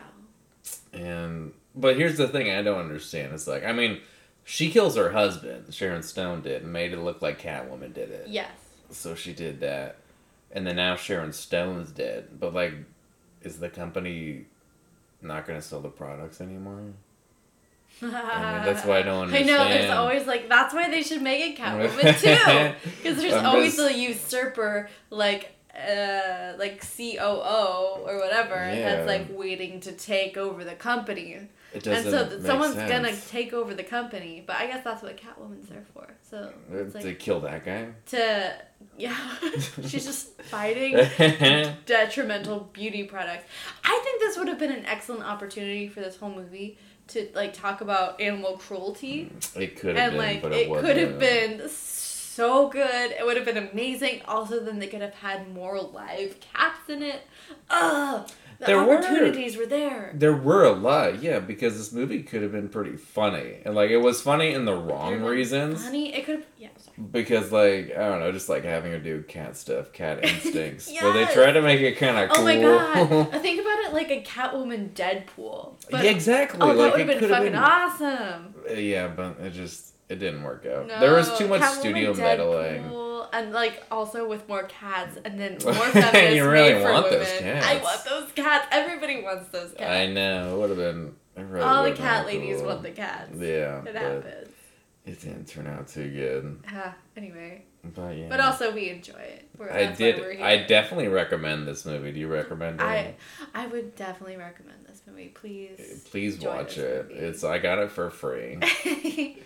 And 0.92 1.52
but 1.74 1.96
here's 1.96 2.16
the 2.16 2.28
thing 2.28 2.50
I 2.50 2.62
don't 2.62 2.78
understand. 2.80 3.32
It's 3.32 3.46
like 3.46 3.64
I 3.64 3.72
mean, 3.72 4.00
she 4.44 4.70
kills 4.70 4.96
her 4.96 5.12
husband, 5.12 5.72
Sharon 5.74 6.02
Stone 6.02 6.42
did, 6.42 6.62
and 6.62 6.72
made 6.72 6.92
it 6.92 6.98
look 7.00 7.22
like 7.22 7.40
Catwoman 7.40 7.92
did 7.94 8.10
it. 8.10 8.26
Yes. 8.28 8.50
So 8.90 9.14
she 9.14 9.32
did 9.32 9.60
that. 9.60 9.96
and 10.52 10.66
then 10.66 10.76
now 10.76 10.94
Sharon 10.96 11.32
Stone's 11.32 11.90
dead. 11.90 12.28
But 12.38 12.54
like, 12.54 12.74
is 13.42 13.58
the 13.58 13.68
company 13.68 14.46
not 15.24 15.46
going 15.46 15.60
to 15.60 15.66
sell 15.66 15.80
the 15.80 15.88
products 15.88 16.40
anymore? 16.40 16.80
I 18.02 18.06
mean, 18.06 18.12
that's 18.12 18.84
why 18.84 18.98
I 18.98 19.02
don't 19.02 19.24
understand. 19.24 19.50
I 19.50 19.56
know. 19.56 19.68
There's 19.68 19.90
always 19.90 20.26
like 20.26 20.48
that's 20.48 20.74
why 20.74 20.90
they 20.90 21.02
should 21.02 21.22
make 21.22 21.52
it 21.52 21.58
Catwoman 21.60 22.20
too, 22.82 22.90
because 22.96 23.16
there's 23.18 23.34
I'm 23.34 23.46
always 23.46 23.76
just- 23.76 23.90
a 23.94 23.96
usurper 23.98 24.88
like 25.10 25.53
uh 25.76 26.54
like 26.58 26.80
COO 26.96 28.02
or 28.06 28.18
whatever 28.18 28.54
Yeah. 28.54 28.96
that's 28.96 29.06
like 29.06 29.26
waiting 29.30 29.80
to 29.80 29.92
take 29.92 30.36
over 30.36 30.64
the 30.64 30.74
company, 30.74 31.32
It 31.32 31.48
and 31.74 31.82
doesn't 31.82 32.14
and 32.14 32.30
so 32.30 32.36
make 32.38 32.46
someone's 32.46 32.74
sense. 32.74 32.90
gonna 32.90 33.16
take 33.28 33.52
over 33.52 33.74
the 33.74 33.82
company. 33.82 34.42
But 34.46 34.56
I 34.56 34.66
guess 34.66 34.84
that's 34.84 35.02
what 35.02 35.16
Catwoman's 35.16 35.68
there 35.68 35.84
for. 35.92 36.06
So 36.22 36.52
it's 36.72 36.92
to 36.94 37.06
like 37.06 37.18
kill 37.18 37.40
that 37.40 37.64
guy. 37.64 37.88
to 38.06 38.54
yeah, 38.96 39.16
she's 39.88 40.04
just 40.04 40.40
fighting 40.42 40.92
detrimental 41.86 42.60
beauty 42.72 43.04
products. 43.04 43.44
I 43.84 44.00
think 44.04 44.20
this 44.20 44.36
would 44.38 44.48
have 44.48 44.58
been 44.58 44.72
an 44.72 44.84
excellent 44.86 45.24
opportunity 45.24 45.88
for 45.88 46.00
this 46.00 46.16
whole 46.16 46.30
movie 46.30 46.78
to 47.08 47.28
like 47.34 47.52
talk 47.52 47.80
about 47.80 48.20
animal 48.20 48.56
cruelty 48.56 49.30
It 49.56 49.76
could 49.78 49.96
have 49.96 50.12
and 50.12 50.12
been, 50.12 50.18
like 50.34 50.42
but 50.42 50.52
it 50.52 50.68
it, 50.68 50.80
could 50.80 50.96
have 50.96 51.18
been 51.18 51.68
so 51.68 52.03
good. 52.36 53.10
It 53.12 53.24
would 53.24 53.36
have 53.36 53.46
been 53.46 53.56
amazing. 53.56 54.22
Also, 54.26 54.60
then 54.60 54.78
they 54.78 54.86
could 54.86 55.00
have 55.02 55.14
had 55.14 55.52
more 55.52 55.80
live 55.80 56.36
cats 56.40 56.88
in 56.88 57.02
it. 57.02 57.22
Ugh, 57.70 58.28
the 58.58 58.66
There 58.66 58.82
were. 58.84 58.98
opportunities 58.98 59.56
were 59.56 59.66
there. 59.66 60.12
There 60.14 60.34
were 60.34 60.64
a 60.64 60.72
lot, 60.72 61.22
yeah, 61.22 61.38
because 61.40 61.76
this 61.76 61.92
movie 61.92 62.22
could 62.22 62.42
have 62.42 62.52
been 62.52 62.68
pretty 62.68 62.96
funny, 62.96 63.58
and 63.64 63.74
like 63.74 63.90
it 63.90 63.98
was 63.98 64.20
funny 64.22 64.52
in 64.52 64.64
the 64.64 64.74
wrong 64.76 65.20
like, 65.22 65.30
reasons. 65.30 65.84
Funny. 65.84 66.14
It 66.14 66.24
could 66.24 66.36
have. 66.36 66.46
Yeah. 66.58 66.68
Sorry. 66.76 67.08
Because 67.10 67.50
like 67.52 67.90
I 67.96 68.08
don't 68.08 68.20
know, 68.20 68.32
just 68.32 68.48
like 68.48 68.64
having 68.64 68.92
her 68.92 68.98
do 68.98 69.22
cat 69.22 69.56
stuff, 69.56 69.92
cat 69.92 70.24
instincts. 70.24 70.86
But 71.00 71.12
they 71.12 71.20
Yes! 71.20 71.34
try 71.34 71.50
to 71.52 71.62
make 71.62 71.80
it 71.80 71.96
kind 71.98 72.16
of 72.18 72.30
cool. 72.30 72.42
Oh 72.42 72.44
my 72.44 72.60
god! 72.60 73.34
I 73.34 73.38
think 73.46 73.60
about 73.60 73.78
it 73.80 73.92
like 73.92 74.10
a 74.10 74.22
Catwoman 74.22 74.90
Deadpool. 74.90 75.74
But, 75.90 76.04
yeah, 76.04 76.10
exactly. 76.10 76.60
Oh, 76.62 76.74
that 76.76 76.92
would 76.92 77.00
have 77.08 77.20
been 77.20 77.28
fucking 77.28 77.54
have 77.54 77.92
awesome. 77.92 78.54
Uh, 78.70 78.74
yeah, 78.74 79.08
but 79.08 79.38
it 79.40 79.50
just 79.52 79.93
it 80.08 80.16
didn't 80.16 80.42
work 80.42 80.66
out. 80.66 80.86
No, 80.86 81.00
there 81.00 81.14
was 81.14 81.36
too 81.38 81.48
much 81.48 81.60
Catwoman 81.62 81.80
studio 81.80 82.14
meddling. 82.14 83.00
And 83.32 83.52
like 83.52 83.82
also 83.90 84.28
with 84.28 84.46
more 84.48 84.62
cats, 84.64 85.18
and 85.24 85.40
then 85.40 85.52
more 85.64 85.72
feminists 85.74 86.36
You 86.36 86.48
really 86.48 86.74
made 86.74 86.82
for 86.82 86.92
want 86.92 87.04
women. 87.06 87.18
those 87.20 87.38
cats. 87.40 87.66
I 87.66 87.82
want 87.82 88.04
those 88.04 88.32
cats. 88.32 88.66
Everybody 88.70 89.22
wants 89.22 89.48
those 89.48 89.72
cats. 89.72 89.90
I 89.90 90.06
know 90.06 90.54
it 90.54 90.58
would 90.60 90.68
have 90.70 90.78
been. 90.78 91.14
Really 91.36 91.64
All 91.64 91.82
the 91.82 91.90
cat 91.92 92.26
ladies 92.26 92.58
cool. 92.58 92.66
want 92.66 92.82
the 92.84 92.90
cats. 92.92 93.32
Yeah, 93.36 93.82
it 93.84 93.96
happens. 93.96 94.48
it 95.04 95.20
didn't 95.20 95.46
turn 95.48 95.66
out 95.66 95.88
too 95.88 96.08
good. 96.08 96.62
Ah, 96.68 96.94
anyway, 97.16 97.64
But 97.94 98.16
yeah, 98.16 98.28
but 98.28 98.40
also 98.40 98.72
we 98.74 98.88
enjoy 98.88 99.18
it. 99.18 99.48
We're, 99.58 99.70
I 99.70 99.92
did. 99.92 100.40
I 100.40 100.58
definitely 100.64 101.08
recommend 101.08 101.68
this 101.68 101.84
movie. 101.84 102.12
Do 102.12 102.20
you 102.20 102.28
recommend 102.28 102.80
it? 102.80 102.84
I 102.84 103.14
I 103.54 103.66
would 103.66 103.94
definitely 103.94 104.36
recommend 104.36 104.86
this 104.86 105.02
movie. 105.06 105.28
Please. 105.28 105.76
Eh, 105.78 105.96
please 106.10 106.40
watch 106.40 106.78
it. 106.78 107.08
movie. 107.10 107.20
It's 107.20 107.44
I 107.44 107.58
got 107.58 107.78
it 107.78 107.90
for 107.90 108.08
free. 108.10 108.56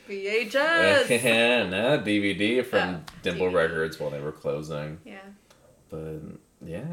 VHS. 0.09 1.71
no 1.71 1.99
DVD 1.99 2.65
from 2.65 2.97
Oh, 2.97 3.01
Dimple 3.23 3.49
DVD. 3.49 3.55
Records 3.55 3.99
while 4.01 4.11
they 4.11 4.21
were 4.21 4.33
closing. 4.33 4.99
yeah. 5.05 5.19
But 5.91 6.21
yeah, 6.65 6.85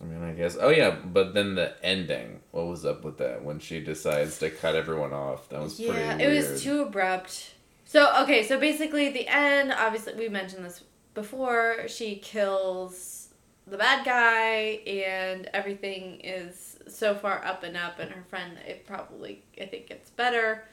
I 0.00 0.04
mean, 0.04 0.22
I 0.24 0.32
guess. 0.32 0.56
Oh 0.60 0.70
yeah, 0.70 0.90
but 1.04 1.34
then 1.34 1.54
the 1.54 1.74
ending. 1.84 2.40
What 2.50 2.66
was 2.66 2.84
up 2.86 3.04
with 3.04 3.18
that 3.18 3.44
when 3.44 3.58
she 3.58 3.80
decides 3.80 4.38
to 4.38 4.50
cut 4.50 4.74
everyone 4.74 5.12
off? 5.12 5.48
That 5.50 5.60
was 5.60 5.74
pretty 5.76 5.92
Yeah, 5.92 6.18
it 6.18 6.28
was 6.34 6.62
too 6.62 6.82
abrupt. 6.82 7.54
So 7.84 8.22
okay, 8.22 8.42
so 8.46 8.58
basically 8.58 9.10
the 9.10 9.26
end. 9.28 9.72
Obviously, 9.72 10.14
we 10.14 10.28
mentioned 10.28 10.64
this 10.64 10.82
before. 11.14 11.88
She 11.88 12.16
kills 12.16 13.28
the 13.66 13.76
bad 13.76 14.04
guy, 14.04 14.80
and 14.90 15.48
everything 15.52 16.20
is 16.24 16.78
so 16.88 17.14
far 17.14 17.44
up 17.44 17.62
and 17.62 17.76
up. 17.76 17.98
And 17.98 18.10
her 18.10 18.22
friend, 18.30 18.52
it 18.66 18.86
probably 18.86 19.42
I 19.60 19.66
think 19.66 19.88
gets 19.88 20.10
better. 20.10 20.64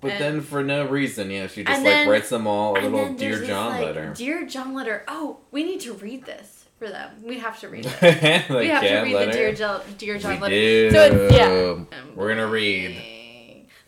But 0.00 0.12
and- 0.12 0.20
then 0.22 0.40
for 0.42 0.62
no 0.62 0.86
reason, 0.86 1.30
yeah, 1.30 1.48
she 1.48 1.64
just 1.64 1.76
like 1.78 1.84
then- 1.84 2.08
writes 2.08 2.28
them 2.28 2.46
all 2.46 2.78
a 2.78 2.80
little 2.80 3.12
Dear 3.14 3.38
this, 3.38 3.48
John 3.48 3.72
like, 3.72 3.84
letter. 3.86 4.12
Dear 4.14 4.46
John 4.46 4.72
letter. 4.74 5.04
Oh, 5.08 5.38
we 5.50 5.64
need 5.64 5.80
to 5.80 5.94
read 5.94 6.24
this 6.24 6.66
for 6.78 6.88
them. 6.88 7.10
We 7.24 7.38
have 7.40 7.58
to 7.60 7.68
read 7.68 7.86
it. 8.02 8.48
we 8.48 8.68
have 8.68 8.82
to 8.82 9.00
read 9.00 9.14
letter. 9.14 9.32
the 9.32 9.36
Dear 9.36 9.52
John, 9.54 9.80
Dear 9.98 10.18
John 10.18 10.34
we 10.34 10.38
letter. 10.40 10.54
do. 10.54 10.90
So 10.92 11.02
it's 11.24 11.34
yeah. 11.34 12.00
We're 12.14 12.28
gonna 12.28 12.46
read 12.46 13.02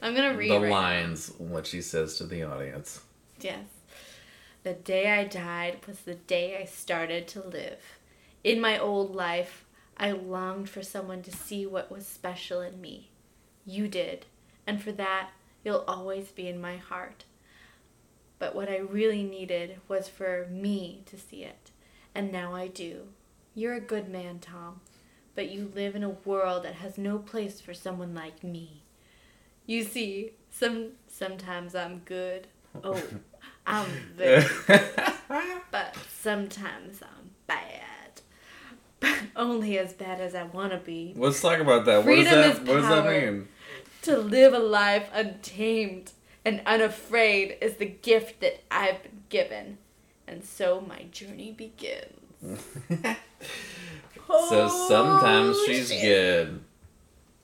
I'm 0.03 0.15
gonna 0.15 0.37
read 0.37 0.51
the 0.51 0.61
right 0.61 0.69
now. 0.69 0.75
lines, 0.75 1.33
what 1.39 1.67
she 1.67 1.83
says 1.83 2.17
to 2.19 2.25
the 2.25 2.43
audience. 2.43 3.01
Yes. 3.41 3.67
The 4.63 4.75
day 4.75 5.11
I 5.11 5.25
died 5.25 5.79
was 5.87 6.01
the 6.01 6.15
day 6.15 6.59
I 6.61 6.65
started 6.65 7.27
to 7.29 7.43
live. 7.43 7.79
In 8.45 8.61
my 8.61 8.79
old 8.79 9.15
life, 9.15 9.65
I 9.97 10.13
longed 10.13 10.69
for 10.71 10.83
someone 10.83 11.23
to 11.23 11.31
see 11.31 11.67
what 11.67 11.91
was 11.91 12.07
special 12.07 12.61
in 12.61 12.81
me. 12.81 13.11
You 13.67 13.89
did, 13.89 14.27
and 14.67 14.83
for 14.83 14.93
that, 14.93 15.31
you'll 15.65 15.85
always 15.87 16.29
be 16.29 16.49
in 16.49 16.61
my 16.61 16.77
heart. 16.77 17.25
But 18.39 18.55
what 18.55 18.71
I 18.71 18.79
really 18.79 19.23
needed 19.23 19.81
was 19.89 20.09
for 20.09 20.47
me 20.51 21.03
to 21.07 21.19
see 21.19 21.45
it, 21.45 21.71
and 22.15 22.33
now 22.33 22.55
I 22.55 22.69
do. 22.69 23.09
You're 23.55 23.75
a 23.75 23.81
good 23.81 24.09
man, 24.09 24.39
Tom, 24.39 24.81
but 25.35 25.51
you 25.51 25.71
live 25.75 25.95
in 25.95 26.03
a 26.03 26.11
world 26.11 26.65
that 26.65 26.77
has 26.77 26.97
no 26.97 27.19
place 27.19 27.61
for 27.61 27.75
someone 27.75 28.15
like 28.15 28.43
me. 28.43 28.83
You 29.71 29.85
see, 29.85 30.33
some 30.51 30.95
sometimes 31.07 31.77
I'm 31.77 32.01
good. 32.01 32.49
Oh, 32.83 33.01
I'm 33.69 33.87
very 34.17 34.45
but 35.71 35.97
sometimes 36.09 37.01
I'm 37.01 37.31
bad. 37.47 38.21
But 38.99 39.17
only 39.37 39.79
as 39.79 39.93
bad 39.93 40.21
as 40.21 40.35
I 40.35 40.43
want 40.43 40.73
to 40.73 40.79
be. 40.79 41.15
Let's 41.17 41.41
talk 41.41 41.61
about 41.61 41.85
that. 41.85 42.03
Freedom 42.03 42.25
what 42.25 42.47
is 42.47 42.57
does 42.57 42.59
that? 42.59 42.67
What 42.67 42.81
does 42.81 42.89
that 42.89 43.07
mean? 43.07 43.49
To 44.03 44.17
live 44.17 44.55
a 44.55 44.59
life 44.59 45.09
untamed 45.13 46.11
and 46.45 46.63
unafraid 46.67 47.57
is 47.61 47.77
the 47.77 47.87
gift 47.87 48.41
that 48.41 48.65
I've 48.73 49.01
been 49.05 49.23
given. 49.29 49.79
And 50.27 50.45
so 50.45 50.81
my 50.81 51.05
journey 51.13 51.53
begins. 51.53 52.19
so 54.27 54.67
sometimes 54.67 55.65
she's 55.65 55.93
good, 55.93 56.61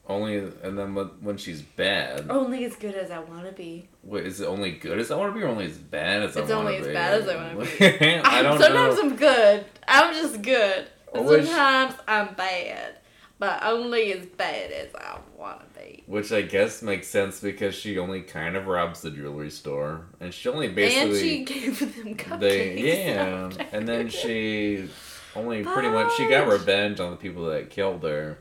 only, 0.09 0.37
and 0.37 0.79
then 0.79 0.95
when, 1.21 1.37
she's 1.37 1.63
bad, 1.63 2.27
Only 2.31 2.65
as 2.65 2.77
good 2.77 2.95
as 2.95 3.11
I 3.11 3.19
want 3.19 3.45
to 3.47 3.53
be. 3.53 3.89
wait, 4.05 4.25
is 4.27 4.41
it 4.41 4.47
only 4.47 4.73
good 4.73 4.99
as 5.01 5.11
I 5.11 5.17
want 5.17 5.33
to 5.35 5.39
be, 5.39 5.45
or 5.45 5.49
only 5.49 5.67
as 5.67 5.77
bad 5.79 6.23
as 6.23 6.37
It's 6.37 6.51
I 6.51 6.55
want 6.57 6.69
to 6.69 6.73
be? 6.73 6.77
It's 6.79 6.87
only 6.87 6.91
as 6.91 6.95
bad 6.95 7.21
as 7.23 7.29
I 7.29 7.37
wanna 7.37 7.65
be. 8.01 8.21
I 8.25 8.43
don't 8.43 8.61
Sometimes 8.61 8.97
know. 8.97 9.03
I'm 9.03 9.17
good. 9.17 9.67
I'm 9.89 10.15
just 10.15 10.43
good. 10.43 10.87
Wish- 11.15 11.47
Sometimes 11.47 11.95
I'm 12.07 12.35
bad. 12.35 12.99
But 13.39 13.63
only 13.65 14.15
as 14.15 14.25
bad 14.25 14.71
as 14.71 14.95
I 14.95 15.19
want 15.37 15.61
to 15.75 15.79
be. 15.81 16.05
Which 16.07 16.33
I 16.33 16.41
guess 16.41 16.81
makes 16.81 17.07
sense 17.09 17.39
because 17.41 17.75
she 17.75 17.99
only 17.99 18.23
kind 18.23 18.57
of 18.57 18.67
robs 18.67 19.03
the 19.03 19.11
jewelry 19.11 19.51
store, 19.51 20.07
and 20.21 20.33
she 20.33 20.49
only 20.49 20.69
basically 20.69 21.11
and 21.11 21.19
she 21.19 21.45
gave 21.45 21.79
them 22.03 22.15
cupcakes. 22.15 22.41
they 22.41 22.79
yeah, 23.13 23.51
and 23.73 23.87
then 23.87 24.09
she 24.09 24.89
only 25.35 25.63
pretty 25.65 25.91
much 25.91 26.17
she 26.17 26.27
got 26.31 26.49
revenge 26.49 26.99
on 26.99 27.11
the 27.11 27.17
people 27.17 27.45
that 27.47 27.69
killed 27.69 28.03
her. 28.05 28.39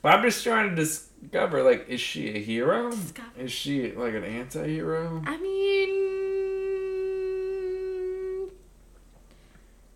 But 0.00 0.14
I'm 0.14 0.22
just 0.22 0.42
trying 0.42 0.70
to 0.70 0.76
discover 1.22 1.62
like, 1.62 1.88
is 1.88 2.00
she 2.00 2.28
a 2.34 2.38
hero? 2.38 2.90
Discover. 2.90 3.28
Is 3.38 3.52
she 3.52 3.92
like 3.92 4.14
an 4.14 4.24
anti-hero? 4.24 5.22
I 5.26 5.36
mean, 5.38 5.68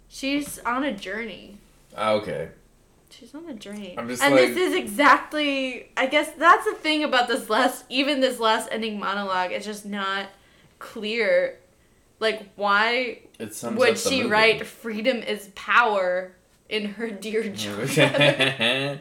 she's 0.09 0.59
on 0.61 0.85
a 0.85 0.93
journey. 0.93 1.59
Ah, 1.97 2.13
okay. 2.13 2.51
She's 3.11 3.35
on 3.35 3.47
a 3.49 3.55
journey. 3.55 3.95
I'm 3.99 4.09
just 4.09 4.23
and 4.23 4.35
like- 4.35 4.49
this 4.49 4.57
is 4.57 4.75
exactly, 4.75 5.91
I 5.97 6.07
guess 6.07 6.31
that's 6.33 6.65
the 6.65 6.75
thing 6.75 7.05
about 7.05 7.29
this 7.29 7.51
last, 7.51 7.85
even 7.89 8.21
this 8.21 8.41
last 8.41 8.69
ending 8.73 8.99
monologue. 8.99 9.53
It's 9.53 9.67
just 9.67 9.85
not 9.85 10.27
clear. 10.79 11.59
Like, 12.21 12.49
why 12.57 13.19
would 13.39 13.99
she 13.99 14.19
movie. 14.19 14.31
write 14.31 14.65
"freedom 14.67 15.19
is 15.19 15.49
power" 15.57 16.33
in 16.69 16.91
her 16.95 17.11
Dear 17.11 17.49
John? 17.53 19.01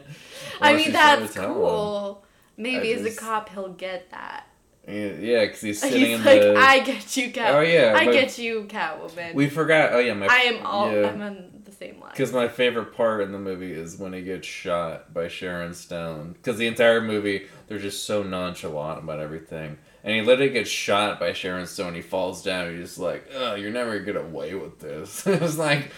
I 0.60 0.74
mean, 0.74 0.92
that's 0.92 1.34
cool. 1.34 2.24
Maybe 2.56 2.92
I 2.92 2.98
as 2.98 3.04
a 3.04 3.16
cop, 3.16 3.48
he'll 3.48 3.72
get 3.72 4.10
that. 4.10 4.46
Yeah, 4.86 5.44
because 5.44 5.60
he's 5.60 5.80
sitting 5.80 6.00
He's 6.00 6.18
in 6.18 6.24
like, 6.24 6.40
the. 6.40 6.56
I 6.56 6.80
get 6.80 7.16
you, 7.16 7.30
Cat. 7.30 7.54
Oh, 7.54 7.60
yeah, 7.60 7.94
I 7.96 8.06
get 8.06 8.38
you, 8.38 8.64
Catwoman. 8.64 9.34
We 9.34 9.48
forgot. 9.48 9.92
Oh 9.92 9.98
yeah, 9.98 10.14
my. 10.14 10.26
I 10.26 10.38
am 10.40 10.66
all. 10.66 10.92
Yeah. 10.92 11.08
I'm 11.08 11.22
on 11.22 11.62
the 11.64 11.72
same 11.72 12.00
line. 12.00 12.10
Because 12.10 12.32
my 12.32 12.48
favorite 12.48 12.94
part 12.94 13.22
in 13.22 13.32
the 13.32 13.38
movie 13.38 13.72
is 13.72 13.96
when 13.96 14.12
he 14.12 14.22
gets 14.22 14.46
shot 14.46 15.14
by 15.14 15.28
Sharon 15.28 15.74
Stone. 15.74 16.32
Because 16.32 16.58
the 16.58 16.66
entire 16.66 17.00
movie, 17.00 17.46
they're 17.68 17.78
just 17.78 18.04
so 18.04 18.22
nonchalant 18.22 19.02
about 19.02 19.20
everything. 19.20 19.78
And 20.04 20.16
he 20.16 20.22
literally 20.22 20.52
gets 20.52 20.70
shot 20.70 21.20
by 21.20 21.32
Sharon 21.32 21.66
Stone. 21.66 21.94
He 21.94 22.02
falls 22.02 22.42
down. 22.42 22.70
He's 22.70 22.88
just 22.88 22.98
like, 22.98 23.28
oh, 23.34 23.54
you're 23.54 23.70
never 23.70 23.92
going 23.92 24.04
to 24.04 24.12
get 24.12 24.20
away 24.20 24.54
with 24.54 24.80
this. 24.80 25.24
it's 25.26 25.56
like, 25.56 25.92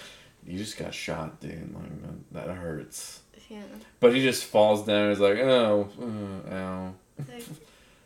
you 0.47 0.59
just 0.59 0.77
got 0.77 0.93
shot, 0.93 1.41
dude. 1.41 1.75
Like, 1.75 2.33
that 2.33 2.55
hurts. 2.55 3.21
Yeah. 3.49 3.63
But 4.01 4.15
he 4.15 4.23
just 4.23 4.45
falls 4.45 4.85
down. 4.87 5.11
He's 5.11 5.21
like, 5.21 5.39
oh, 5.39 5.89
uh, 6.51 6.55
ow. 6.55 6.95
Like, 7.29 7.45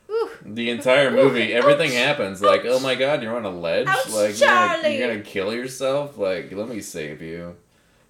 The 0.45 0.71
entire 0.71 1.11
movie, 1.11 1.55
Ouch. 1.55 1.63
everything 1.65 1.93
happens. 1.93 2.41
Like, 2.41 2.63
oh 2.65 2.81
my 2.81 2.95
god, 2.95 3.23
you're 3.23 3.37
on 3.37 3.45
a 3.45 3.51
ledge. 3.51 3.87
Ouch, 3.89 4.09
like, 4.11 4.39
you're 4.39 4.49
gonna, 4.49 4.89
you're 4.89 5.09
gonna 5.09 5.21
kill 5.23 5.53
yourself. 5.53 6.17
Like, 6.17 6.51
let 6.53 6.69
me 6.69 6.81
save 6.81 7.21
you. 7.21 7.57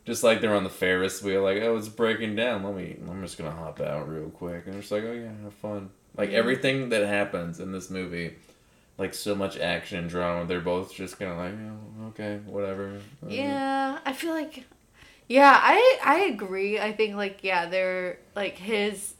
Just 0.05 0.23
like 0.23 0.41
they're 0.41 0.55
on 0.55 0.65
the 0.65 0.71
Ferris 0.71 1.23
wheel, 1.23 1.43
like 1.43 1.61
oh, 1.63 1.77
it's 1.77 1.89
breaking 1.89 2.37
down. 2.37 2.63
Let 2.63 2.75
me, 2.77 2.97
I'm 3.11 3.21
just 3.23 3.37
gonna 3.37 3.51
hop 3.51 3.81
out 3.81 4.09
real 4.09 4.31
quick, 4.31 4.67
and 4.67 4.77
it's 4.77 4.91
like 4.91 5.03
oh 5.05 5.13
yeah, 5.13 5.31
have 5.45 5.53
fun. 5.55 5.91
Like 6.17 6.31
Yeah. 6.31 6.39
everything 6.39 6.89
that 6.91 7.05
happens 7.07 7.61
in 7.61 7.73
this 7.73 7.91
movie, 7.91 8.37
like 8.97 9.13
so 9.13 9.35
much 9.35 9.59
action 9.59 9.99
and 9.99 10.09
drama, 10.09 10.47
they're 10.47 10.61
both 10.61 10.95
just 10.95 11.19
kind 11.19 11.33
of 11.33 11.37
like 11.39 11.53
oh, 11.53 12.07
okay, 12.09 12.39
whatever. 12.47 13.01
Yeah, 13.27 13.99
I 14.07 14.13
feel 14.15 14.33
like 14.33 14.65
Yeah, 15.29 15.59
I 15.61 15.99
I 16.05 16.19
agree. 16.21 16.79
I 16.81 16.93
think 16.93 17.15
like 17.17 17.45
yeah, 17.45 17.67
they're 17.67 18.19
like 18.35 18.57
his 18.57 19.15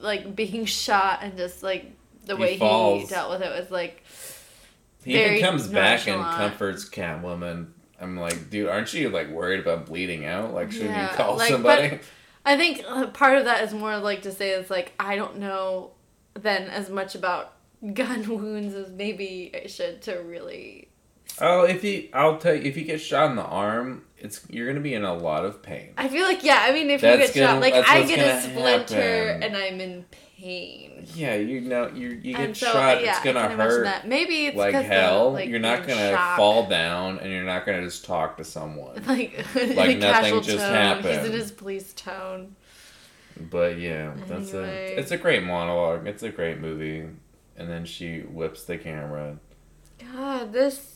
like 0.00 0.34
being 0.34 0.64
shot 0.64 1.20
and 1.22 1.36
just 1.36 1.62
like 1.62 1.92
the 2.24 2.36
He 2.36 2.42
way 2.42 2.56
he 2.56 3.04
dealt 3.08 3.30
with 3.30 3.42
it 3.42 3.50
was 3.58 3.70
like 3.70 4.02
He 5.04 5.14
even 5.14 5.36
comes 5.36 5.68
back 5.68 6.06
and 6.06 6.30
comforts 6.30 6.88
Catwoman. 6.88 7.72
I'm 8.00 8.16
like, 8.16 8.50
dude, 8.50 8.68
aren't 8.68 8.92
you 8.94 9.10
like 9.10 9.28
worried 9.28 9.60
about 9.60 9.86
bleeding 9.86 10.24
out? 10.26 10.52
Like, 10.54 10.72
should 10.72 10.90
Yeah, 10.90 11.02
you 11.02 11.08
call 11.08 11.38
like, 11.38 11.48
somebody? 11.48 12.00
I 12.44 12.56
think 12.56 12.84
uh, 12.86 13.08
part 13.08 13.38
of 13.38 13.44
that 13.44 13.62
is 13.64 13.72
more 13.74 13.98
like 13.98 14.22
to 14.22 14.32
say 14.32 14.50
it's 14.50 14.70
like 14.70 14.92
I 14.98 15.16
don't 15.16 15.38
know 15.38 15.92
then 16.34 16.68
as 16.70 16.88
much 16.90 17.14
about 17.14 17.54
gun 17.94 18.26
wounds 18.28 18.74
as 18.74 18.90
maybe 18.90 19.50
I 19.54 19.66
should 19.66 20.02
to 20.02 20.16
really 20.16 20.88
Oh, 21.40 21.64
if 21.64 21.82
you, 21.82 22.08
I'll 22.12 22.38
tell 22.38 22.54
you, 22.54 22.62
if 22.62 22.76
you 22.76 22.84
get 22.84 23.00
shot 23.00 23.30
in 23.30 23.36
the 23.36 23.42
arm, 23.44 24.04
it's 24.22 24.46
you're 24.48 24.66
gonna 24.68 24.80
be 24.80 24.94
in 24.94 25.04
a 25.04 25.14
lot 25.14 25.44
of 25.44 25.62
pain. 25.62 25.92
I 25.96 26.08
feel 26.08 26.24
like 26.24 26.42
yeah, 26.44 26.64
I 26.66 26.72
mean 26.72 26.90
if 26.90 27.02
you 27.02 27.08
get 27.16 27.34
shot 27.34 27.34
gonna- 27.34 27.60
like 27.60 27.74
I 27.74 28.02
get 28.04 28.18
a 28.18 28.40
splinter 28.40 29.26
happen. 29.26 29.42
and 29.42 29.56
I'm 29.56 29.80
in 29.80 30.04
pain. 30.38 31.06
Yeah, 31.14 31.34
you 31.34 31.60
know, 31.60 31.88
you 31.88 32.08
you 32.22 32.34
get 32.36 32.56
so, 32.56 32.66
shot, 32.72 33.02
yeah, 33.02 33.10
it's 33.16 33.24
gonna 33.24 33.48
hurt 33.48 33.84
That. 33.84 34.06
Maybe 34.08 34.46
it's 34.46 34.56
like 34.56 34.74
hell. 34.74 35.32
like, 35.32 35.48
you're 35.48 35.58
not 35.58 35.86
gonna 35.86 36.16
fall 36.36 36.68
down, 36.68 37.18
and 37.18 37.30
you're 37.30 37.44
not 37.44 37.66
gonna 37.66 37.82
just 37.82 38.04
talk 38.04 38.36
to 38.38 38.44
someone. 38.44 39.02
like 39.06 39.44
Like 39.54 39.98
nothing 39.98 40.42
just 40.42 40.58
tone. 40.58 41.02
He's 41.02 41.24
in 41.24 41.32
his 41.32 41.50
police 41.52 41.92
tone. 41.92 42.56
But 43.50 43.78
yeah, 43.78 44.14
that's 44.28 44.52
Anyway. 44.52 44.94
a 44.94 44.98
it's 45.00 45.10
a 45.10 45.16
great 45.16 45.42
monologue. 45.42 46.06
It's 46.06 46.22
a 46.22 46.30
great 46.30 46.60
movie. 46.60 47.08
And 47.56 47.68
then 47.70 47.84
she 47.84 48.20
whips 48.20 48.64
the 48.64 48.78
camera. 48.78 49.38
God, 50.12 50.52
this. 50.52 50.91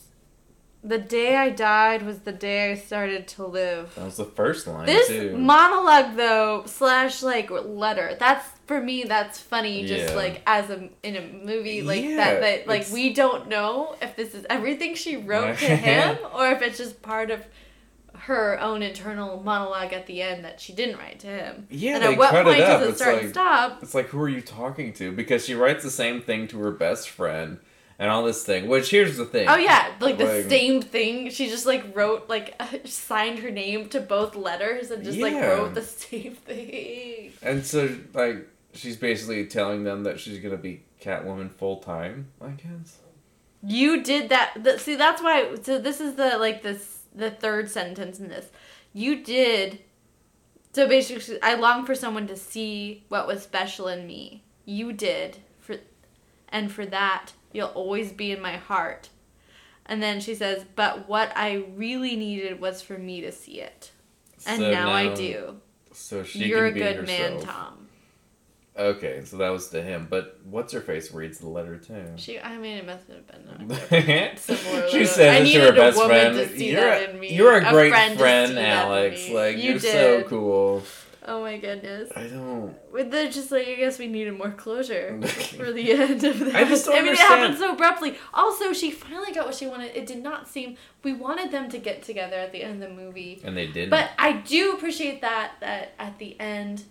The 0.87 0.99
day 0.99 1.35
I 1.37 1.51
died 1.51 2.05
was 2.05 2.21
the 2.21 2.33
day 2.33 2.71
I 2.71 2.77
started 2.77 3.27
to 3.29 3.45
live. 3.47 3.93
That 3.97 4.05
was 4.05 4.17
the 4.19 4.25
first 4.25 4.67
line 4.69 4.87
This 4.87 5.09
too. 5.09 5.37
monologue, 5.37 6.15
though, 6.17 6.63
slash 6.67 7.23
like 7.25 7.51
letter, 7.51 8.17
that's 8.21 8.47
for 8.67 8.81
me. 8.81 9.03
That's 9.03 9.41
funny. 9.41 9.85
Just 9.85 10.11
Yeah. 10.11 10.17
like 10.17 10.43
as 10.47 10.71
a 10.71 10.89
in 11.03 11.17
a 11.17 11.23
movie 11.45 11.83
like 11.83 12.05
Yeah, 12.05 12.17
that. 12.17 12.41
That 12.41 12.67
like 12.69 12.83
it's- 12.83 12.93
we 12.93 13.13
don't 13.13 13.49
know 13.49 13.97
if 14.01 14.15
this 14.15 14.35
is 14.35 14.47
everything 14.49 14.95
she 14.95 15.17
wrote 15.17 15.59
to 15.59 15.65
him 15.77 16.19
or 16.35 16.51
if 16.53 16.63
it's 16.63 16.79
just 16.79 17.03
part 17.03 17.31
of 17.33 17.45
her 18.21 18.59
own 18.61 18.83
internal 18.83 19.43
monologue 19.43 19.93
at 19.93 20.07
the 20.07 20.23
end 20.23 20.45
that 20.45 20.61
she 20.61 20.73
didn't 20.73 20.99
write 20.99 21.19
to 21.21 21.27
him. 21.27 21.67
Yeah, 21.71 21.97
and 21.97 22.05
at 22.05 22.17
what 22.19 22.33
it 22.35 22.45
point 22.45 22.61
up. 22.61 22.81
does 22.81 22.87
it 22.89 22.91
It's 22.93 22.99
start 23.01 23.15
like- 23.15 23.23
and 23.25 23.33
stop? 23.33 23.83
It's 23.83 23.95
like, 23.95 24.07
who 24.09 24.21
are 24.21 24.29
you 24.29 24.41
talking 24.41 24.93
to? 24.95 25.13
Because 25.13 25.45
she 25.45 25.55
writes 25.55 25.83
the 25.85 25.91
same 25.91 26.23
thing 26.23 26.47
to 26.49 26.59
her 26.61 26.71
best 26.71 27.09
friend 27.11 27.59
and 27.99 28.11
all 28.11 28.25
this 28.25 28.45
thing. 28.45 28.69
Which 28.69 28.91
here's 28.91 29.17
the 29.17 29.25
thing. 29.25 29.49
Oh 29.49 29.57
yeah, 29.57 29.93
like 30.01 30.19
the 30.19 30.25
Like- 30.27 30.49
same 30.51 30.83
thing. 30.83 31.31
She 31.31 31.49
just 31.49 31.67
like 31.67 31.95
wrote 31.97 32.29
like 32.29 32.61
signed 32.85 33.39
her 33.41 33.51
name 33.51 33.89
to 33.91 34.01
both 34.01 34.35
letters 34.37 34.91
and 34.91 35.05
just 35.05 35.19
like 35.19 35.35
wrote 35.35 35.75
the 35.75 35.83
same 35.83 36.35
thing. 36.47 37.33
And 37.43 37.65
so, 37.65 37.97
like, 38.15 38.49
she's 38.75 38.97
basically 38.97 39.47
telling 39.47 39.85
them 39.85 40.05
that 40.05 40.19
she's 40.21 40.39
gonna 40.41 40.57
be 40.57 40.83
Catwoman 41.01 41.51
full 41.51 41.79
time. 41.79 42.29
I 42.41 42.51
guess. 42.51 42.99
You 43.63 44.03
did 44.03 44.29
that. 44.29 44.63
th- 44.63 44.81
see, 44.81 44.95
that's 44.97 45.23
why. 45.23 45.55
So 45.63 45.79
this 45.79 46.01
is 46.01 46.15
the 46.15 46.39
like 46.39 46.63
this 46.63 47.01
the 47.15 47.31
third 47.31 47.71
sentence 47.71 48.19
in 48.21 48.29
this. 48.29 48.47
You 48.93 49.23
did. 49.25 49.81
So 50.75 50.87
basically, 50.87 51.41
I 51.43 51.55
long 51.55 51.87
for 51.87 51.95
someone 51.95 52.27
to 52.27 52.37
see 52.37 53.05
what 53.09 53.27
was 53.27 53.43
special 53.43 53.89
in 53.89 54.07
me. 54.07 54.45
You 54.67 54.93
did 54.93 55.39
for, 55.59 55.77
and 56.51 56.71
for 56.71 56.85
that 56.87 57.33
you'll 57.53 57.69
always 57.69 58.13
be 58.13 58.31
in 58.33 58.41
my 58.41 58.57
heart. 58.57 59.09
And 59.87 60.03
then 60.03 60.21
she 60.21 60.35
says, 60.35 60.65
"But 60.75 61.09
what 61.09 61.33
I 61.37 61.65
really 61.77 62.17
needed 62.17 62.61
was 62.61 62.83
for 62.83 62.99
me 62.99 63.21
to 63.21 63.31
see 63.33 63.61
it, 63.61 63.93
and 64.47 64.61
So 64.61 64.71
now, 64.71 64.91
I 64.91 65.15
do. 65.15 65.61
So 65.93 66.25
she 66.25 66.45
You're 66.47 66.67
a 66.67 66.73
good 66.73 67.07
man. 67.07 67.41
Tom." 67.41 67.83
Okay, 68.79 69.23
so 69.25 69.39
that 69.39 69.49
was 69.49 69.69
to 69.71 69.83
him. 69.83 70.07
But 70.11 70.39
what's 70.45 70.71
her 70.75 70.83
face 70.83 71.11
reads 71.11 71.39
the 71.39 71.49
letter 71.49 71.79
too. 71.79 72.05
She, 72.17 72.39
I 72.39 72.59
mean, 72.59 72.77
it 72.77 72.85
must 72.85 73.07
have 73.09 73.27
been. 73.27 73.71
uh, 73.71 74.37
similar 74.37 74.89
she 74.91 74.99
to- 74.99 75.07
says 75.07 75.41
I 75.43 75.45
it 75.47 75.53
to 75.55 75.61
her 75.61 75.69
a 75.69 75.73
best 75.73 75.97
woman 75.97 76.35
friend. 76.35 76.37
to 76.37 76.59
see 76.59 76.73
you're 76.73 76.87
a, 76.93 77.11
in 77.11 77.19
me. 77.21 77.33
You're 77.35 77.57
a 77.59 77.67
A 77.67 77.71
great 77.71 77.89
friend 77.91 78.19
friend, 78.19 78.49
to 78.49 78.55
see 78.55 78.61
that 78.61 78.85
in 78.85 78.91
Alex. 78.91 79.29
Like 79.31 79.57
You 79.57 79.71
you're 79.71 79.79
so 79.81 80.23
cool. 80.25 80.83
Oh 81.29 81.41
my 81.41 81.59
goodness. 81.59 82.11
I 82.15 82.29
don't. 82.29 82.75
With 82.93 83.11
the 83.11 83.29
just 83.29 83.51
like 83.51 83.67
I 83.67 83.75
guess 83.75 83.99
we 83.99 84.07
needed 84.07 84.39
more 84.39 84.53
closure 84.53 85.21
for 85.57 85.73
the 85.73 85.93
end 85.93 86.23
of 86.23 86.39
that. 86.39 86.55
I 86.55 86.65
just 86.65 86.87
don't 86.87 86.95
I 86.95 87.01
mean, 87.01 87.09
understand. 87.11 87.33
it 87.33 87.39
happened 87.41 87.59
so 87.59 87.73
abruptly. 87.73 88.15
Also, 88.33 88.73
she 88.73 88.91
finally 88.93 89.33
got 89.33 89.47
what 89.47 89.55
she 89.57 89.67
wanted. 89.67 89.97
It 89.97 90.07
did 90.07 90.23
not 90.23 90.49
seem 90.49 90.77
we 91.03 91.13
wanted 91.13 91.51
them 91.51 91.69
to 91.71 91.79
get 91.79 92.03
together 92.05 92.37
at 92.37 92.53
the 92.53 92.63
end 92.63 92.81
of 92.83 92.89
the 92.89 92.95
movie, 92.95 93.41
And 93.45 93.57
they 93.57 93.67
didn't. 93.67 93.91
but 93.91 94.11
I 94.19 94.33
do 94.35 94.73
appreciate 94.73 95.21
that 95.23 95.53
that 95.61 95.95
at 95.99 96.19
the 96.19 96.39
end, 96.41 96.85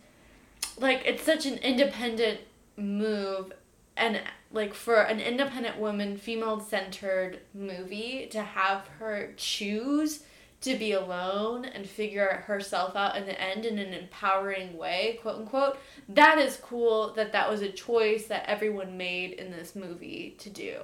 like 0.80 1.04
it's 1.06 1.24
such 1.24 1.46
an 1.46 1.58
independent 1.60 2.42
move, 2.76 3.54
and 3.96 4.20
like 4.52 4.74
for 4.74 5.02
an 5.02 5.22
independent 5.22 5.78
woman, 5.80 6.18
female 6.18 6.60
centered 6.60 7.40
movie 7.54 8.28
to 8.32 8.42
have 8.42 8.86
her 9.00 9.34
choose 9.38 10.24
to 10.66 10.76
be 10.76 10.94
alone 10.94 11.64
and 11.64 11.88
figure 11.88 12.44
herself 12.48 12.96
out 12.96 13.16
in 13.16 13.28
the 13.28 13.40
end 13.40 13.66
in 13.66 13.78
an 13.78 13.94
empowering 13.94 14.76
way, 14.76 15.20
quote 15.22 15.36
unquote. 15.36 15.78
That 16.10 16.40
is 16.40 16.58
cool 16.58 17.14
that 17.14 17.32
that 17.34 17.50
was 17.50 17.62
a 17.62 17.72
choice 17.72 18.26
that 18.28 18.50
everyone 18.50 18.98
made 18.98 19.34
in 19.34 19.52
this 19.52 19.76
movie 19.76 20.36
to 20.40 20.50
do. 20.50 20.78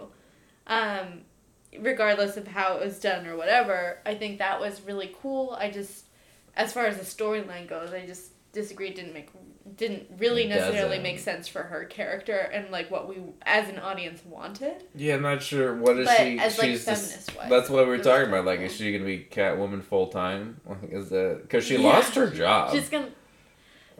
Um, 0.67 1.21
regardless 1.79 2.37
of 2.37 2.47
how 2.47 2.77
it 2.77 2.85
was 2.85 2.99
done 2.99 3.25
or 3.25 3.35
whatever, 3.35 3.97
I 4.05 4.13
think 4.13 4.37
that 4.37 4.59
was 4.59 4.81
really 4.81 5.15
cool. 5.19 5.57
I 5.59 5.71
just, 5.71 6.05
as 6.55 6.71
far 6.71 6.85
as 6.85 6.97
the 6.97 7.03
storyline 7.03 7.67
goes, 7.67 7.91
I 7.91 8.05
just 8.05 8.33
disagreed 8.53 8.93
didn't 8.93 9.15
make, 9.15 9.29
didn't 9.75 10.07
really 10.17 10.43
It 10.45 10.49
necessarily 10.49 10.97
doesn't. 10.97 11.03
make 11.03 11.19
sense 11.19 11.47
for 11.47 11.63
her 11.63 11.85
character 11.85 12.35
and 12.37 12.69
like 12.71 12.89
what 12.91 13.07
we 13.07 13.17
as 13.43 13.69
an 13.69 13.79
audience 13.79 14.21
wanted. 14.25 14.83
yeah, 14.95 15.15
I'm 15.15 15.21
not 15.21 15.41
sure. 15.41 15.75
What 15.75 15.97
is 15.99 16.07
But 16.07 16.17
she? 16.17 16.39
as, 16.39 16.57
like, 16.57 16.69
she's 16.69 16.85
just- 16.85 17.05
feminist-wise, 17.09 17.49
That's 17.49 17.69
what 17.69 17.83
we 17.83 17.87
were 17.89 17.93
it 17.95 17.97
was 17.99 18.07
talking 18.07 18.27
about. 18.29 18.45
Like, 18.45 18.59
is 18.61 18.75
she 18.75 18.91
gonna 18.91 19.05
be 19.05 19.27
Catwoman 19.31 19.83
full 19.83 20.07
time? 20.07 20.59
Like, 20.65 20.91
is 20.91 21.09
that 21.09 21.39
because 21.43 21.65
she 21.65 21.75
Yeah. 21.77 21.87
lost 21.89 22.15
her 22.15 22.29
job? 22.29 22.73
She's 22.73 22.89
gonna, 22.89 23.09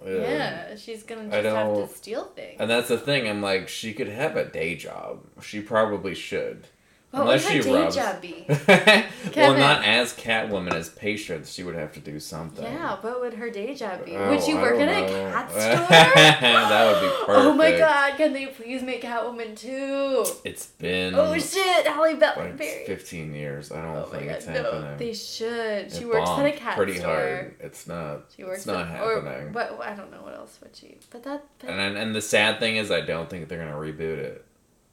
Yeah. 0.05 0.11
yeah, 0.13 0.75
she's 0.75 1.03
gonna 1.03 1.27
I 1.27 1.41
just 1.41 1.55
have 1.55 1.67
don't- 1.67 1.87
to 1.87 1.93
steal 1.95 2.25
things. 2.35 2.57
And 2.59 2.69
that's 2.69 2.87
the 2.87 2.97
thing. 2.97 3.27
I'm 3.29 3.41
like, 3.41 3.67
she 3.69 3.93
could 3.93 4.09
have 4.09 4.35
a 4.35 4.45
day 4.45 4.75
job. 4.75 5.25
She 5.43 5.61
probably 5.61 6.15
should. 6.15 6.67
What 7.11 7.23
Unless 7.23 7.43
would 7.43 7.55
her 7.57 7.61
she 7.61 7.69
day 7.69 7.81
rubs. 7.81 7.95
job 7.95 8.21
be? 8.21 8.45
well, 8.47 9.03
Kevin. 9.33 9.59
not 9.59 9.83
as 9.83 10.13
Catwoman, 10.13 10.73
as 10.73 10.87
Patience. 10.87 11.51
She 11.51 11.61
would 11.61 11.75
have 11.75 11.91
to 11.93 11.99
do 11.99 12.21
something. 12.21 12.63
Yeah, 12.63 12.95
what 13.01 13.19
would 13.19 13.33
her 13.33 13.49
day 13.49 13.75
job 13.75 14.05
be? 14.05 14.15
Oh, 14.15 14.29
would 14.29 14.41
she 14.41 14.53
I 14.53 14.61
work 14.61 14.77
don't 14.79 14.87
at 14.87 15.03
a 15.03 15.07
know. 15.07 15.31
cat 15.31 15.51
store? 15.51 15.61
that 15.61 16.85
would 16.93 17.01
be 17.01 17.25
perfect. 17.25 17.27
Oh 17.51 17.53
my 17.53 17.77
god, 17.77 18.15
can 18.15 18.31
they 18.31 18.45
please 18.47 18.81
make 18.81 19.01
Catwoman 19.01 19.57
too? 19.57 20.25
It's 20.45 20.67
been 20.67 21.13
Oh 21.15 21.37
shit, 21.37 21.85
Halle 21.85 22.13
like 22.17 22.57
Berry. 22.57 22.85
15 22.85 23.33
years. 23.33 23.73
I 23.73 23.81
don't 23.81 23.95
Oh 23.97 24.09
my 24.09 24.17
think 24.17 24.29
god, 24.29 24.35
it's 24.37 24.47
no. 24.47 24.53
happening. 24.63 24.97
They 24.97 25.13
should. 25.13 25.91
She 25.91 26.03
It 26.03 26.07
works 26.07 26.29
at 26.29 26.39
a 26.39 26.43
bombed 26.43 26.55
cat 26.55 26.77
pretty 26.77 26.97
store. 26.97 27.13
hard. 27.13 27.55
It's 27.59 27.87
not. 27.87 28.21
She 28.37 28.45
works 28.45 28.59
it's 28.59 28.67
not 28.67 28.87
at, 28.87 29.01
or 29.03 29.21
happening. 29.21 29.51
what? 29.51 29.79
I 29.81 29.93
don't 29.95 30.11
know 30.11 30.21
what 30.21 30.33
else 30.35 30.57
would 30.63 30.73
she. 30.73 30.95
But 31.09 31.23
that. 31.23 31.43
that 31.59 31.69
And 31.71 31.77
then- 31.77 31.97
and 31.97 32.15
the 32.15 32.21
sad 32.21 32.59
thing 32.61 32.77
is, 32.77 32.89
I 32.89 33.01
don't 33.01 33.29
think 33.29 33.49
they're 33.49 33.59
gonna 33.59 33.75
reboot 33.77 34.17
it. 34.17 34.45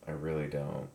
I 0.08 0.10
really 0.10 0.48
don't. 0.48 0.88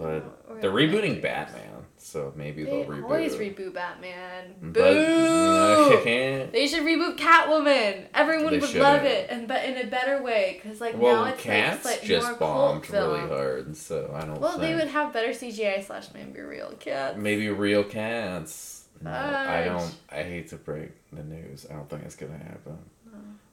But 0.00 0.24
oh, 0.48 0.54
Or 0.54 0.60
they're 0.60 0.70
rebooting. 0.70 1.20
Batman, 1.20 1.84
so 1.98 2.32
maybe 2.34 2.64
they 2.64 2.70
they'll 2.70 2.84
reboot. 2.86 3.04
always 3.04 3.34
reboot 3.36 3.74
Batman. 3.74 4.54
But 4.62 4.94
Boo! 4.94 6.00
They 6.52 6.66
should 6.66 6.84
reboot 6.84 7.18
Catwoman. 7.18 8.06
Everyone 8.14 8.50
They 8.52 8.58
would 8.60 8.70
shouldn't. 8.70 8.82
love 8.82 9.04
it, 9.04 9.28
and 9.28 9.46
but 9.46 9.62
in 9.64 9.76
a 9.76 9.86
better 9.90 10.22
way, 10.22 10.58
because 10.62 10.80
like 10.80 10.94
now 10.96 11.02
well, 11.02 11.24
it's 11.26 11.42
Cats 11.42 11.84
like, 11.84 11.94
it's, 11.96 12.02
like 12.02 12.08
just 12.08 12.26
more 12.28 12.36
bombed 12.38 12.86
film. 12.86 13.12
really 13.12 13.28
hard, 13.28 13.76
so 13.76 14.10
I 14.14 14.24
don't. 14.24 14.40
Well, 14.40 14.58
they 14.58 14.74
would 14.74 14.88
have 14.88 15.12
better 15.12 15.28
CGI 15.32 15.84
slash 15.84 16.06
maybe 16.14 16.40
real 16.40 16.72
cats. 16.80 17.18
Maybe 17.18 17.48
real 17.50 17.84
cats. 17.84 18.86
No, 19.02 19.10
I 19.10 19.64
don't. 19.64 19.94
I 20.10 20.22
hate 20.22 20.48
to 20.48 20.56
break 20.56 20.92
the 21.12 21.22
news. 21.22 21.66
I 21.70 21.74
don't 21.74 21.88
think 21.90 22.04
it's 22.04 22.16
gonna 22.16 22.38
happen. 22.38 22.78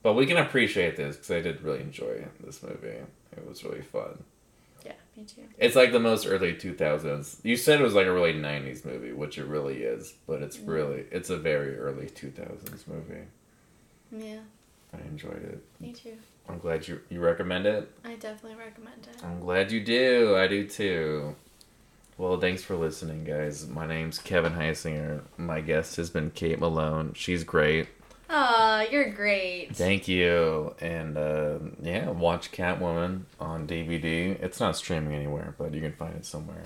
But 0.04 0.14
we 0.14 0.26
can 0.26 0.38
appreciate 0.38 0.96
this 0.96 1.18
because 1.18 1.32
I 1.32 1.42
did 1.42 1.62
really 1.62 1.82
enjoy 1.82 2.24
this 2.40 2.64
movie. 2.64 2.88
It 3.36 3.46
was 3.46 3.64
really 3.66 3.82
fun. 3.82 4.24
Me 5.18 5.24
too. 5.24 5.42
It's 5.58 5.76
like 5.76 5.92
the 5.92 6.00
most 6.00 6.28
early 6.28 6.54
two 6.54 6.74
thousands. 6.76 7.40
You 7.44 7.58
said 7.58 7.82
it 7.82 7.84
was 7.84 7.96
like 7.96 8.06
a 8.06 8.14
really 8.14 8.34
nineties 8.34 8.86
movie, 8.86 9.12
which 9.14 9.38
it 9.40 9.46
really 9.46 9.82
is. 9.84 10.14
But 10.28 10.44
it's 10.44 10.58
Mm. 10.58 10.68
really 10.68 11.06
it's 11.12 11.30
a 11.32 11.38
very 11.38 11.76
early 11.78 12.08
two 12.10 12.30
thousands 12.32 12.86
movie. 12.88 13.24
Yeah, 14.12 14.40
I 14.94 15.02
enjoyed 15.08 15.44
it. 15.44 15.64
me 15.82 15.92
too. 15.94 16.14
I'm 16.48 16.60
glad 16.60 16.88
you 16.88 17.02
you 17.10 17.20
recommend 17.20 17.66
it. 17.66 17.92
I 18.06 18.14
definitely 18.16 18.58
recommend 18.58 19.08
it. 19.12 19.24
I'm 19.24 19.40
glad 19.40 19.72
you 19.72 19.84
do. 19.84 20.36
I 20.38 20.48
do 20.48 20.68
too. 20.68 21.36
Well, 22.20 22.40
thanks 22.40 22.64
for 22.64 22.76
listening, 22.76 23.24
guys. 23.26 23.68
My 23.68 23.86
name's 23.86 24.18
Kevin 24.20 24.54
Heisinger. 24.54 25.22
My 25.38 25.62
guest 25.62 25.98
has 25.98 26.10
been 26.10 26.32
Kate 26.32 26.60
Malone. 26.60 27.14
She's 27.16 27.44
great. 27.44 27.88
Aw, 28.30 28.82
you're 28.92 29.10
great. 29.12 29.76
Thank 29.76 30.08
you. 30.08 30.76
And 30.82 31.18
uh, 31.18 31.60
yeah, 31.82 32.10
watch 32.10 32.52
Catwoman 32.52 33.22
on 33.40 33.68
DVD. 33.68 34.42
It's 34.42 34.60
not 34.60 34.76
streaming 34.76 35.14
anywhere, 35.14 35.56
but 35.58 35.74
you 35.74 35.82
can 35.82 35.94
find 35.94 36.16
it 36.16 36.26
somewhere. 36.26 36.64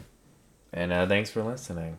And 0.74 0.91
uh, 0.91 1.07
thanks 1.07 1.30
for 1.30 1.43
listening. 1.43 1.97